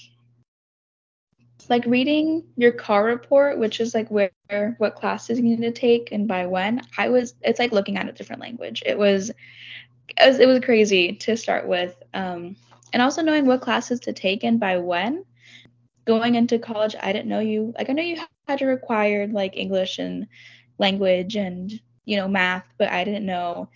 like 1.68 1.84
reading 1.86 2.44
your 2.56 2.72
CAR 2.72 3.04
report, 3.04 3.58
which 3.58 3.80
is 3.80 3.94
like 3.94 4.08
where 4.10 4.30
what 4.78 4.94
classes 4.94 5.38
you 5.38 5.44
need 5.44 5.62
to 5.62 5.72
take 5.72 6.12
and 6.12 6.28
by 6.28 6.46
when. 6.46 6.82
I 6.96 7.08
was 7.08 7.34
it's 7.42 7.58
like 7.58 7.72
looking 7.72 7.96
at 7.96 8.08
a 8.08 8.12
different 8.12 8.40
language. 8.42 8.82
It 8.86 8.98
was 8.98 9.30
it 9.30 10.26
was, 10.26 10.38
it 10.38 10.46
was 10.46 10.60
crazy 10.60 11.12
to 11.14 11.36
start 11.36 11.66
with, 11.66 12.00
um, 12.14 12.56
and 12.92 13.02
also 13.02 13.22
knowing 13.22 13.46
what 13.46 13.60
classes 13.60 14.00
to 14.00 14.12
take 14.12 14.44
and 14.44 14.60
by 14.60 14.78
when. 14.78 15.24
Going 16.04 16.36
into 16.36 16.60
college, 16.60 16.94
I 17.02 17.12
didn't 17.12 17.28
know 17.28 17.40
you 17.40 17.74
like 17.76 17.90
I 17.90 17.92
know 17.92 18.02
you 18.02 18.20
had 18.46 18.60
to 18.60 18.66
required 18.66 19.32
like 19.32 19.56
English 19.56 19.98
and 19.98 20.28
language 20.78 21.36
and 21.36 21.72
you 22.04 22.16
know 22.16 22.28
math, 22.28 22.66
but 22.78 22.88
I 22.88 23.04
didn't 23.04 23.26
know 23.26 23.68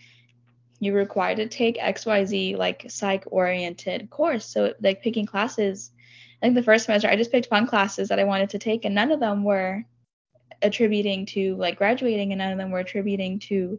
you 0.78 0.92
were 0.92 0.98
required 0.98 1.36
to 1.36 1.46
take 1.46 1.78
XYZ 1.78 2.56
like 2.56 2.86
psych 2.88 3.24
oriented 3.26 4.08
course. 4.10 4.46
So 4.46 4.74
like 4.80 5.02
picking 5.02 5.26
classes 5.26 5.90
I 6.40 6.46
think 6.46 6.54
the 6.54 6.62
first 6.62 6.86
semester 6.86 7.08
I 7.08 7.16
just 7.16 7.30
picked 7.30 7.48
fun 7.48 7.66
classes 7.66 8.08
that 8.08 8.18
I 8.18 8.24
wanted 8.24 8.50
to 8.50 8.58
take, 8.58 8.84
and 8.84 8.94
none 8.94 9.12
of 9.12 9.20
them 9.20 9.44
were 9.44 9.84
attributing 10.62 11.26
to 11.26 11.54
like 11.56 11.76
graduating, 11.76 12.32
and 12.32 12.38
none 12.38 12.52
of 12.52 12.58
them 12.58 12.70
were 12.70 12.78
attributing 12.78 13.38
to 13.40 13.78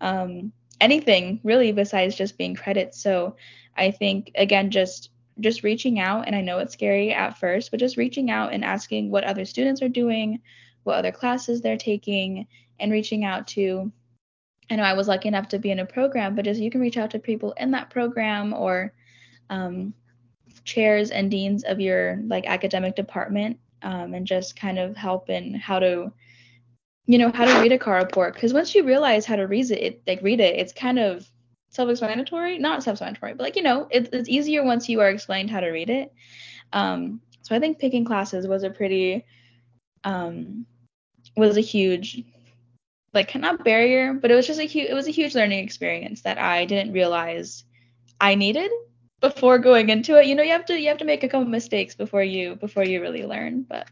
um, 0.00 0.52
anything 0.80 1.40
really 1.44 1.70
besides 1.70 2.16
just 2.16 2.36
being 2.36 2.56
credits. 2.56 3.00
So 3.00 3.36
I 3.76 3.92
think 3.92 4.32
again, 4.34 4.70
just 4.70 5.10
just 5.38 5.62
reaching 5.62 6.00
out, 6.00 6.26
and 6.26 6.34
I 6.34 6.40
know 6.40 6.58
it's 6.58 6.72
scary 6.72 7.12
at 7.12 7.38
first, 7.38 7.70
but 7.70 7.80
just 7.80 7.96
reaching 7.96 8.30
out 8.30 8.52
and 8.52 8.64
asking 8.64 9.10
what 9.10 9.24
other 9.24 9.44
students 9.44 9.80
are 9.80 9.88
doing, 9.88 10.40
what 10.84 10.96
other 10.96 11.12
classes 11.12 11.60
they're 11.60 11.76
taking, 11.76 12.46
and 12.78 12.92
reaching 12.92 13.24
out 13.24 13.46
to. 13.48 13.92
I 14.70 14.76
know 14.76 14.84
I 14.84 14.94
was 14.94 15.08
lucky 15.08 15.28
enough 15.28 15.48
to 15.48 15.58
be 15.58 15.70
in 15.70 15.80
a 15.80 15.86
program, 15.86 16.34
but 16.34 16.44
just 16.44 16.60
you 16.60 16.70
can 16.70 16.80
reach 16.80 16.96
out 16.96 17.10
to 17.10 17.18
people 17.18 17.52
in 17.58 17.72
that 17.72 17.90
program 17.90 18.54
or 18.54 18.92
um, 19.50 19.92
chairs 20.64 21.10
and 21.10 21.30
deans 21.30 21.64
of 21.64 21.80
your 21.80 22.20
like 22.26 22.46
academic 22.46 22.96
department 22.96 23.58
um, 23.82 24.14
and 24.14 24.26
just 24.26 24.56
kind 24.56 24.78
of 24.78 24.96
help 24.96 25.28
in 25.28 25.54
how 25.54 25.78
to 25.78 26.12
you 27.06 27.18
know 27.18 27.30
how 27.32 27.44
to 27.44 27.60
read 27.60 27.72
a 27.72 27.78
CAR 27.78 27.98
report. 27.98 28.34
Because 28.34 28.54
once 28.54 28.74
you 28.74 28.84
realize 28.84 29.26
how 29.26 29.36
to 29.36 29.46
read 29.46 29.70
it, 29.70 29.82
it 29.82 30.02
like 30.06 30.22
read 30.22 30.40
it 30.40 30.56
it's 30.58 30.72
kind 30.72 30.98
of 30.98 31.28
self-explanatory. 31.70 32.58
Not 32.58 32.82
self-explanatory 32.82 33.34
but 33.34 33.42
like 33.42 33.56
you 33.56 33.62
know 33.62 33.88
it, 33.90 34.08
it's 34.12 34.28
easier 34.28 34.64
once 34.64 34.88
you 34.88 35.00
are 35.00 35.10
explained 35.10 35.50
how 35.50 35.60
to 35.60 35.70
read 35.70 35.90
it. 35.90 36.12
Um, 36.72 37.20
so 37.42 37.54
i 37.54 37.58
think 37.58 37.78
picking 37.78 38.04
classes 38.04 38.46
was 38.46 38.62
a 38.62 38.70
pretty 38.70 39.24
um, 40.04 40.66
was 41.36 41.56
a 41.56 41.60
huge 41.60 42.22
like 43.14 43.34
not 43.34 43.64
barrier 43.64 44.14
but 44.14 44.30
it 44.30 44.34
was 44.34 44.46
just 44.46 44.60
a 44.60 44.64
huge 44.64 44.88
it 44.88 44.94
was 44.94 45.06
a 45.06 45.12
huge 45.12 45.34
learning 45.34 45.62
experience 45.62 46.22
that 46.22 46.38
i 46.38 46.64
didn't 46.64 46.92
realize 46.92 47.64
i 48.20 48.34
needed 48.34 48.70
before 49.22 49.58
going 49.58 49.88
into 49.88 50.18
it. 50.18 50.26
You 50.26 50.34
know, 50.34 50.42
you 50.42 50.52
have 50.52 50.66
to 50.66 50.78
you 50.78 50.88
have 50.88 50.98
to 50.98 51.06
make 51.06 51.22
a 51.24 51.28
couple 51.28 51.46
mistakes 51.46 51.94
before 51.94 52.22
you 52.22 52.56
before 52.56 52.84
you 52.84 53.00
really 53.00 53.24
learn. 53.24 53.62
But 53.62 53.88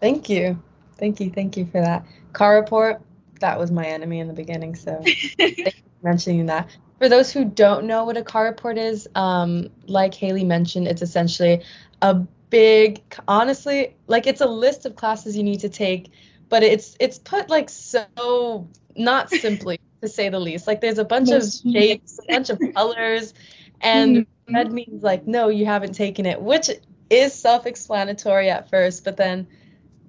thank 0.00 0.28
you, 0.28 0.62
thank 0.98 1.18
you, 1.18 1.30
thank 1.30 1.56
you 1.56 1.66
for 1.66 1.80
that. 1.80 2.06
CAR 2.32 2.54
report. 2.54 3.02
That 3.40 3.58
was 3.58 3.70
my 3.72 3.86
enemy 3.86 4.20
in 4.20 4.28
the 4.28 4.34
beginning, 4.34 4.76
so 4.76 5.02
mentioning 6.02 6.46
that. 6.46 6.68
For 6.98 7.08
those 7.08 7.32
who 7.32 7.44
don't 7.44 7.86
know 7.86 8.04
what 8.04 8.16
a 8.16 8.22
CAR 8.22 8.44
report 8.44 8.76
is, 8.78 9.08
um, 9.14 9.68
like 9.86 10.12
Hailey 10.14 10.44
mentioned, 10.44 10.88
it's 10.88 11.02
essentially 11.02 11.62
a 12.02 12.20
big, 12.50 13.02
honestly, 13.26 13.96
like 14.06 14.26
it's 14.26 14.40
a 14.40 14.46
list 14.46 14.86
of 14.86 14.96
classes 14.96 15.36
you 15.36 15.42
need 15.42 15.60
to 15.60 15.68
take, 15.68 16.10
but 16.48 16.62
it's 16.62 16.96
it's 17.00 17.18
put 17.18 17.48
like 17.50 17.68
so 17.68 18.68
not 18.96 19.30
simply 19.30 19.80
to 20.02 20.08
say 20.08 20.28
the 20.28 20.40
least. 20.40 20.66
Like 20.66 20.80
there's 20.80 20.98
a 20.98 21.04
bunch 21.04 21.30
of 21.30 21.42
shapes, 21.72 22.18
a 22.18 22.32
bunch 22.32 22.50
of 22.50 22.60
colors, 22.74 23.34
and 23.80 24.18
mm-hmm. 24.18 24.54
red 24.54 24.72
means 24.72 25.02
like 25.02 25.26
no, 25.26 25.48
you 25.48 25.66
haven't 25.66 25.92
taken 25.92 26.26
it, 26.26 26.40
which 26.40 26.70
is 27.10 27.32
self-explanatory 27.32 28.50
at 28.50 28.68
first, 28.68 29.04
but 29.04 29.16
then 29.16 29.46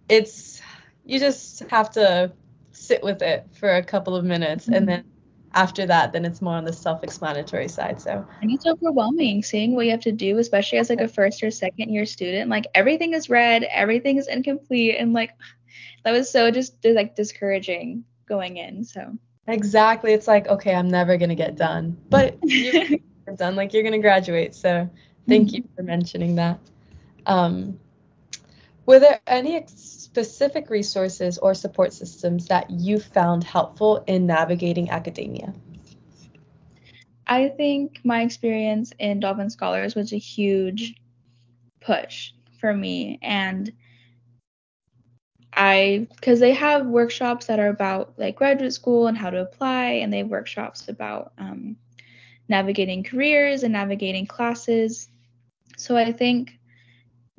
it's 0.07 0.61
you 1.05 1.19
just 1.19 1.61
have 1.69 1.89
to 1.91 2.31
sit 2.71 3.03
with 3.03 3.21
it 3.21 3.47
for 3.53 3.75
a 3.75 3.83
couple 3.83 4.15
of 4.15 4.23
minutes 4.23 4.65
mm-hmm. 4.65 4.73
and 4.73 4.87
then 4.87 5.03
after 5.53 5.85
that 5.85 6.13
then 6.13 6.25
it's 6.25 6.41
more 6.41 6.53
on 6.53 6.63
the 6.63 6.73
self-explanatory 6.73 7.67
side 7.67 7.99
so 7.99 8.25
and 8.41 8.51
it's 8.51 8.65
overwhelming 8.65 9.41
seeing 9.41 9.75
what 9.75 9.85
you 9.85 9.91
have 9.91 10.01
to 10.01 10.11
do 10.11 10.37
especially 10.37 10.77
as 10.77 10.89
like 10.89 11.01
a 11.01 11.07
first 11.07 11.41
or 11.41 11.49
second 11.49 11.89
year 11.89 12.05
student 12.05 12.49
like 12.49 12.65
everything 12.75 13.13
is 13.13 13.29
red 13.29 13.63
everything 13.63 14.17
is 14.17 14.27
incomplete 14.27 14.95
and 14.97 15.13
like 15.13 15.31
that 16.03 16.11
was 16.11 16.29
so 16.29 16.51
just 16.51 16.75
like 16.85 17.15
discouraging 17.15 18.03
going 18.27 18.57
in 18.57 18.83
so 18.83 19.17
Exactly. 19.49 20.13
It's 20.13 20.27
like, 20.27 20.47
okay, 20.47 20.75
I'm 20.75 20.87
never 20.87 21.17
going 21.17 21.29
to 21.29 21.35
get 21.35 21.55
done. 21.55 21.97
But 22.09 22.37
you're 22.43 22.99
done, 23.35 23.55
like 23.55 23.73
you're 23.73 23.83
going 23.83 23.93
to 23.93 23.99
graduate. 23.99 24.53
So 24.55 24.89
thank 25.27 25.53
you 25.53 25.67
for 25.75 25.83
mentioning 25.83 26.35
that. 26.35 26.59
Um, 27.25 27.79
were 28.89 28.99
there 28.99 29.21
any 29.27 29.63
specific 29.67 30.71
resources 30.71 31.37
or 31.37 31.53
support 31.53 31.93
systems 31.93 32.47
that 32.47 32.71
you 32.71 32.99
found 32.99 33.43
helpful 33.43 34.03
in 34.07 34.25
navigating 34.25 34.89
academia? 34.89 35.53
I 37.27 37.49
think 37.49 37.99
my 38.03 38.23
experience 38.23 38.91
in 38.97 39.19
Dolphin 39.19 39.51
Scholars 39.51 39.93
was 39.93 40.11
a 40.11 40.17
huge 40.17 40.95
push 41.79 42.31
for 42.59 42.73
me. 42.73 43.19
And 43.21 43.71
I 45.53 46.07
because 46.15 46.39
they 46.39 46.55
have 46.55 46.87
workshops 46.87 47.45
that 47.45 47.59
are 47.59 47.69
about 47.69 48.17
like 48.17 48.37
graduate 48.37 48.73
school 48.73 49.05
and 49.05 49.15
how 49.15 49.29
to 49.29 49.39
apply, 49.39 49.99
and 50.01 50.11
they 50.11 50.17
have 50.17 50.29
workshops 50.29 50.89
about 50.89 51.33
um, 51.37 51.75
navigating 52.47 53.03
careers 53.03 53.61
and 53.61 53.73
navigating 53.73 54.25
classes. 54.25 55.07
So 55.77 55.95
I 55.95 56.11
think 56.11 56.58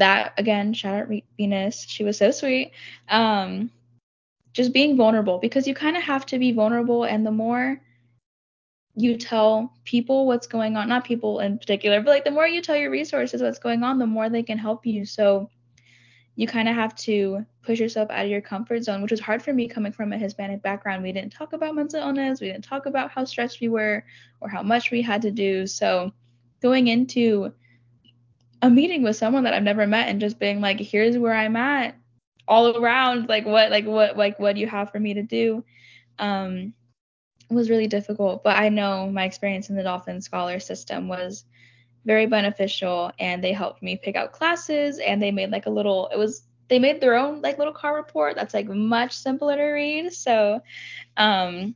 that 0.01 0.34
again, 0.36 0.74
shout 0.74 1.03
out 1.03 1.22
Venus, 1.36 1.86
she 1.88 2.05
was 2.05 2.18
so 2.18 2.30
sweet. 2.30 2.72
Um, 3.09 3.70
just 4.53 4.72
being 4.72 4.96
vulnerable 4.96 5.38
because 5.38 5.66
you 5.66 5.74
kind 5.74 5.96
of 5.96 6.03
have 6.03 6.26
to 6.26 6.38
be 6.38 6.53
vulnerable, 6.53 7.05
and 7.05 7.24
the 7.24 7.30
more 7.30 7.80
you 8.96 9.16
tell 9.16 9.72
people 9.84 10.26
what's 10.26 10.46
going 10.46 10.76
on, 10.76 10.88
not 10.88 11.05
people 11.05 11.40
in 11.40 11.59
particular, 11.59 12.01
but 12.01 12.11
like 12.11 12.24
the 12.24 12.30
more 12.30 12.46
you 12.46 12.61
tell 12.61 12.76
your 12.76 12.90
resources 12.90 13.40
what's 13.40 13.59
going 13.59 13.82
on, 13.82 13.98
the 13.98 14.07
more 14.07 14.28
they 14.28 14.42
can 14.42 14.59
help 14.59 14.84
you. 14.84 15.05
So 15.05 15.48
you 16.36 16.46
kind 16.46 16.68
of 16.68 16.74
have 16.74 16.94
to 16.96 17.44
push 17.62 17.78
yourself 17.78 18.11
out 18.11 18.24
of 18.24 18.30
your 18.30 18.40
comfort 18.40 18.82
zone, 18.82 19.03
which 19.03 19.11
was 19.11 19.20
hard 19.20 19.42
for 19.42 19.53
me 19.53 19.68
coming 19.68 19.92
from 19.92 20.12
a 20.12 20.18
Hispanic 20.18 20.62
background. 20.62 21.03
We 21.03 21.12
didn't 21.12 21.32
talk 21.32 21.53
about 21.53 21.74
mental 21.74 22.01
illness, 22.01 22.40
we 22.40 22.48
didn't 22.48 22.64
talk 22.64 22.86
about 22.86 23.11
how 23.11 23.24
stressed 23.24 23.61
we 23.61 23.68
were 23.68 24.05
or 24.40 24.48
how 24.48 24.62
much 24.62 24.90
we 24.90 25.03
had 25.03 25.22
to 25.22 25.30
do. 25.30 25.66
So 25.66 26.12
going 26.61 26.88
into 26.88 27.53
a 28.62 28.70
meeting 28.70 29.02
with 29.02 29.16
someone 29.16 29.44
that 29.44 29.54
I've 29.54 29.62
never 29.62 29.86
met 29.86 30.08
and 30.08 30.20
just 30.20 30.38
being 30.38 30.61
like, 30.61 30.80
here's 30.80 31.16
where 31.16 31.34
I'm 31.34 31.56
at, 31.56 31.96
all 32.46 32.76
around. 32.76 33.28
Like 33.28 33.46
what 33.46 33.70
like 33.70 33.86
what 33.86 34.16
like 34.16 34.38
what 34.38 34.54
do 34.54 34.61
you 34.61 34.66
have 34.66 34.90
for 34.90 35.00
me 35.00 35.14
to 35.14 35.22
do? 35.22 35.64
Um 36.18 36.74
was 37.50 37.68
really 37.68 37.88
difficult 37.88 38.44
but 38.44 38.56
i 38.56 38.68
know 38.68 39.11
my 39.11 39.24
experience 39.24 39.70
in 39.70 39.74
the 39.74 39.82
dolphin 39.82 40.20
scholar 40.20 40.61
system 40.61 41.08
was 41.08 41.44
very 42.04 42.26
beneficial 42.26 43.11
and 43.18 43.42
they 43.42 43.52
helped 43.52 43.82
me 43.82 43.96
pick 43.96 44.16
out 44.16 44.32
classes 44.32 44.98
and 44.98 45.20
they 45.20 45.30
made 45.30 45.50
like 45.50 45.66
a 45.66 45.70
little 45.70 46.08
it 46.12 46.16
was 46.16 46.44
they 46.68 46.78
made 46.78 47.00
their 47.00 47.16
own 47.16 47.42
like 47.42 47.58
little 47.58 47.72
car 47.72 47.96
report 47.96 48.36
that's 48.36 48.54
like 48.54 48.68
much 48.68 49.12
simpler 49.12 49.56
to 49.56 49.64
read. 49.64 50.12
So 50.12 50.62
um 51.16 51.74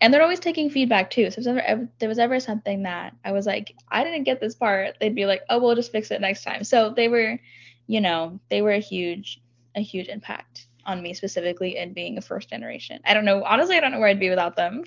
and 0.00 0.12
they're 0.12 0.22
always 0.22 0.40
taking 0.40 0.70
feedback 0.70 1.10
too 1.10 1.30
so 1.30 1.38
if 1.38 1.44
there, 1.44 1.54
was 1.54 1.62
ever, 1.66 1.88
there 1.98 2.08
was 2.08 2.18
ever 2.18 2.40
something 2.40 2.82
that 2.82 3.14
i 3.24 3.32
was 3.32 3.46
like 3.46 3.74
i 3.88 4.04
didn't 4.04 4.24
get 4.24 4.40
this 4.40 4.54
part 4.54 4.96
they'd 5.00 5.14
be 5.14 5.26
like 5.26 5.42
oh 5.50 5.60
we'll 5.60 5.74
just 5.74 5.92
fix 5.92 6.10
it 6.10 6.20
next 6.20 6.42
time 6.42 6.64
so 6.64 6.90
they 6.90 7.08
were 7.08 7.38
you 7.86 8.00
know 8.00 8.38
they 8.50 8.62
were 8.62 8.72
a 8.72 8.78
huge 8.78 9.40
a 9.76 9.80
huge 9.80 10.08
impact 10.08 10.66
on 10.86 11.02
me 11.02 11.14
specifically 11.14 11.76
in 11.76 11.92
being 11.92 12.18
a 12.18 12.20
first 12.20 12.50
generation. 12.50 13.00
I 13.04 13.14
don't 13.14 13.24
know. 13.24 13.42
Honestly, 13.44 13.76
I 13.76 13.80
don't 13.80 13.92
know 13.92 13.98
where 13.98 14.08
I'd 14.08 14.20
be 14.20 14.30
without 14.30 14.56
them. 14.56 14.84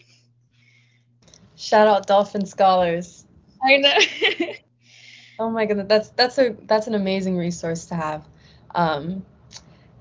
Shout 1.55 1.87
out 1.87 2.07
Dolphin 2.07 2.45
Scholars. 2.45 3.25
I 3.63 3.77
know. 3.77 3.97
oh 5.39 5.49
my 5.49 5.65
goodness, 5.65 5.87
that's 5.87 6.09
that's 6.09 6.37
a 6.37 6.55
that's 6.63 6.87
an 6.87 6.93
amazing 6.93 7.35
resource 7.35 7.85
to 7.87 7.95
have. 7.95 8.23
Um, 8.75 9.25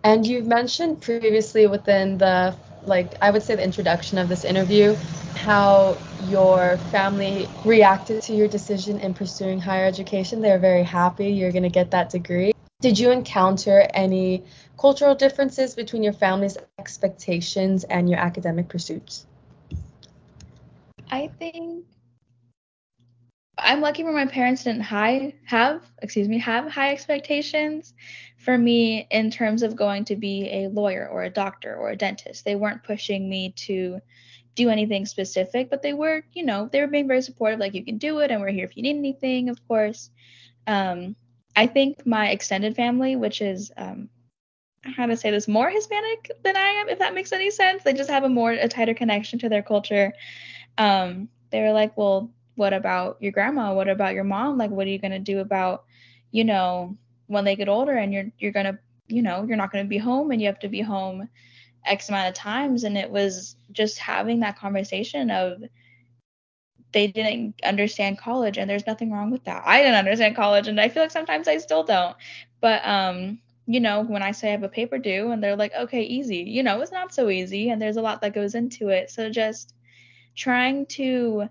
and 0.04 0.26
you've 0.26 0.46
mentioned 0.46 1.00
previously 1.00 1.66
within 1.66 2.18
the 2.18 2.54
like 2.86 3.14
I 3.20 3.30
would 3.30 3.42
say 3.42 3.56
the 3.56 3.64
introduction 3.64 4.18
of 4.18 4.28
this 4.28 4.44
interview 4.44 4.96
how 5.36 5.96
your 6.24 6.78
family 6.90 7.46
reacted 7.64 8.22
to 8.22 8.34
your 8.34 8.48
decision 8.48 8.98
in 9.00 9.14
pursuing 9.14 9.60
higher 9.60 9.86
education. 9.86 10.40
They're 10.40 10.58
very 10.58 10.82
happy 10.82 11.28
you're 11.28 11.52
going 11.52 11.62
to 11.62 11.68
get 11.68 11.90
that 11.90 12.10
degree. 12.10 12.52
Did 12.80 12.98
you 12.98 13.10
encounter 13.10 13.86
any 13.94 14.44
cultural 14.78 15.14
differences 15.14 15.74
between 15.74 16.02
your 16.02 16.12
family's 16.12 16.56
expectations 16.78 17.84
and 17.84 18.08
your 18.08 18.18
academic 18.18 18.68
pursuits? 18.68 19.26
I 21.10 21.28
think 21.38 21.84
I'm 23.58 23.80
lucky 23.80 24.04
where 24.04 24.12
my 24.12 24.26
parents 24.26 24.64
didn't 24.64 24.82
high 24.82 25.34
have, 25.46 25.82
excuse 26.02 26.28
me, 26.28 26.38
have 26.40 26.70
high 26.70 26.92
expectations 26.92 27.94
for 28.46 28.56
me 28.56 29.08
in 29.10 29.28
terms 29.28 29.64
of 29.64 29.74
going 29.74 30.04
to 30.04 30.14
be 30.14 30.48
a 30.48 30.68
lawyer 30.68 31.08
or 31.08 31.24
a 31.24 31.30
doctor 31.30 31.74
or 31.74 31.90
a 31.90 31.96
dentist. 31.96 32.44
They 32.44 32.54
weren't 32.54 32.84
pushing 32.84 33.28
me 33.28 33.52
to 33.66 34.00
do 34.54 34.70
anything 34.70 35.04
specific, 35.04 35.68
but 35.68 35.82
they 35.82 35.92
were, 35.92 36.22
you 36.32 36.44
know, 36.44 36.68
they 36.70 36.80
were 36.80 36.86
being 36.86 37.08
very 37.08 37.22
supportive, 37.22 37.58
like 37.58 37.74
you 37.74 37.84
can 37.84 37.98
do 37.98 38.20
it 38.20 38.30
and 38.30 38.40
we're 38.40 38.52
here 38.52 38.64
if 38.64 38.76
you 38.76 38.84
need 38.84 38.96
anything, 38.96 39.48
of 39.48 39.58
course. 39.66 40.10
Um, 40.68 41.16
I 41.56 41.66
think 41.66 42.06
my 42.06 42.30
extended 42.30 42.76
family, 42.76 43.16
which 43.16 43.42
is 43.42 43.72
um, 43.76 44.08
how 44.82 45.06
to 45.06 45.16
say 45.16 45.32
this, 45.32 45.48
more 45.48 45.68
Hispanic 45.68 46.30
than 46.44 46.56
I 46.56 46.68
am, 46.68 46.88
if 46.88 47.00
that 47.00 47.14
makes 47.14 47.32
any 47.32 47.50
sense. 47.50 47.82
They 47.82 47.94
just 47.94 48.10
have 48.10 48.22
a 48.22 48.28
more 48.28 48.52
a 48.52 48.68
tighter 48.68 48.94
connection 48.94 49.40
to 49.40 49.48
their 49.48 49.62
culture. 49.62 50.12
Um, 50.78 51.30
they 51.50 51.62
were 51.62 51.72
like, 51.72 51.96
well, 51.96 52.30
what 52.54 52.72
about 52.72 53.16
your 53.20 53.32
grandma? 53.32 53.74
What 53.74 53.88
about 53.88 54.14
your 54.14 54.22
mom? 54.22 54.56
Like, 54.56 54.70
what 54.70 54.86
are 54.86 54.90
you 54.90 55.00
gonna 55.00 55.18
do 55.18 55.40
about, 55.40 55.82
you 56.30 56.44
know, 56.44 56.96
when 57.26 57.44
they 57.44 57.56
get 57.56 57.68
older 57.68 57.92
and 57.92 58.12
you're 58.12 58.30
you're 58.38 58.52
gonna, 58.52 58.78
you 59.08 59.22
know, 59.22 59.44
you're 59.44 59.56
not 59.56 59.72
gonna 59.72 59.84
be 59.84 59.98
home 59.98 60.30
and 60.30 60.40
you 60.40 60.46
have 60.46 60.60
to 60.60 60.68
be 60.68 60.80
home 60.80 61.28
X 61.84 62.08
amount 62.08 62.28
of 62.28 62.34
times. 62.34 62.84
And 62.84 62.96
it 62.96 63.10
was 63.10 63.56
just 63.72 63.98
having 63.98 64.40
that 64.40 64.58
conversation 64.58 65.30
of 65.30 65.62
they 66.92 67.06
didn't 67.08 67.54
understand 67.64 68.18
college 68.18 68.58
and 68.58 68.70
there's 68.70 68.86
nothing 68.86 69.12
wrong 69.12 69.30
with 69.30 69.44
that. 69.44 69.62
I 69.66 69.82
didn't 69.82 69.96
understand 69.96 70.36
college 70.36 70.68
and 70.68 70.80
I 70.80 70.88
feel 70.88 71.02
like 71.02 71.10
sometimes 71.10 71.48
I 71.48 71.58
still 71.58 71.84
don't. 71.84 72.16
But 72.60 72.86
um, 72.86 73.38
you 73.66 73.80
know, 73.80 74.02
when 74.02 74.22
I 74.22 74.30
say 74.30 74.48
I 74.48 74.52
have 74.52 74.62
a 74.62 74.68
paper 74.68 74.98
due 74.98 75.30
and 75.32 75.42
they're 75.42 75.56
like, 75.56 75.74
okay, 75.74 76.02
easy, 76.02 76.38
you 76.38 76.62
know, 76.62 76.80
it's 76.80 76.92
not 76.92 77.12
so 77.12 77.28
easy 77.28 77.70
and 77.70 77.82
there's 77.82 77.96
a 77.96 78.02
lot 78.02 78.20
that 78.22 78.34
goes 78.34 78.54
into 78.54 78.88
it. 78.88 79.10
So 79.10 79.28
just 79.28 79.74
trying 80.36 80.86
to 80.86 81.48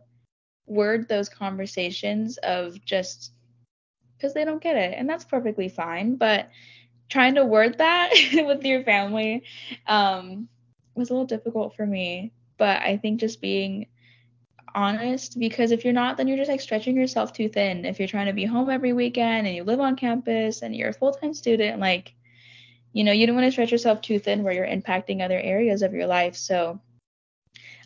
word 0.66 1.08
those 1.08 1.30
conversations 1.30 2.38
of 2.40 2.84
just 2.86 3.34
because 4.18 4.34
they 4.34 4.46
don't 4.46 4.62
get 4.62 4.76
it 4.76 4.96
and 4.98 5.10
that's 5.10 5.24
perfectly 5.24 5.70
fine 5.70 6.16
but 6.16 6.50
trying 7.10 7.36
to 7.36 7.46
word 7.46 7.78
that 7.78 8.12
with 8.34 8.64
your 8.64 8.84
family 8.84 9.44
um, 9.88 10.48
was 10.96 11.10
a 11.10 11.14
little 11.14 11.28
difficult 11.28 11.76
for 11.76 11.86
me. 11.86 12.32
But 12.58 12.82
i 12.82 12.98
think 12.98 13.20
just 13.20 13.42
being 13.42 13.88
honest 14.74 15.40
because 15.40 15.72
if 15.72 15.86
you're 15.86 15.94
not 15.94 16.18
then 16.18 16.28
you're 16.28 16.38
just 16.38 16.50
like 16.50 16.62
stretching 16.62 16.98
yourself 16.98 17.34
too 17.34 17.50
thin. 17.50 17.86
If 17.86 18.00
you're 18.00 18.08
trying 18.08 18.28
to 18.28 18.34
be 18.34 18.46
home 18.46 18.70
every 18.70 18.94
weekend 18.94 19.48
and 19.48 19.56
you 19.56 19.64
live 19.64 19.80
on 19.80 19.96
campus 19.96 20.62
and 20.62 20.76
you're 20.76 20.90
a 20.90 20.94
full-time 20.94 21.34
student 21.34 21.80
like 21.80 22.14
you 22.92 23.04
know 23.04 23.12
you 23.12 23.26
don't 23.26 23.36
want 23.36 23.46
to 23.46 23.52
stretch 23.52 23.72
yourself 23.72 24.02
too 24.02 24.20
thin 24.20 24.44
where 24.44 24.54
you're 24.54 24.68
impacting 24.68 25.22
other 25.22 25.40
areas 25.40 25.82
of 25.82 25.94
your 25.94 26.08
life. 26.08 26.36
So 26.36 26.80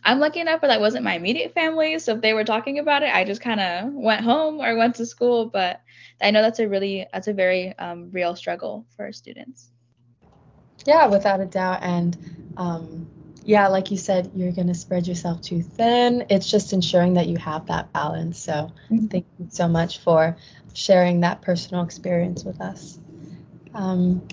i'm 0.04 0.20
lucky 0.20 0.40
enough 0.40 0.62
that 0.62 0.80
wasn't 0.80 1.04
my 1.04 1.16
immediate 1.16 1.54
family 1.54 2.00
so 2.00 2.16
if 2.16 2.22
they 2.22 2.34
were 2.34 2.44
talking 2.44 2.80
about 2.80 3.04
it 3.04 3.14
i 3.14 3.24
just 3.24 3.42
kind 3.42 3.60
of 3.60 3.92
went 3.94 4.22
home 4.22 4.60
or 4.60 4.76
went 4.76 4.96
to 4.96 5.06
school 5.06 5.46
but 5.46 5.82
i 6.22 6.32
know 6.32 6.42
that's 6.42 6.60
a 6.60 6.68
really 6.68 7.06
that's 7.14 7.28
a 7.28 7.34
very 7.34 7.78
um, 7.78 8.10
real 8.12 8.36
struggle 8.36 8.86
for 8.96 9.12
students 9.12 9.72
yeah 10.86 11.08
without 11.08 11.40
a 11.40 11.46
doubt 11.46 11.80
and 11.82 12.18
um, 12.58 13.08
yeah, 13.44 13.68
like 13.68 13.90
you 13.90 13.98
said, 13.98 14.32
you're 14.36 14.52
going 14.52 14.68
to 14.68 14.74
spread 14.74 15.08
yourself 15.08 15.42
too 15.42 15.62
thin. 15.62 16.26
It's 16.30 16.50
just 16.50 16.74
ensuring 16.74 17.16
that 17.16 17.28
you 17.28 17.38
have 17.38 17.68
that 17.68 17.92
balance. 17.94 18.40
So 18.40 18.72
mm-hmm. 18.92 19.08
thank 19.08 19.26
you 19.40 19.48
so 19.50 19.68
much 19.68 20.00
for 20.00 20.38
sharing 20.74 21.22
that 21.22 21.42
personal 21.42 21.84
experience 21.84 22.44
with 22.44 22.62
us. 22.62 23.00
Um, 23.74 24.28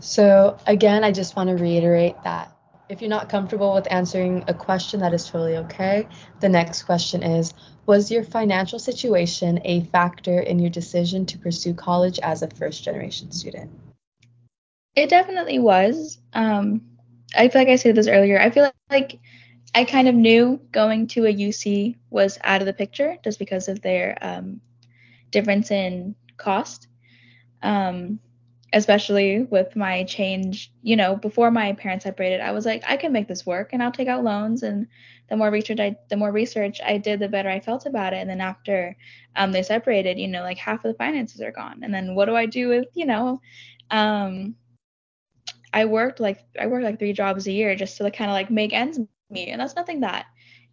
so 0.00 0.58
again, 0.66 1.04
I 1.04 1.12
just 1.12 1.36
want 1.36 1.48
to 1.50 1.56
reiterate 1.56 2.16
that 2.24 2.51
if 2.92 3.00
you're 3.00 3.08
not 3.08 3.30
comfortable 3.30 3.72
with 3.72 3.90
answering 3.90 4.44
a 4.48 4.54
question, 4.54 5.00
that 5.00 5.14
is 5.14 5.26
totally 5.26 5.56
okay. 5.56 6.06
The 6.40 6.48
next 6.50 6.82
question 6.82 7.22
is 7.22 7.54
Was 7.86 8.10
your 8.10 8.22
financial 8.22 8.78
situation 8.78 9.60
a 9.64 9.84
factor 9.84 10.38
in 10.38 10.58
your 10.58 10.68
decision 10.68 11.24
to 11.26 11.38
pursue 11.38 11.72
college 11.72 12.18
as 12.22 12.42
a 12.42 12.50
first 12.50 12.84
generation 12.84 13.32
student? 13.32 13.70
It 14.94 15.08
definitely 15.08 15.58
was. 15.58 16.18
Um, 16.34 16.82
I 17.34 17.48
feel 17.48 17.62
like 17.62 17.68
I 17.68 17.76
said 17.76 17.94
this 17.94 18.08
earlier. 18.08 18.38
I 18.38 18.50
feel 18.50 18.70
like 18.90 19.18
I 19.74 19.84
kind 19.84 20.06
of 20.06 20.14
knew 20.14 20.60
going 20.70 21.06
to 21.08 21.24
a 21.24 21.32
UC 21.32 21.96
was 22.10 22.38
out 22.44 22.60
of 22.60 22.66
the 22.66 22.74
picture 22.74 23.16
just 23.24 23.38
because 23.38 23.68
of 23.68 23.80
their 23.80 24.18
um, 24.20 24.60
difference 25.30 25.70
in 25.70 26.14
cost. 26.36 26.88
Um, 27.62 28.20
especially 28.72 29.42
with 29.42 29.76
my 29.76 30.04
change, 30.04 30.72
you 30.82 30.96
know, 30.96 31.14
before 31.16 31.50
my 31.50 31.72
parents 31.74 32.04
separated, 32.04 32.40
I 32.40 32.52
was 32.52 32.64
like, 32.64 32.82
I 32.86 32.96
can 32.96 33.12
make 33.12 33.28
this 33.28 33.44
work 33.44 33.70
and 33.72 33.82
I'll 33.82 33.92
take 33.92 34.08
out 34.08 34.24
loans. 34.24 34.62
And 34.62 34.86
the 35.28 35.36
more 35.36 35.50
research 35.50 35.78
I, 35.78 35.96
the 36.08 36.16
more 36.16 36.32
research 36.32 36.80
I 36.84 36.96
did, 36.98 37.20
the 37.20 37.28
better 37.28 37.50
I 37.50 37.60
felt 37.60 37.86
about 37.86 38.14
it. 38.14 38.18
And 38.18 38.30
then 38.30 38.40
after 38.40 38.96
um, 39.36 39.52
they 39.52 39.62
separated, 39.62 40.18
you 40.18 40.28
know, 40.28 40.42
like 40.42 40.58
half 40.58 40.84
of 40.84 40.92
the 40.92 40.98
finances 40.98 41.42
are 41.42 41.52
gone. 41.52 41.80
And 41.82 41.92
then 41.92 42.14
what 42.14 42.26
do 42.26 42.36
I 42.36 42.46
do 42.46 42.68
with, 42.68 42.86
you 42.94 43.06
know, 43.06 43.40
um, 43.90 44.56
I 45.72 45.86
worked 45.86 46.20
like 46.20 46.40
I 46.58 46.66
worked 46.66 46.84
like 46.84 46.98
three 46.98 47.12
jobs 47.12 47.46
a 47.46 47.52
year 47.52 47.74
just 47.74 47.96
to 47.96 48.10
kind 48.10 48.30
of 48.30 48.34
like 48.34 48.50
make 48.50 48.72
ends 48.72 49.00
meet, 49.30 49.48
and 49.48 49.60
that's 49.60 49.76
nothing 49.76 50.00
that 50.00 50.26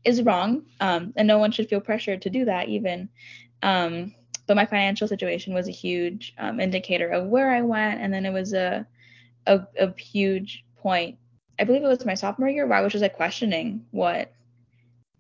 is 0.04 0.22
wrong. 0.22 0.66
Um, 0.80 1.14
and 1.16 1.28
no 1.28 1.38
one 1.38 1.52
should 1.52 1.70
feel 1.70 1.82
pressured 1.82 2.24
to 2.24 2.30
do 2.30 2.46
that 2.46 2.70
even. 2.70 3.10
Um, 3.62 4.14
but 4.50 4.56
my 4.56 4.66
financial 4.66 5.08
situation 5.08 5.54
was 5.54 5.68
a 5.68 5.72
huge 5.72 6.34
um, 6.40 6.60
indicator 6.60 7.08
of 7.08 7.28
where 7.28 7.52
I 7.52 7.62
went, 7.62 8.02
and 8.02 8.12
then 8.12 8.26
it 8.26 8.34
was 8.34 8.54
a, 8.54 8.88
a 9.46 9.62
a 9.80 9.96
huge 9.96 10.66
point. 10.78 11.20
I 11.60 11.66
believe 11.66 11.84
it 11.84 11.88
was 11.88 12.04
my 12.04 12.16
sophomore 12.16 12.50
year 12.50 12.66
where 12.66 12.80
I 12.80 12.82
was 12.82 12.92
just 12.92 13.04
like 13.04 13.16
questioning 13.16 13.86
what 13.92 14.34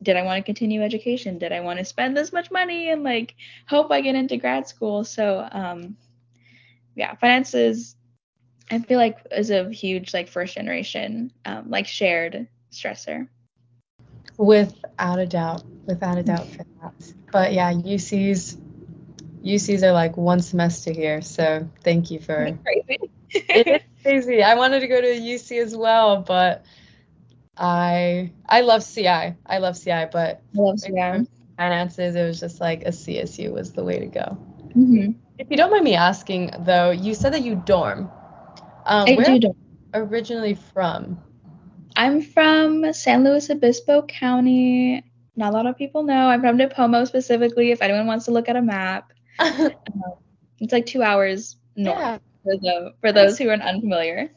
did 0.01 0.15
I 0.15 0.23
want 0.23 0.39
to 0.39 0.43
continue 0.43 0.81
education? 0.81 1.37
Did 1.37 1.51
I 1.51 1.59
want 1.59 1.77
to 1.77 1.85
spend 1.85 2.17
this 2.17 2.33
much 2.33 2.49
money 2.49 2.89
and 2.89 3.03
like 3.03 3.35
hope 3.67 3.91
I 3.91 4.01
get 4.01 4.15
into 4.15 4.35
grad 4.37 4.67
school? 4.67 5.03
So 5.03 5.47
um, 5.51 5.95
yeah, 6.95 7.13
finances 7.13 7.95
I 8.71 8.79
feel 8.79 8.97
like 8.97 9.19
is 9.29 9.51
a 9.51 9.69
huge 9.69 10.11
like 10.11 10.27
first 10.27 10.55
generation 10.55 11.31
um, 11.45 11.69
like 11.69 11.85
shared 11.85 12.47
stressor. 12.71 13.27
Without 14.37 15.19
a 15.19 15.27
doubt, 15.27 15.63
without 15.85 16.17
a 16.17 16.23
doubt 16.23 16.47
for 16.47 16.65
that. 16.81 17.13
But 17.31 17.53
yeah, 17.53 17.71
UCs 17.71 18.57
UCs 19.43 19.83
are 19.83 19.91
like 19.91 20.17
one 20.17 20.41
semester 20.41 20.91
here, 20.91 21.21
so 21.21 21.67
thank 21.83 22.11
you 22.11 22.19
for. 22.19 22.57
Crazy. 22.63 23.11
it 23.31 23.67
is 23.67 23.81
crazy. 24.03 24.43
I 24.43 24.55
wanted 24.55 24.81
to 24.81 24.87
go 24.87 24.99
to 24.99 25.07
UC 25.07 25.61
as 25.61 25.75
well, 25.75 26.21
but 26.21 26.65
I 27.57 28.31
I 28.47 28.61
love 28.61 28.85
CI. 28.85 29.35
I 29.45 29.57
love 29.59 29.79
CI, 29.79 30.05
but 30.11 30.41
love 30.53 30.79
CI. 30.81 31.27
Finances, 31.57 32.15
it 32.15 32.23
was 32.23 32.39
just 32.39 32.61
like 32.61 32.83
a 32.83 32.89
CSU 32.89 33.51
was 33.51 33.73
the 33.73 33.83
way 33.83 33.99
to 33.99 34.07
go. 34.07 34.37
Mm-hmm. 34.69 35.11
If 35.37 35.47
you 35.49 35.57
don't 35.57 35.71
mind 35.71 35.83
me 35.83 35.95
asking, 35.95 36.51
though, 36.59 36.91
you 36.91 37.13
said 37.13 37.33
that 37.33 37.41
you 37.41 37.55
dorm. 37.55 38.09
Um, 38.85 39.07
I 39.07 39.15
where 39.15 39.39
do. 39.39 39.55
originally 39.93 40.55
from? 40.55 41.19
I'm 41.95 42.21
from 42.21 42.93
San 42.93 43.23
Luis 43.23 43.49
Obispo 43.49 44.03
County. 44.03 45.03
Not 45.35 45.53
a 45.53 45.55
lot 45.55 45.65
of 45.65 45.77
people 45.77 46.03
know. 46.03 46.29
I'm 46.29 46.41
from 46.41 46.57
Nipomo 46.57 47.05
specifically. 47.07 47.71
If 47.71 47.81
anyone 47.81 48.07
wants 48.07 48.25
to 48.25 48.31
look 48.31 48.47
at 48.49 48.55
a 48.55 48.61
map, 48.61 49.11
it's 50.59 50.73
like 50.73 50.85
two 50.85 51.01
hours 51.01 51.55
north 51.75 51.97
yeah. 51.97 52.17
for 52.43 52.57
the 52.57 52.93
for 53.01 53.11
those 53.11 53.37
who 53.37 53.49
are 53.49 53.53
unfamiliar. 53.53 54.29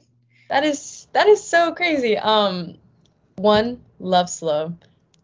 That 0.48 0.64
is 0.64 1.08
that 1.12 1.26
is 1.28 1.42
so 1.42 1.72
crazy. 1.72 2.16
Um, 2.16 2.76
one, 3.36 3.82
love 3.98 4.28
SLO. 4.28 4.76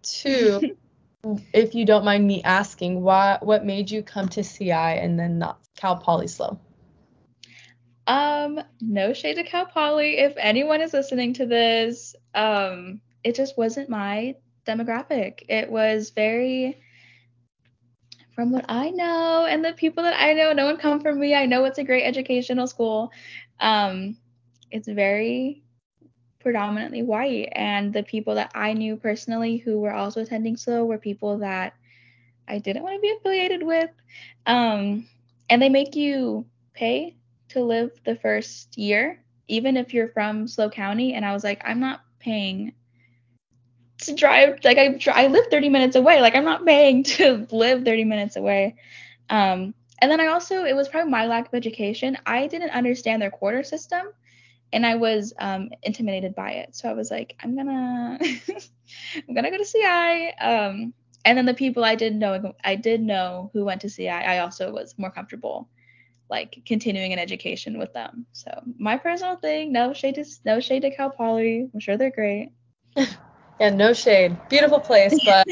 Two, 0.03 0.77
if 1.53 1.75
you 1.75 1.85
don't 1.85 2.05
mind 2.05 2.27
me 2.27 2.43
asking, 2.43 3.03
why 3.03 3.39
what 3.41 3.65
made 3.65 3.91
you 3.91 4.03
come 4.03 4.29
to 4.31 4.43
CI 4.43 4.73
and 4.73 5.19
then 5.19 5.39
not 5.39 5.61
Cal 5.77 5.97
Poly 5.97 6.27
SLO? 6.27 6.59
Um, 8.07 8.61
no 8.81 9.13
shade 9.13 9.35
to 9.35 9.45
Cal 9.45 9.67
Poly. 9.67 10.17
If 10.17 10.35
anyone 10.39 10.81
is 10.81 10.95
listening 10.95 11.35
to 11.35 11.47
this, 11.47 12.17
um, 12.35 13.03
it 13.23 13.35
just 13.35 13.59
wasn't 13.59 13.91
my 13.91 14.37
demographic. 14.67 15.43
It 15.49 15.71
was 15.71 16.11
very 16.11 16.79
from 18.39 18.53
what 18.53 18.67
I 18.69 18.91
know 18.91 19.47
and 19.47 19.65
the 19.65 19.73
people 19.73 20.05
that 20.05 20.15
I 20.17 20.33
know, 20.33 20.53
no 20.53 20.67
one 20.67 20.77
come 20.77 21.01
from 21.01 21.19
me. 21.19 21.35
I 21.35 21.45
know 21.45 21.65
it's 21.65 21.79
a 21.79 21.83
great 21.83 22.05
educational 22.05 22.69
school. 22.69 23.11
Um, 23.59 24.17
it's 24.71 24.87
very 24.87 25.65
predominantly 26.39 27.03
white, 27.03 27.49
and 27.51 27.93
the 27.93 28.05
people 28.05 28.37
that 28.37 28.53
I 28.55 28.75
knew 28.75 28.95
personally 28.95 29.57
who 29.57 29.81
were 29.81 29.93
also 29.93 30.21
attending 30.21 30.57
SLO 30.57 30.85
were 30.85 30.99
people 30.99 31.39
that 31.39 31.75
I 32.47 32.61
didn't 32.61 32.85
want 32.85 32.95
to 32.95 33.01
be 33.01 33.13
affiliated 33.19 33.65
with. 33.65 33.91
Um, 34.47 35.09
and 35.51 35.61
they 35.61 35.69
make 35.69 35.97
you 35.97 36.47
pay 36.75 37.17
to 37.49 37.65
live 37.65 37.91
the 38.05 38.15
first 38.15 38.79
year, 38.79 39.21
even 39.49 39.77
if 39.77 39.93
you're 39.93 40.11
from 40.11 40.47
SLO 40.47 40.71
County. 40.71 41.15
And 41.15 41.25
I 41.25 41.33
was 41.33 41.43
like, 41.43 41.61
I'm 41.65 41.81
not 41.81 42.03
paying 42.21 42.73
to 44.03 44.15
drive. 44.15 44.61
Like 44.65 44.79
I, 44.79 44.99
I 45.13 45.27
live 45.27 45.47
30 45.51 45.69
minutes 45.69 45.97
away. 45.97 46.21
Like 46.21 46.35
I'm 46.35 46.45
not 46.45 46.65
paying 46.65 47.03
to 47.15 47.47
live 47.51 47.85
30 47.85 48.05
minutes 48.05 48.37
away. 48.37 48.77
Um, 49.31 49.75
and 50.01 50.11
then 50.11 50.21
I 50.21 50.29
also, 50.29 50.65
it 50.65 50.77
was 50.77 50.89
probably 50.89 51.11
my 51.11 51.27
lack 51.27 51.49
of 51.49 51.55
education. 51.55 52.17
I 52.25 52.47
didn't 52.47 52.71
understand 52.71 53.21
their 53.21 53.31
quarter 53.31 53.65
system 53.65 54.09
and 54.73 54.87
I 54.87 54.95
was 54.95 55.33
um, 55.39 55.71
intimidated 55.83 56.35
by 56.35 56.53
it. 56.53 56.77
So 56.77 56.89
I 56.89 56.93
was 56.93 57.11
like, 57.11 57.37
I'm 57.43 57.57
gonna, 57.57 58.19
I'm 59.29 59.35
gonna 59.35 59.51
go 59.51 59.59
to 59.59 59.65
CI. 59.65 60.35
Um, 60.41 60.95
and 61.25 61.37
then 61.37 61.47
the 61.47 61.55
people 61.55 61.85
I 61.85 61.95
did 61.95 62.15
know, 62.15 62.55
I 62.63 62.77
did 62.77 63.03
know 63.03 63.51
who 63.53 63.65
went 63.65 63.81
to 63.83 63.91
CI. 63.91 64.09
I 64.09 64.39
also 64.39 64.73
was 64.73 64.95
more 64.99 65.11
comfortable, 65.11 65.69
like 66.31 66.63
continuing 66.65 67.13
an 67.13 67.19
education 67.19 67.79
with 67.79 67.93
them. 67.93 68.27
So 68.33 68.63
my 68.79 68.97
personal 68.97 69.37
thing, 69.37 69.73
no 69.73 69.93
shade 69.93 70.15
to 70.15 70.25
no 70.45 70.61
shade 70.61 70.83
to 70.83 70.95
Cal 70.95 71.11
Poly. 71.11 71.69
I'm 71.73 71.81
sure 71.81 71.97
they're 71.97 72.11
great. 72.11 72.51
yeah, 73.61 73.71
no 73.71 73.93
shade. 73.93 74.37
Beautiful 74.49 74.81
place, 74.81 75.19
but 75.25 75.47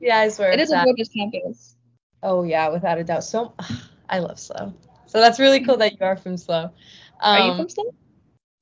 yeah, 0.00 0.24
is 0.24 0.38
where 0.38 0.52
it 0.52 0.60
is 0.60 0.72
a 0.72 0.82
gorgeous 0.82 1.08
campus. 1.08 1.76
Oh 2.22 2.42
yeah, 2.42 2.68
without 2.68 2.98
a 2.98 3.04
doubt. 3.04 3.24
So 3.24 3.54
I 4.08 4.18
love 4.18 4.38
SLO. 4.38 4.74
So 5.06 5.20
that's 5.20 5.38
really 5.38 5.64
cool 5.64 5.76
that 5.78 5.98
you 5.98 6.06
are 6.06 6.16
from 6.16 6.36
SLO. 6.36 6.64
Um, 6.64 6.72
are 7.20 7.40
you 7.40 7.54
from 7.56 7.68
SLO? 7.68 7.94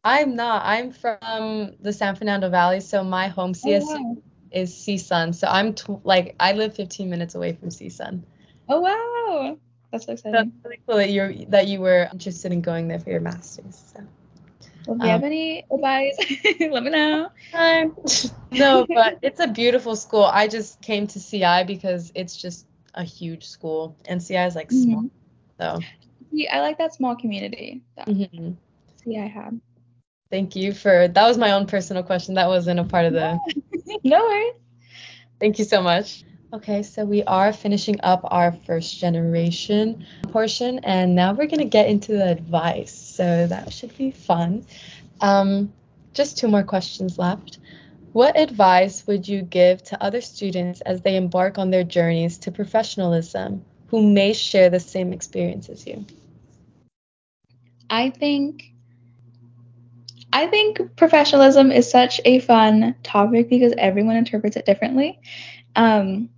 I'm 0.04 0.36
not. 0.36 0.62
I'm 0.64 0.92
from 0.92 1.74
the 1.80 1.92
San 1.92 2.16
Fernando 2.16 2.48
Valley, 2.48 2.80
so 2.80 3.02
my 3.04 3.28
home 3.28 3.52
CSU 3.52 3.82
oh, 3.82 4.02
wow. 4.02 4.16
is 4.50 4.72
CSUN. 4.72 5.34
So 5.34 5.48
I'm 5.48 5.74
tw- 5.74 6.04
like 6.04 6.34
I 6.38 6.52
live 6.52 6.74
15 6.74 7.10
minutes 7.10 7.34
away 7.34 7.54
from 7.54 7.68
CSUN. 7.68 8.22
Oh 8.68 8.80
wow, 8.80 9.58
that's 9.90 10.06
so 10.06 10.12
exciting. 10.12 10.32
That's 10.32 10.50
really 10.64 10.80
cool 10.86 10.96
that 10.96 11.10
you 11.10 11.46
that 11.48 11.66
you 11.66 11.80
were 11.80 12.08
interested 12.12 12.52
in 12.52 12.60
going 12.60 12.88
there 12.88 13.00
for 13.00 13.10
your 13.10 13.20
masters. 13.20 13.92
So. 13.94 14.02
Well, 14.86 14.96
if 14.96 15.02
you 15.02 15.08
um, 15.08 15.10
have 15.10 15.24
any 15.24 15.64
advice, 15.70 16.16
let 16.60 16.82
me 16.82 16.90
know. 16.90 17.30
no, 18.52 18.86
but 18.88 19.18
it's 19.22 19.40
a 19.40 19.48
beautiful 19.48 19.96
school. 19.96 20.24
I 20.24 20.48
just 20.48 20.80
came 20.80 21.06
to 21.08 21.20
CI 21.20 21.64
because 21.66 22.12
it's 22.14 22.36
just 22.36 22.66
a 22.94 23.04
huge 23.04 23.46
school, 23.46 23.96
and 24.06 24.24
CI 24.24 24.36
is 24.36 24.54
like 24.54 24.70
small. 24.70 25.02
Mm-hmm. 25.02 25.60
So. 25.60 25.80
Yeah, 26.30 26.56
I 26.56 26.60
like 26.60 26.78
that 26.78 26.94
small 26.94 27.16
community 27.16 27.82
that 27.96 28.06
mm-hmm. 28.06 28.52
CI 29.04 29.28
had. 29.28 29.60
Thank 30.30 30.56
you 30.56 30.72
for 30.72 31.08
that 31.08 31.26
was 31.26 31.38
my 31.38 31.52
own 31.52 31.66
personal 31.66 32.02
question. 32.02 32.34
That 32.34 32.48
wasn't 32.48 32.80
a 32.80 32.84
part 32.84 33.06
of 33.06 33.14
the 33.14 33.38
No 34.04 34.20
worries. 34.20 34.54
Thank 35.40 35.58
you 35.58 35.64
so 35.64 35.80
much. 35.82 36.24
Okay, 36.50 36.82
so 36.82 37.04
we 37.04 37.22
are 37.24 37.52
finishing 37.52 38.00
up 38.02 38.22
our 38.24 38.52
first 38.52 38.98
generation 38.98 40.06
portion, 40.32 40.78
and 40.78 41.14
now 41.14 41.32
we're 41.34 41.46
going 41.46 41.58
to 41.58 41.66
get 41.66 41.90
into 41.90 42.12
the 42.12 42.26
advice. 42.26 42.90
So 42.90 43.46
that 43.46 43.70
should 43.70 43.96
be 43.98 44.10
fun. 44.12 44.64
Um, 45.20 45.74
just 46.14 46.38
two 46.38 46.48
more 46.48 46.62
questions 46.62 47.18
left. 47.18 47.58
What 48.12 48.38
advice 48.38 49.06
would 49.06 49.28
you 49.28 49.42
give 49.42 49.82
to 49.84 50.02
other 50.02 50.22
students 50.22 50.80
as 50.80 51.02
they 51.02 51.16
embark 51.16 51.58
on 51.58 51.70
their 51.70 51.84
journeys 51.84 52.38
to 52.38 52.50
professionalism 52.50 53.62
who 53.88 54.10
may 54.10 54.32
share 54.32 54.70
the 54.70 54.80
same 54.80 55.12
experience 55.12 55.68
as 55.68 55.86
you? 55.86 56.06
I 57.90 58.08
think 58.08 58.72
I 60.32 60.46
think 60.46 60.96
professionalism 60.96 61.72
is 61.72 61.90
such 61.90 62.22
a 62.24 62.38
fun 62.40 62.94
topic 63.02 63.50
because 63.50 63.74
everyone 63.76 64.16
interprets 64.16 64.56
it 64.56 64.64
differently. 64.64 65.20
Um, 65.76 66.30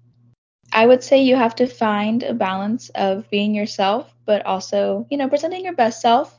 I 0.72 0.86
would 0.86 1.02
say 1.02 1.22
you 1.22 1.36
have 1.36 1.56
to 1.56 1.66
find 1.66 2.22
a 2.22 2.34
balance 2.34 2.90
of 2.90 3.28
being 3.30 3.54
yourself, 3.54 4.14
but 4.24 4.44
also, 4.46 5.06
you 5.10 5.16
know, 5.16 5.28
presenting 5.28 5.64
your 5.64 5.74
best 5.74 6.00
self, 6.00 6.38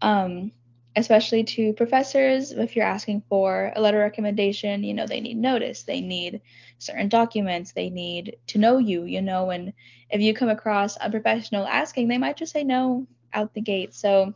um, 0.00 0.52
especially 0.96 1.44
to 1.44 1.72
professors. 1.74 2.50
If 2.52 2.74
you're 2.76 2.84
asking 2.86 3.22
for 3.28 3.72
a 3.74 3.80
letter 3.80 3.98
recommendation, 3.98 4.82
you 4.82 4.94
know, 4.94 5.06
they 5.06 5.20
need 5.20 5.36
notice, 5.36 5.84
they 5.84 6.00
need 6.00 6.40
certain 6.78 7.08
documents, 7.08 7.72
they 7.72 7.88
need 7.88 8.36
to 8.48 8.58
know 8.58 8.78
you, 8.78 9.04
you 9.04 9.22
know, 9.22 9.50
and 9.50 9.72
if 10.10 10.20
you 10.20 10.34
come 10.34 10.48
across 10.50 10.96
unprofessional 10.96 11.66
asking, 11.66 12.08
they 12.08 12.18
might 12.18 12.36
just 12.36 12.52
say 12.52 12.64
no 12.64 13.06
out 13.32 13.54
the 13.54 13.60
gate. 13.62 13.94
So, 13.94 14.34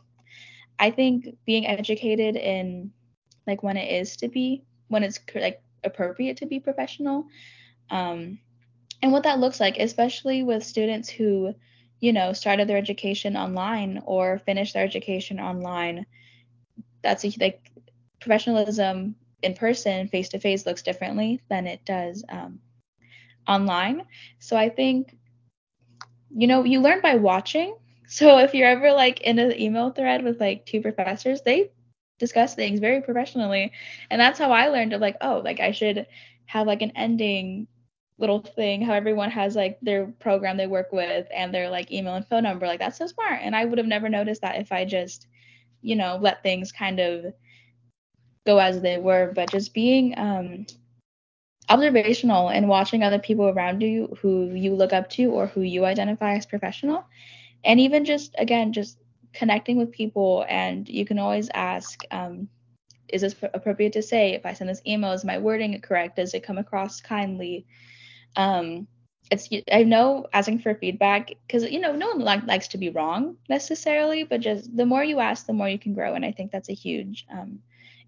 I 0.79 0.91
think 0.91 1.35
being 1.45 1.67
educated 1.67 2.35
in 2.35 2.91
like 3.47 3.63
when 3.63 3.77
it 3.77 3.91
is 3.91 4.15
to 4.17 4.27
be 4.27 4.63
when 4.89 5.03
it's 5.03 5.19
like 5.35 5.61
appropriate 5.83 6.37
to 6.37 6.45
be 6.45 6.59
professional 6.59 7.25
um, 7.89 8.39
and 9.01 9.11
what 9.11 9.23
that 9.23 9.39
looks 9.39 9.59
like 9.59 9.77
especially 9.77 10.43
with 10.43 10.63
students 10.63 11.09
who 11.09 11.53
you 11.99 12.13
know 12.13 12.33
started 12.33 12.67
their 12.67 12.77
education 12.77 13.35
online 13.35 14.01
or 14.05 14.39
finished 14.39 14.73
their 14.73 14.85
education 14.85 15.39
online 15.39 16.05
that's 17.03 17.25
a, 17.25 17.31
like 17.39 17.71
professionalism 18.19 19.15
in 19.41 19.53
person 19.53 20.07
face 20.07 20.29
to 20.29 20.39
face 20.39 20.65
looks 20.65 20.81
differently 20.81 21.41
than 21.49 21.67
it 21.67 21.85
does 21.85 22.23
um, 22.29 22.59
online 23.47 24.03
so 24.39 24.57
i 24.57 24.69
think 24.69 25.15
you 26.29 26.47
know 26.47 26.63
you 26.63 26.79
learn 26.81 27.01
by 27.01 27.15
watching 27.15 27.75
so 28.07 28.37
if 28.39 28.53
you're 28.53 28.67
ever 28.69 28.91
like 28.93 29.21
in 29.21 29.37
an 29.37 29.59
email 29.59 29.91
thread 29.91 30.23
with 30.23 30.39
like 30.39 30.65
two 30.65 30.81
professors, 30.81 31.41
they 31.41 31.71
discuss 32.17 32.55
things 32.55 32.79
very 32.79 33.01
professionally. 33.01 33.73
And 34.09 34.19
that's 34.19 34.39
how 34.39 34.51
I 34.51 34.69
learned 34.69 34.93
of 34.93 35.01
like, 35.01 35.17
oh, 35.21 35.41
like 35.43 35.59
I 35.59 35.71
should 35.71 36.07
have 36.45 36.65
like 36.65 36.81
an 36.81 36.93
ending 36.95 37.67
little 38.19 38.39
thing, 38.39 38.81
how 38.81 38.93
everyone 38.93 39.29
has 39.31 39.55
like 39.55 39.77
their 39.81 40.07
program 40.19 40.57
they 40.57 40.67
work 40.67 40.91
with 40.91 41.27
and 41.33 41.53
their 41.53 41.69
like 41.69 41.91
email 41.91 42.15
and 42.15 42.27
phone 42.27 42.43
number. 42.43 42.65
Like 42.65 42.79
that's 42.79 42.97
so 42.97 43.07
smart. 43.07 43.39
And 43.41 43.55
I 43.55 43.65
would 43.65 43.77
have 43.77 43.87
never 43.87 44.09
noticed 44.09 44.41
that 44.41 44.59
if 44.59 44.71
I 44.71 44.85
just, 44.85 45.27
you 45.81 45.95
know, 45.95 46.17
let 46.19 46.43
things 46.43 46.71
kind 46.71 46.99
of 46.99 47.25
go 48.45 48.57
as 48.57 48.81
they 48.81 48.97
were. 48.97 49.31
But 49.35 49.51
just 49.51 49.73
being 49.73 50.17
um 50.17 50.65
observational 51.69 52.49
and 52.49 52.67
watching 52.67 53.03
other 53.03 53.19
people 53.19 53.49
around 53.49 53.81
you 53.81 54.15
who 54.21 54.51
you 54.53 54.73
look 54.73 54.93
up 54.93 55.09
to 55.09 55.31
or 55.31 55.47
who 55.47 55.61
you 55.61 55.85
identify 55.85 56.35
as 56.35 56.45
professional 56.45 57.05
and 57.65 57.79
even 57.79 58.05
just 58.05 58.33
again 58.37 58.71
just 58.71 58.97
connecting 59.33 59.77
with 59.77 59.91
people 59.91 60.45
and 60.47 60.87
you 60.87 61.05
can 61.05 61.19
always 61.19 61.49
ask 61.53 62.03
um, 62.11 62.47
is 63.09 63.21
this 63.21 63.35
appropriate 63.53 63.91
to 63.93 64.01
say 64.01 64.33
if 64.33 64.45
i 64.45 64.53
send 64.53 64.69
this 64.69 64.81
email 64.87 65.11
is 65.11 65.25
my 65.25 65.37
wording 65.37 65.79
correct 65.81 66.15
does 66.15 66.33
it 66.33 66.43
come 66.43 66.57
across 66.57 67.01
kindly 67.01 67.65
um, 68.37 68.87
it's 69.29 69.49
i 69.73 69.83
know 69.83 70.25
asking 70.31 70.59
for 70.59 70.73
feedback 70.75 71.31
because 71.45 71.69
you 71.69 71.79
know 71.79 71.93
no 71.93 72.07
one 72.07 72.19
like, 72.19 72.45
likes 72.47 72.69
to 72.69 72.77
be 72.77 72.89
wrong 72.89 73.35
necessarily 73.49 74.23
but 74.23 74.39
just 74.39 74.75
the 74.75 74.85
more 74.85 75.03
you 75.03 75.19
ask 75.19 75.45
the 75.45 75.53
more 75.53 75.67
you 75.67 75.77
can 75.77 75.93
grow 75.93 76.13
and 76.13 76.23
i 76.23 76.31
think 76.31 76.51
that's 76.51 76.69
a 76.69 76.73
huge 76.73 77.25
um, 77.29 77.59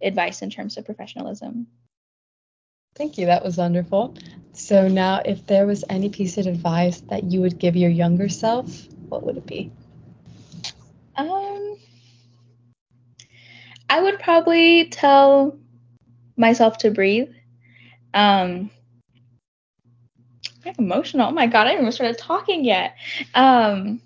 advice 0.01 0.41
in 0.41 0.49
terms 0.49 0.77
of 0.77 0.85
professionalism 0.85 1.67
Thank 2.95 3.17
you. 3.17 3.27
That 3.27 3.45
was 3.45 3.55
wonderful. 3.55 4.15
So 4.51 4.89
now 4.89 5.21
if 5.23 5.45
there 5.47 5.65
was 5.65 5.85
any 5.89 6.09
piece 6.09 6.37
of 6.37 6.47
advice 6.47 6.99
that 7.09 7.23
you 7.23 7.39
would 7.39 7.57
give 7.57 7.77
your 7.77 7.89
younger 7.89 8.27
self, 8.27 8.87
what 9.07 9.23
would 9.23 9.37
it 9.37 9.45
be? 9.45 9.71
Um, 11.15 11.77
I 13.89 14.01
would 14.01 14.19
probably 14.19 14.89
tell 14.89 15.57
myself 16.35 16.79
to 16.79 16.91
breathe. 16.91 17.29
Um, 18.13 18.69
emotional. 20.77 21.27
Oh 21.29 21.31
my 21.31 21.47
god, 21.47 21.67
I 21.67 21.71
haven't 21.71 21.85
even 21.85 21.91
started 21.91 22.17
talking 22.17 22.63
yet. 22.63 22.95
Um, 23.33 24.01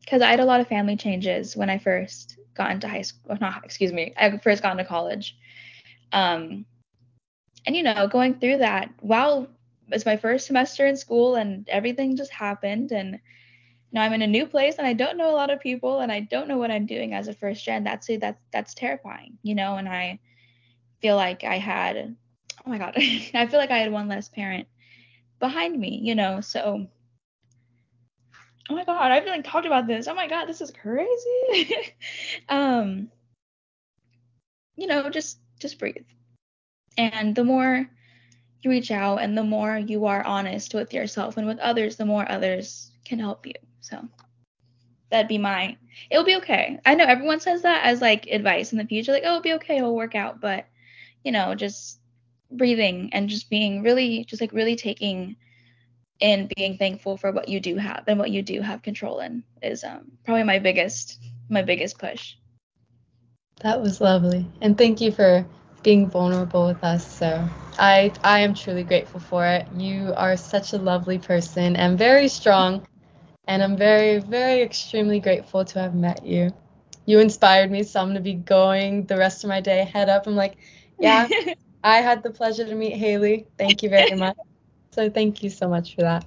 because 0.00 0.20
I 0.20 0.30
had 0.30 0.40
a 0.40 0.44
lot 0.44 0.60
of 0.60 0.68
family 0.68 0.96
changes 0.96 1.56
when 1.56 1.70
I 1.70 1.78
first 1.78 2.36
got 2.54 2.70
into 2.70 2.88
high 2.88 3.02
school. 3.02 3.36
Not, 3.40 3.64
excuse 3.64 3.92
me. 3.92 4.12
I 4.16 4.36
first 4.38 4.62
got 4.62 4.72
into 4.72 4.84
college. 4.84 5.36
Um, 6.12 6.66
and 7.66 7.76
you 7.76 7.82
know, 7.82 8.08
going 8.08 8.38
through 8.38 8.58
that 8.58 8.90
while 9.00 9.48
it's 9.88 10.06
my 10.06 10.16
first 10.16 10.46
semester 10.46 10.86
in 10.86 10.96
school 10.96 11.36
and 11.36 11.68
everything 11.68 12.16
just 12.16 12.32
happened 12.32 12.92
and 12.92 13.20
now 13.92 14.02
I'm 14.02 14.12
in 14.14 14.22
a 14.22 14.26
new 14.26 14.46
place 14.46 14.76
and 14.78 14.86
I 14.86 14.94
don't 14.94 15.18
know 15.18 15.30
a 15.30 15.36
lot 15.36 15.50
of 15.50 15.60
people 15.60 16.00
and 16.00 16.10
I 16.10 16.20
don't 16.20 16.48
know 16.48 16.56
what 16.56 16.70
I'm 16.70 16.86
doing 16.86 17.12
as 17.12 17.28
a 17.28 17.34
first 17.34 17.64
gen. 17.64 17.84
That's 17.84 18.08
that's 18.20 18.40
that's 18.52 18.74
terrifying, 18.74 19.38
you 19.42 19.54
know, 19.54 19.76
and 19.76 19.88
I 19.88 20.18
feel 21.00 21.16
like 21.16 21.44
I 21.44 21.58
had 21.58 22.16
oh 22.66 22.70
my 22.70 22.78
god, 22.78 22.94
I 23.34 23.46
feel 23.46 23.60
like 23.60 23.70
I 23.70 23.78
had 23.78 23.92
one 23.92 24.08
less 24.08 24.28
parent 24.28 24.66
behind 25.42 25.76
me, 25.78 25.98
you 26.00 26.14
know. 26.14 26.40
So 26.40 26.86
oh 28.70 28.74
my 28.74 28.84
god, 28.84 29.10
I've 29.10 29.26
like 29.26 29.44
talked 29.44 29.66
about 29.66 29.88
this. 29.88 30.06
Oh 30.06 30.14
my 30.14 30.28
god, 30.28 30.46
this 30.46 30.60
is 30.62 30.70
crazy. 30.70 31.94
um 32.48 33.10
you 34.76 34.86
know, 34.86 35.10
just 35.10 35.38
just 35.58 35.78
breathe. 35.78 36.06
And 36.96 37.34
the 37.34 37.44
more 37.44 37.90
you 38.62 38.70
reach 38.70 38.92
out 38.92 39.16
and 39.16 39.36
the 39.36 39.42
more 39.42 39.76
you 39.76 40.06
are 40.06 40.24
honest 40.24 40.74
with 40.74 40.94
yourself 40.94 41.36
and 41.36 41.46
with 41.46 41.58
others, 41.58 41.96
the 41.96 42.06
more 42.06 42.30
others 42.30 42.92
can 43.04 43.18
help 43.18 43.44
you. 43.44 43.54
So 43.80 44.08
that'd 45.10 45.26
be 45.26 45.38
my 45.38 45.76
it'll 46.08 46.24
be 46.24 46.36
okay. 46.36 46.78
I 46.86 46.94
know 46.94 47.04
everyone 47.04 47.40
says 47.40 47.62
that 47.62 47.84
as 47.84 48.00
like 48.00 48.28
advice 48.28 48.70
in 48.70 48.78
the 48.78 48.86
future, 48.86 49.10
like, 49.10 49.24
oh 49.26 49.30
it'll 49.30 49.40
be 49.40 49.54
okay, 49.54 49.78
it'll 49.78 49.96
work 49.96 50.14
out. 50.14 50.40
But 50.40 50.66
you 51.24 51.32
know, 51.32 51.56
just 51.56 51.98
breathing 52.56 53.10
and 53.12 53.28
just 53.28 53.50
being 53.50 53.82
really 53.82 54.24
just 54.24 54.40
like 54.40 54.52
really 54.52 54.76
taking 54.76 55.36
in 56.20 56.48
being 56.56 56.76
thankful 56.78 57.16
for 57.16 57.32
what 57.32 57.48
you 57.48 57.60
do 57.60 57.76
have 57.76 58.04
and 58.06 58.18
what 58.18 58.30
you 58.30 58.42
do 58.42 58.60
have 58.62 58.82
control 58.82 59.20
in 59.20 59.42
is 59.62 59.84
um 59.84 60.12
probably 60.24 60.44
my 60.44 60.58
biggest 60.58 61.18
my 61.48 61.62
biggest 61.62 61.98
push. 61.98 62.34
That 63.62 63.80
was 63.80 64.00
lovely. 64.00 64.46
And 64.60 64.76
thank 64.76 65.00
you 65.00 65.10
for 65.12 65.46
being 65.82 66.08
vulnerable 66.08 66.66
with 66.66 66.82
us. 66.84 67.06
So 67.18 67.48
I 67.78 68.12
I 68.22 68.40
am 68.40 68.54
truly 68.54 68.84
grateful 68.84 69.20
for 69.20 69.46
it. 69.46 69.66
You 69.76 70.12
are 70.16 70.36
such 70.36 70.72
a 70.72 70.78
lovely 70.78 71.18
person 71.18 71.76
and 71.76 71.98
very 71.98 72.28
strong 72.28 72.84
and 73.46 73.62
I'm 73.62 73.76
very, 73.76 74.18
very 74.18 74.62
extremely 74.62 75.20
grateful 75.20 75.64
to 75.64 75.80
have 75.80 75.94
met 75.94 76.24
you. 76.26 76.50
You 77.06 77.18
inspired 77.20 77.70
me, 77.70 77.82
so 77.82 78.00
I'm 78.00 78.08
gonna 78.08 78.20
be 78.20 78.34
going 78.34 79.06
the 79.06 79.16
rest 79.16 79.44
of 79.44 79.48
my 79.48 79.60
day 79.60 79.84
head 79.84 80.08
up. 80.08 80.26
I'm 80.26 80.36
like, 80.36 80.56
yeah, 81.00 81.28
I 81.84 81.98
had 81.98 82.22
the 82.22 82.30
pleasure 82.30 82.64
to 82.64 82.74
meet 82.74 82.96
Hailey. 82.96 83.46
Thank 83.58 83.82
you 83.82 83.88
very 83.88 84.16
much. 84.16 84.36
so 84.90 85.10
thank 85.10 85.42
you 85.42 85.50
so 85.50 85.68
much 85.68 85.94
for 85.94 86.02
that. 86.02 86.24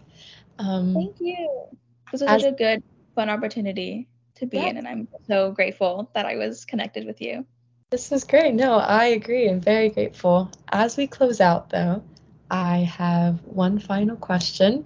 Um, 0.60 0.94
thank 0.94 1.16
you. 1.20 1.68
This 2.12 2.22
was 2.22 2.22
as, 2.24 2.42
such 2.42 2.54
a 2.54 2.56
good, 2.56 2.84
fun 3.14 3.30
opportunity 3.30 4.08
to 4.36 4.46
be 4.46 4.58
yeah. 4.58 4.68
in, 4.68 4.78
and 4.78 4.88
I'm 4.88 5.08
so 5.28 5.52
grateful 5.52 6.10
that 6.14 6.26
I 6.26 6.36
was 6.36 6.66
connected 6.66 7.06
with 7.06 7.22
you. 7.22 7.46
This 7.92 8.12
is 8.12 8.24
great. 8.24 8.54
No, 8.54 8.78
I 8.78 9.06
agree. 9.06 9.50
I'm 9.50 9.62
very 9.62 9.90
grateful. 9.90 10.52
As 10.70 10.98
we 10.98 11.08
close 11.08 11.40
out, 11.40 11.70
though, 11.70 12.04
I 12.50 12.80
have 12.80 13.40
one 13.46 13.80
final 13.80 14.16
question. 14.16 14.86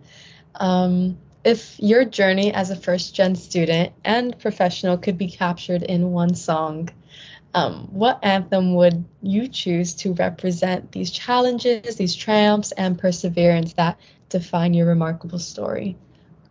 Um, 0.56 1.18
if 1.44 1.80
your 1.80 2.04
journey 2.06 2.54
as 2.54 2.70
a 2.70 2.76
first 2.76 3.16
gen 3.16 3.36
student 3.36 3.94
and 4.04 4.38
professional 4.38 4.98
could 4.98 5.18
be 5.18 5.30
captured 5.30 5.84
in 5.84 6.12
one 6.12 6.36
song, 6.36 6.90
um, 7.54 7.88
what 7.92 8.20
anthem 8.24 8.76
would 8.76 9.06
you 9.22 9.48
choose 9.48 9.96
to 9.96 10.14
represent 10.14 10.92
these 10.92 11.12
challenges, 11.12 11.96
these 11.96 12.16
triumphs, 12.16 12.72
and 12.72 12.98
perseverance 12.98 13.74
that 13.74 14.00
define 14.30 14.74
your 14.74 14.88
remarkable 14.88 15.40
story? 15.40 15.98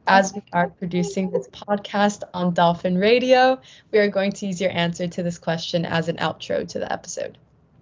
As 0.07 0.32
we 0.32 0.42
are 0.53 0.68
producing 0.68 1.30
this 1.30 1.46
podcast 1.49 2.22
on 2.32 2.55
Dolphin 2.55 2.96
Radio, 2.96 3.61
we 3.92 3.99
are 3.99 4.09
going 4.09 4.32
to 4.32 4.46
use 4.46 4.61
your 4.61 4.70
answer 4.70 5.07
to 5.07 5.22
this 5.22 5.38
question 5.38 5.84
as 5.84 6.09
an 6.09 6.16
outro 6.16 6.66
to 6.66 6.78
the 6.78 6.90
episode. 6.90 7.36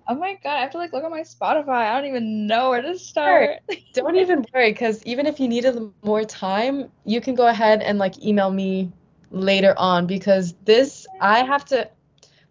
Oh 0.09 0.15
my 0.15 0.35
god, 0.43 0.57
I 0.57 0.61
have 0.61 0.71
to 0.73 0.79
like 0.79 0.93
look 0.93 1.05
at 1.05 1.11
my 1.11 1.23
Spotify. 1.23 1.89
I 1.89 2.01
don't 2.01 2.09
even 2.09 2.47
know 2.47 2.71
where 2.71 2.83
to 2.83 2.99
start. 2.99 3.59
don't 3.93 4.17
even 4.17 4.45
worry, 4.53 4.73
because 4.73 5.03
even 5.05 5.27
if 5.27 5.41
you 5.41 5.49
need 5.49 5.65
a 5.65 5.73
little 5.73 5.95
more 6.03 6.25
time, 6.25 6.91
you 7.05 7.21
can 7.21 7.35
go 7.35 7.47
ahead 7.47 7.81
and 7.81 7.99
like 7.99 8.23
email 8.25 8.51
me 8.51 8.93
later 9.31 9.75
on 9.77 10.07
because 10.07 10.55
this 10.65 11.07
I 11.21 11.45
have 11.45 11.65
to 11.67 11.89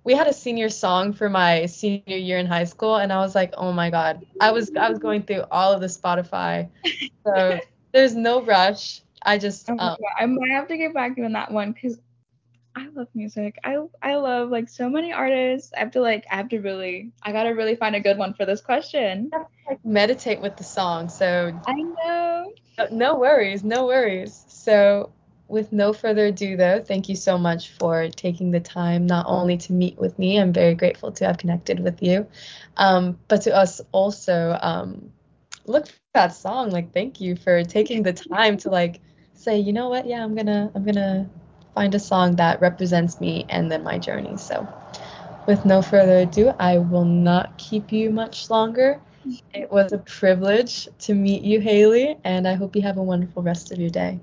we 0.06 0.14
had 0.14 0.28
a 0.28 0.34
senior 0.34 0.70
song 0.70 1.12
for 1.12 1.30
my 1.30 1.66
senior 1.66 2.16
year 2.16 2.38
in 2.38 2.46
high 2.46 2.64
school 2.64 2.98
and 2.98 3.12
I 3.12 3.18
was 3.18 3.34
like, 3.36 3.54
oh 3.58 3.74
my 3.74 3.90
god. 3.90 4.26
I 4.40 4.52
was 4.52 4.72
I 4.80 4.90
was 4.90 5.00
going 5.00 5.24
through 5.24 5.44
all 5.52 5.74
of 5.74 5.82
the 5.82 5.88
Spotify. 5.88 6.70
So 7.26 7.60
there's 7.92 8.16
no 8.16 8.42
rush. 8.44 9.02
I 9.24 9.40
just 9.40 9.68
oh 9.70 9.78
um, 9.78 9.98
I 10.18 10.28
might 10.28 10.52
have 10.52 10.68
to 10.68 10.78
get 10.78 10.94
back 10.94 11.18
on 11.18 11.34
that 11.34 11.52
one 11.52 11.72
because 11.72 12.00
I 12.76 12.88
love 12.94 13.08
music. 13.16 13.58
I 13.64 13.78
I 14.04 14.16
love 14.16 14.52
like 14.52 14.70
so 14.70 14.90
many 14.90 15.12
artists. 15.12 15.74
I 15.76 15.80
have 15.80 15.92
to 15.92 16.02
like 16.02 16.26
I 16.32 16.36
have 16.36 16.50
to 16.50 16.60
really 16.60 17.12
I 17.24 17.32
gotta 17.32 17.56
really 17.56 17.76
find 17.76 17.96
a 17.96 18.00
good 18.00 18.20
one 18.20 18.36
for 18.36 18.46
this 18.46 18.62
question. 18.62 19.32
like 19.68 19.84
meditate 19.84 20.40
with 20.40 20.56
the 20.56 20.64
song. 20.64 21.10
So 21.10 21.60
I 21.66 21.74
know. 21.74 22.54
No 22.92 23.16
worries, 23.16 23.64
no 23.64 23.88
worries. 23.88 24.46
So 24.50 25.12
with 25.56 25.74
no 25.74 25.94
further 25.94 26.28
ado 26.28 26.58
though, 26.58 26.84
thank 26.84 27.10
you 27.10 27.16
so 27.16 27.40
much 27.40 27.72
for 27.72 28.10
taking 28.10 28.52
the 28.52 28.60
time 28.60 29.08
not 29.08 29.26
only 29.28 29.58
to 29.60 29.74
meet 29.74 29.98
with 29.98 30.20
me. 30.20 30.38
I'm 30.40 30.54
very 30.54 30.76
grateful 30.76 31.14
to 31.14 31.26
have 31.26 31.40
connected 31.40 31.80
with 31.80 32.04
you. 32.04 32.28
Um, 32.78 33.18
but 33.30 33.44
to 33.44 33.56
us 33.56 33.82
also 33.94 34.60
um, 34.62 35.12
look 35.66 35.88
for 35.88 35.96
that 36.14 36.36
song. 36.36 36.72
Like 36.72 36.94
thank 36.94 37.22
you 37.22 37.36
for 37.38 37.64
taking 37.64 38.04
the 38.04 38.14
time 38.14 38.58
to 38.60 38.70
like 38.70 39.02
say, 39.34 39.58
you 39.60 39.74
know 39.74 39.90
what, 39.90 40.06
yeah, 40.08 40.24
I'm 40.24 40.36
gonna 40.36 40.72
I'm 40.76 40.86
gonna 40.86 41.30
find 41.74 41.96
a 41.96 42.00
song 42.00 42.36
that 42.38 42.62
represents 42.62 43.20
me 43.22 43.46
and 43.50 43.72
then 43.72 43.84
my 43.84 43.98
journey. 43.98 44.38
So, 44.38 44.68
with 45.48 45.66
no 45.66 45.82
further 45.82 46.20
ado, 46.20 46.54
I 46.60 46.80
will 46.80 47.06
not 47.06 47.58
keep 47.58 47.92
you 47.92 48.10
much 48.12 48.50
longer. 48.50 49.02
It 49.54 49.72
was 49.72 49.94
a 49.94 50.00
privilege 50.00 50.90
to 51.00 51.14
meet 51.16 51.44
you, 51.44 51.62
Hailey, 51.62 52.18
and 52.26 52.48
I 52.48 52.56
hope 52.56 52.76
you 52.76 52.82
have 52.84 52.98
a 52.98 53.04
wonderful 53.04 53.44
rest 53.44 53.72
of 53.72 53.80
your 53.80 53.90
day. 53.90 54.20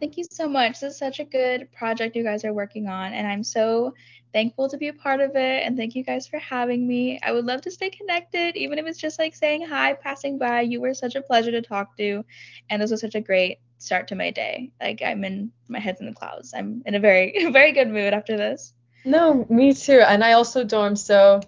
Thank 0.00 0.16
you 0.16 0.24
so 0.30 0.48
much. 0.48 0.80
This 0.80 0.94
is 0.94 0.98
such 0.98 1.20
a 1.20 1.24
good 1.24 1.70
project 1.72 2.16
you 2.16 2.24
guys 2.24 2.42
are 2.46 2.54
working 2.54 2.88
on, 2.88 3.12
and 3.12 3.26
I'm 3.26 3.44
so 3.44 3.92
thankful 4.32 4.66
to 4.70 4.78
be 4.78 4.88
a 4.88 4.94
part 4.94 5.20
of 5.20 5.36
it. 5.36 5.66
And 5.66 5.76
thank 5.76 5.94
you 5.94 6.02
guys 6.02 6.26
for 6.26 6.38
having 6.38 6.88
me. 6.88 7.20
I 7.22 7.32
would 7.32 7.44
love 7.44 7.60
to 7.62 7.70
stay 7.70 7.90
connected, 7.90 8.56
even 8.56 8.78
if 8.78 8.86
it's 8.86 8.98
just 8.98 9.18
like 9.18 9.34
saying 9.34 9.66
hi, 9.66 9.92
passing 9.92 10.38
by. 10.38 10.62
You 10.62 10.80
were 10.80 10.94
such 10.94 11.16
a 11.16 11.20
pleasure 11.20 11.50
to 11.50 11.60
talk 11.60 11.98
to, 11.98 12.24
and 12.70 12.80
this 12.80 12.90
was 12.90 13.02
such 13.02 13.14
a 13.14 13.20
great 13.20 13.58
start 13.76 14.08
to 14.08 14.14
my 14.14 14.30
day. 14.30 14.70
Like 14.80 15.02
I'm 15.04 15.22
in 15.22 15.52
my 15.68 15.80
head's 15.80 16.00
in 16.00 16.06
the 16.06 16.14
clouds. 16.14 16.54
I'm 16.56 16.82
in 16.86 16.94
a 16.94 17.00
very 17.00 17.34
very 17.52 17.72
good 17.72 17.88
mood 17.88 18.14
after 18.14 18.38
this. 18.38 18.72
No, 19.04 19.46
me 19.50 19.74
too. 19.74 20.00
And 20.00 20.24
I 20.24 20.32
also 20.32 20.64
dorm, 20.64 20.96
so 20.96 21.40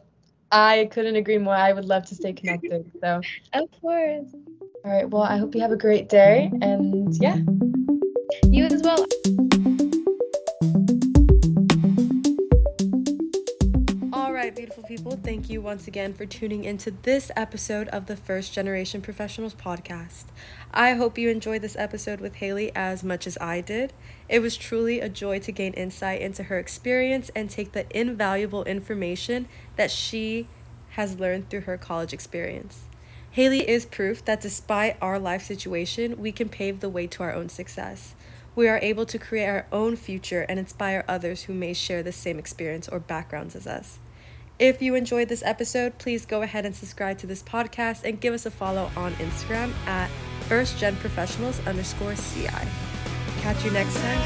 I 0.50 0.90
couldn't 0.90 1.16
agree 1.16 1.38
more. 1.38 1.54
I 1.54 1.72
would 1.72 1.86
love 1.86 2.04
to 2.06 2.14
stay 2.14 2.34
connected. 2.34 2.90
So 3.00 3.22
Of 3.54 3.68
course. 3.80 4.26
All 4.84 4.90
right. 4.90 5.08
Well, 5.08 5.22
I 5.22 5.38
hope 5.38 5.54
you 5.54 5.62
have 5.62 5.72
a 5.72 5.76
great 5.76 6.10
day 6.10 6.50
and 6.60 7.14
yeah. 7.16 7.38
As 8.72 8.82
well. 8.82 9.06
right, 14.42 14.56
beautiful 14.56 14.82
people, 14.82 15.16
thank 15.22 15.48
you 15.48 15.60
once 15.62 15.86
again 15.86 16.12
for 16.12 16.26
tuning 16.26 16.64
into 16.64 16.90
this 16.90 17.30
episode 17.36 17.86
of 17.90 18.06
the 18.06 18.16
First 18.16 18.52
Generation 18.52 19.00
Professionals 19.00 19.54
podcast. 19.54 20.24
I 20.74 20.94
hope 20.94 21.16
you 21.16 21.28
enjoyed 21.28 21.62
this 21.62 21.76
episode 21.76 22.20
with 22.20 22.34
Hailey 22.34 22.74
as 22.74 23.04
much 23.04 23.28
as 23.28 23.38
I 23.40 23.60
did. 23.60 23.92
It 24.28 24.40
was 24.40 24.56
truly 24.56 24.98
a 24.98 25.08
joy 25.08 25.38
to 25.38 25.52
gain 25.52 25.74
insight 25.74 26.20
into 26.20 26.42
her 26.44 26.58
experience 26.58 27.30
and 27.36 27.48
take 27.48 27.70
the 27.70 27.86
invaluable 27.96 28.64
information 28.64 29.46
that 29.76 29.92
she 29.92 30.48
has 30.90 31.20
learned 31.20 31.48
through 31.48 31.60
her 31.60 31.78
college 31.78 32.12
experience. 32.12 32.86
Hailey 33.30 33.68
is 33.68 33.86
proof 33.86 34.24
that 34.24 34.40
despite 34.40 34.96
our 35.00 35.20
life 35.20 35.44
situation, 35.44 36.18
we 36.18 36.32
can 36.32 36.48
pave 36.48 36.80
the 36.80 36.90
way 36.90 37.06
to 37.06 37.22
our 37.22 37.32
own 37.32 37.48
success. 37.48 38.16
We 38.54 38.68
are 38.68 38.78
able 38.82 39.06
to 39.06 39.18
create 39.18 39.46
our 39.46 39.66
own 39.72 39.96
future 39.96 40.42
and 40.48 40.58
inspire 40.58 41.04
others 41.08 41.44
who 41.44 41.54
may 41.54 41.72
share 41.72 42.02
the 42.02 42.12
same 42.12 42.38
experience 42.38 42.88
or 42.88 43.00
backgrounds 43.00 43.56
as 43.56 43.66
us. 43.66 43.98
If 44.58 44.82
you 44.82 44.94
enjoyed 44.94 45.28
this 45.28 45.42
episode, 45.44 45.98
please 45.98 46.26
go 46.26 46.42
ahead 46.42 46.66
and 46.66 46.76
subscribe 46.76 47.18
to 47.18 47.26
this 47.26 47.42
podcast 47.42 48.04
and 48.04 48.20
give 48.20 48.34
us 48.34 48.44
a 48.46 48.50
follow 48.50 48.90
on 48.96 49.12
Instagram 49.14 49.72
at 49.86 50.10
firstgenprofessionals 50.48 51.66
underscore 51.66 52.14
CI. 52.14 52.48
Catch 53.40 53.64
you 53.64 53.70
next 53.70 53.96
time. 53.96 54.20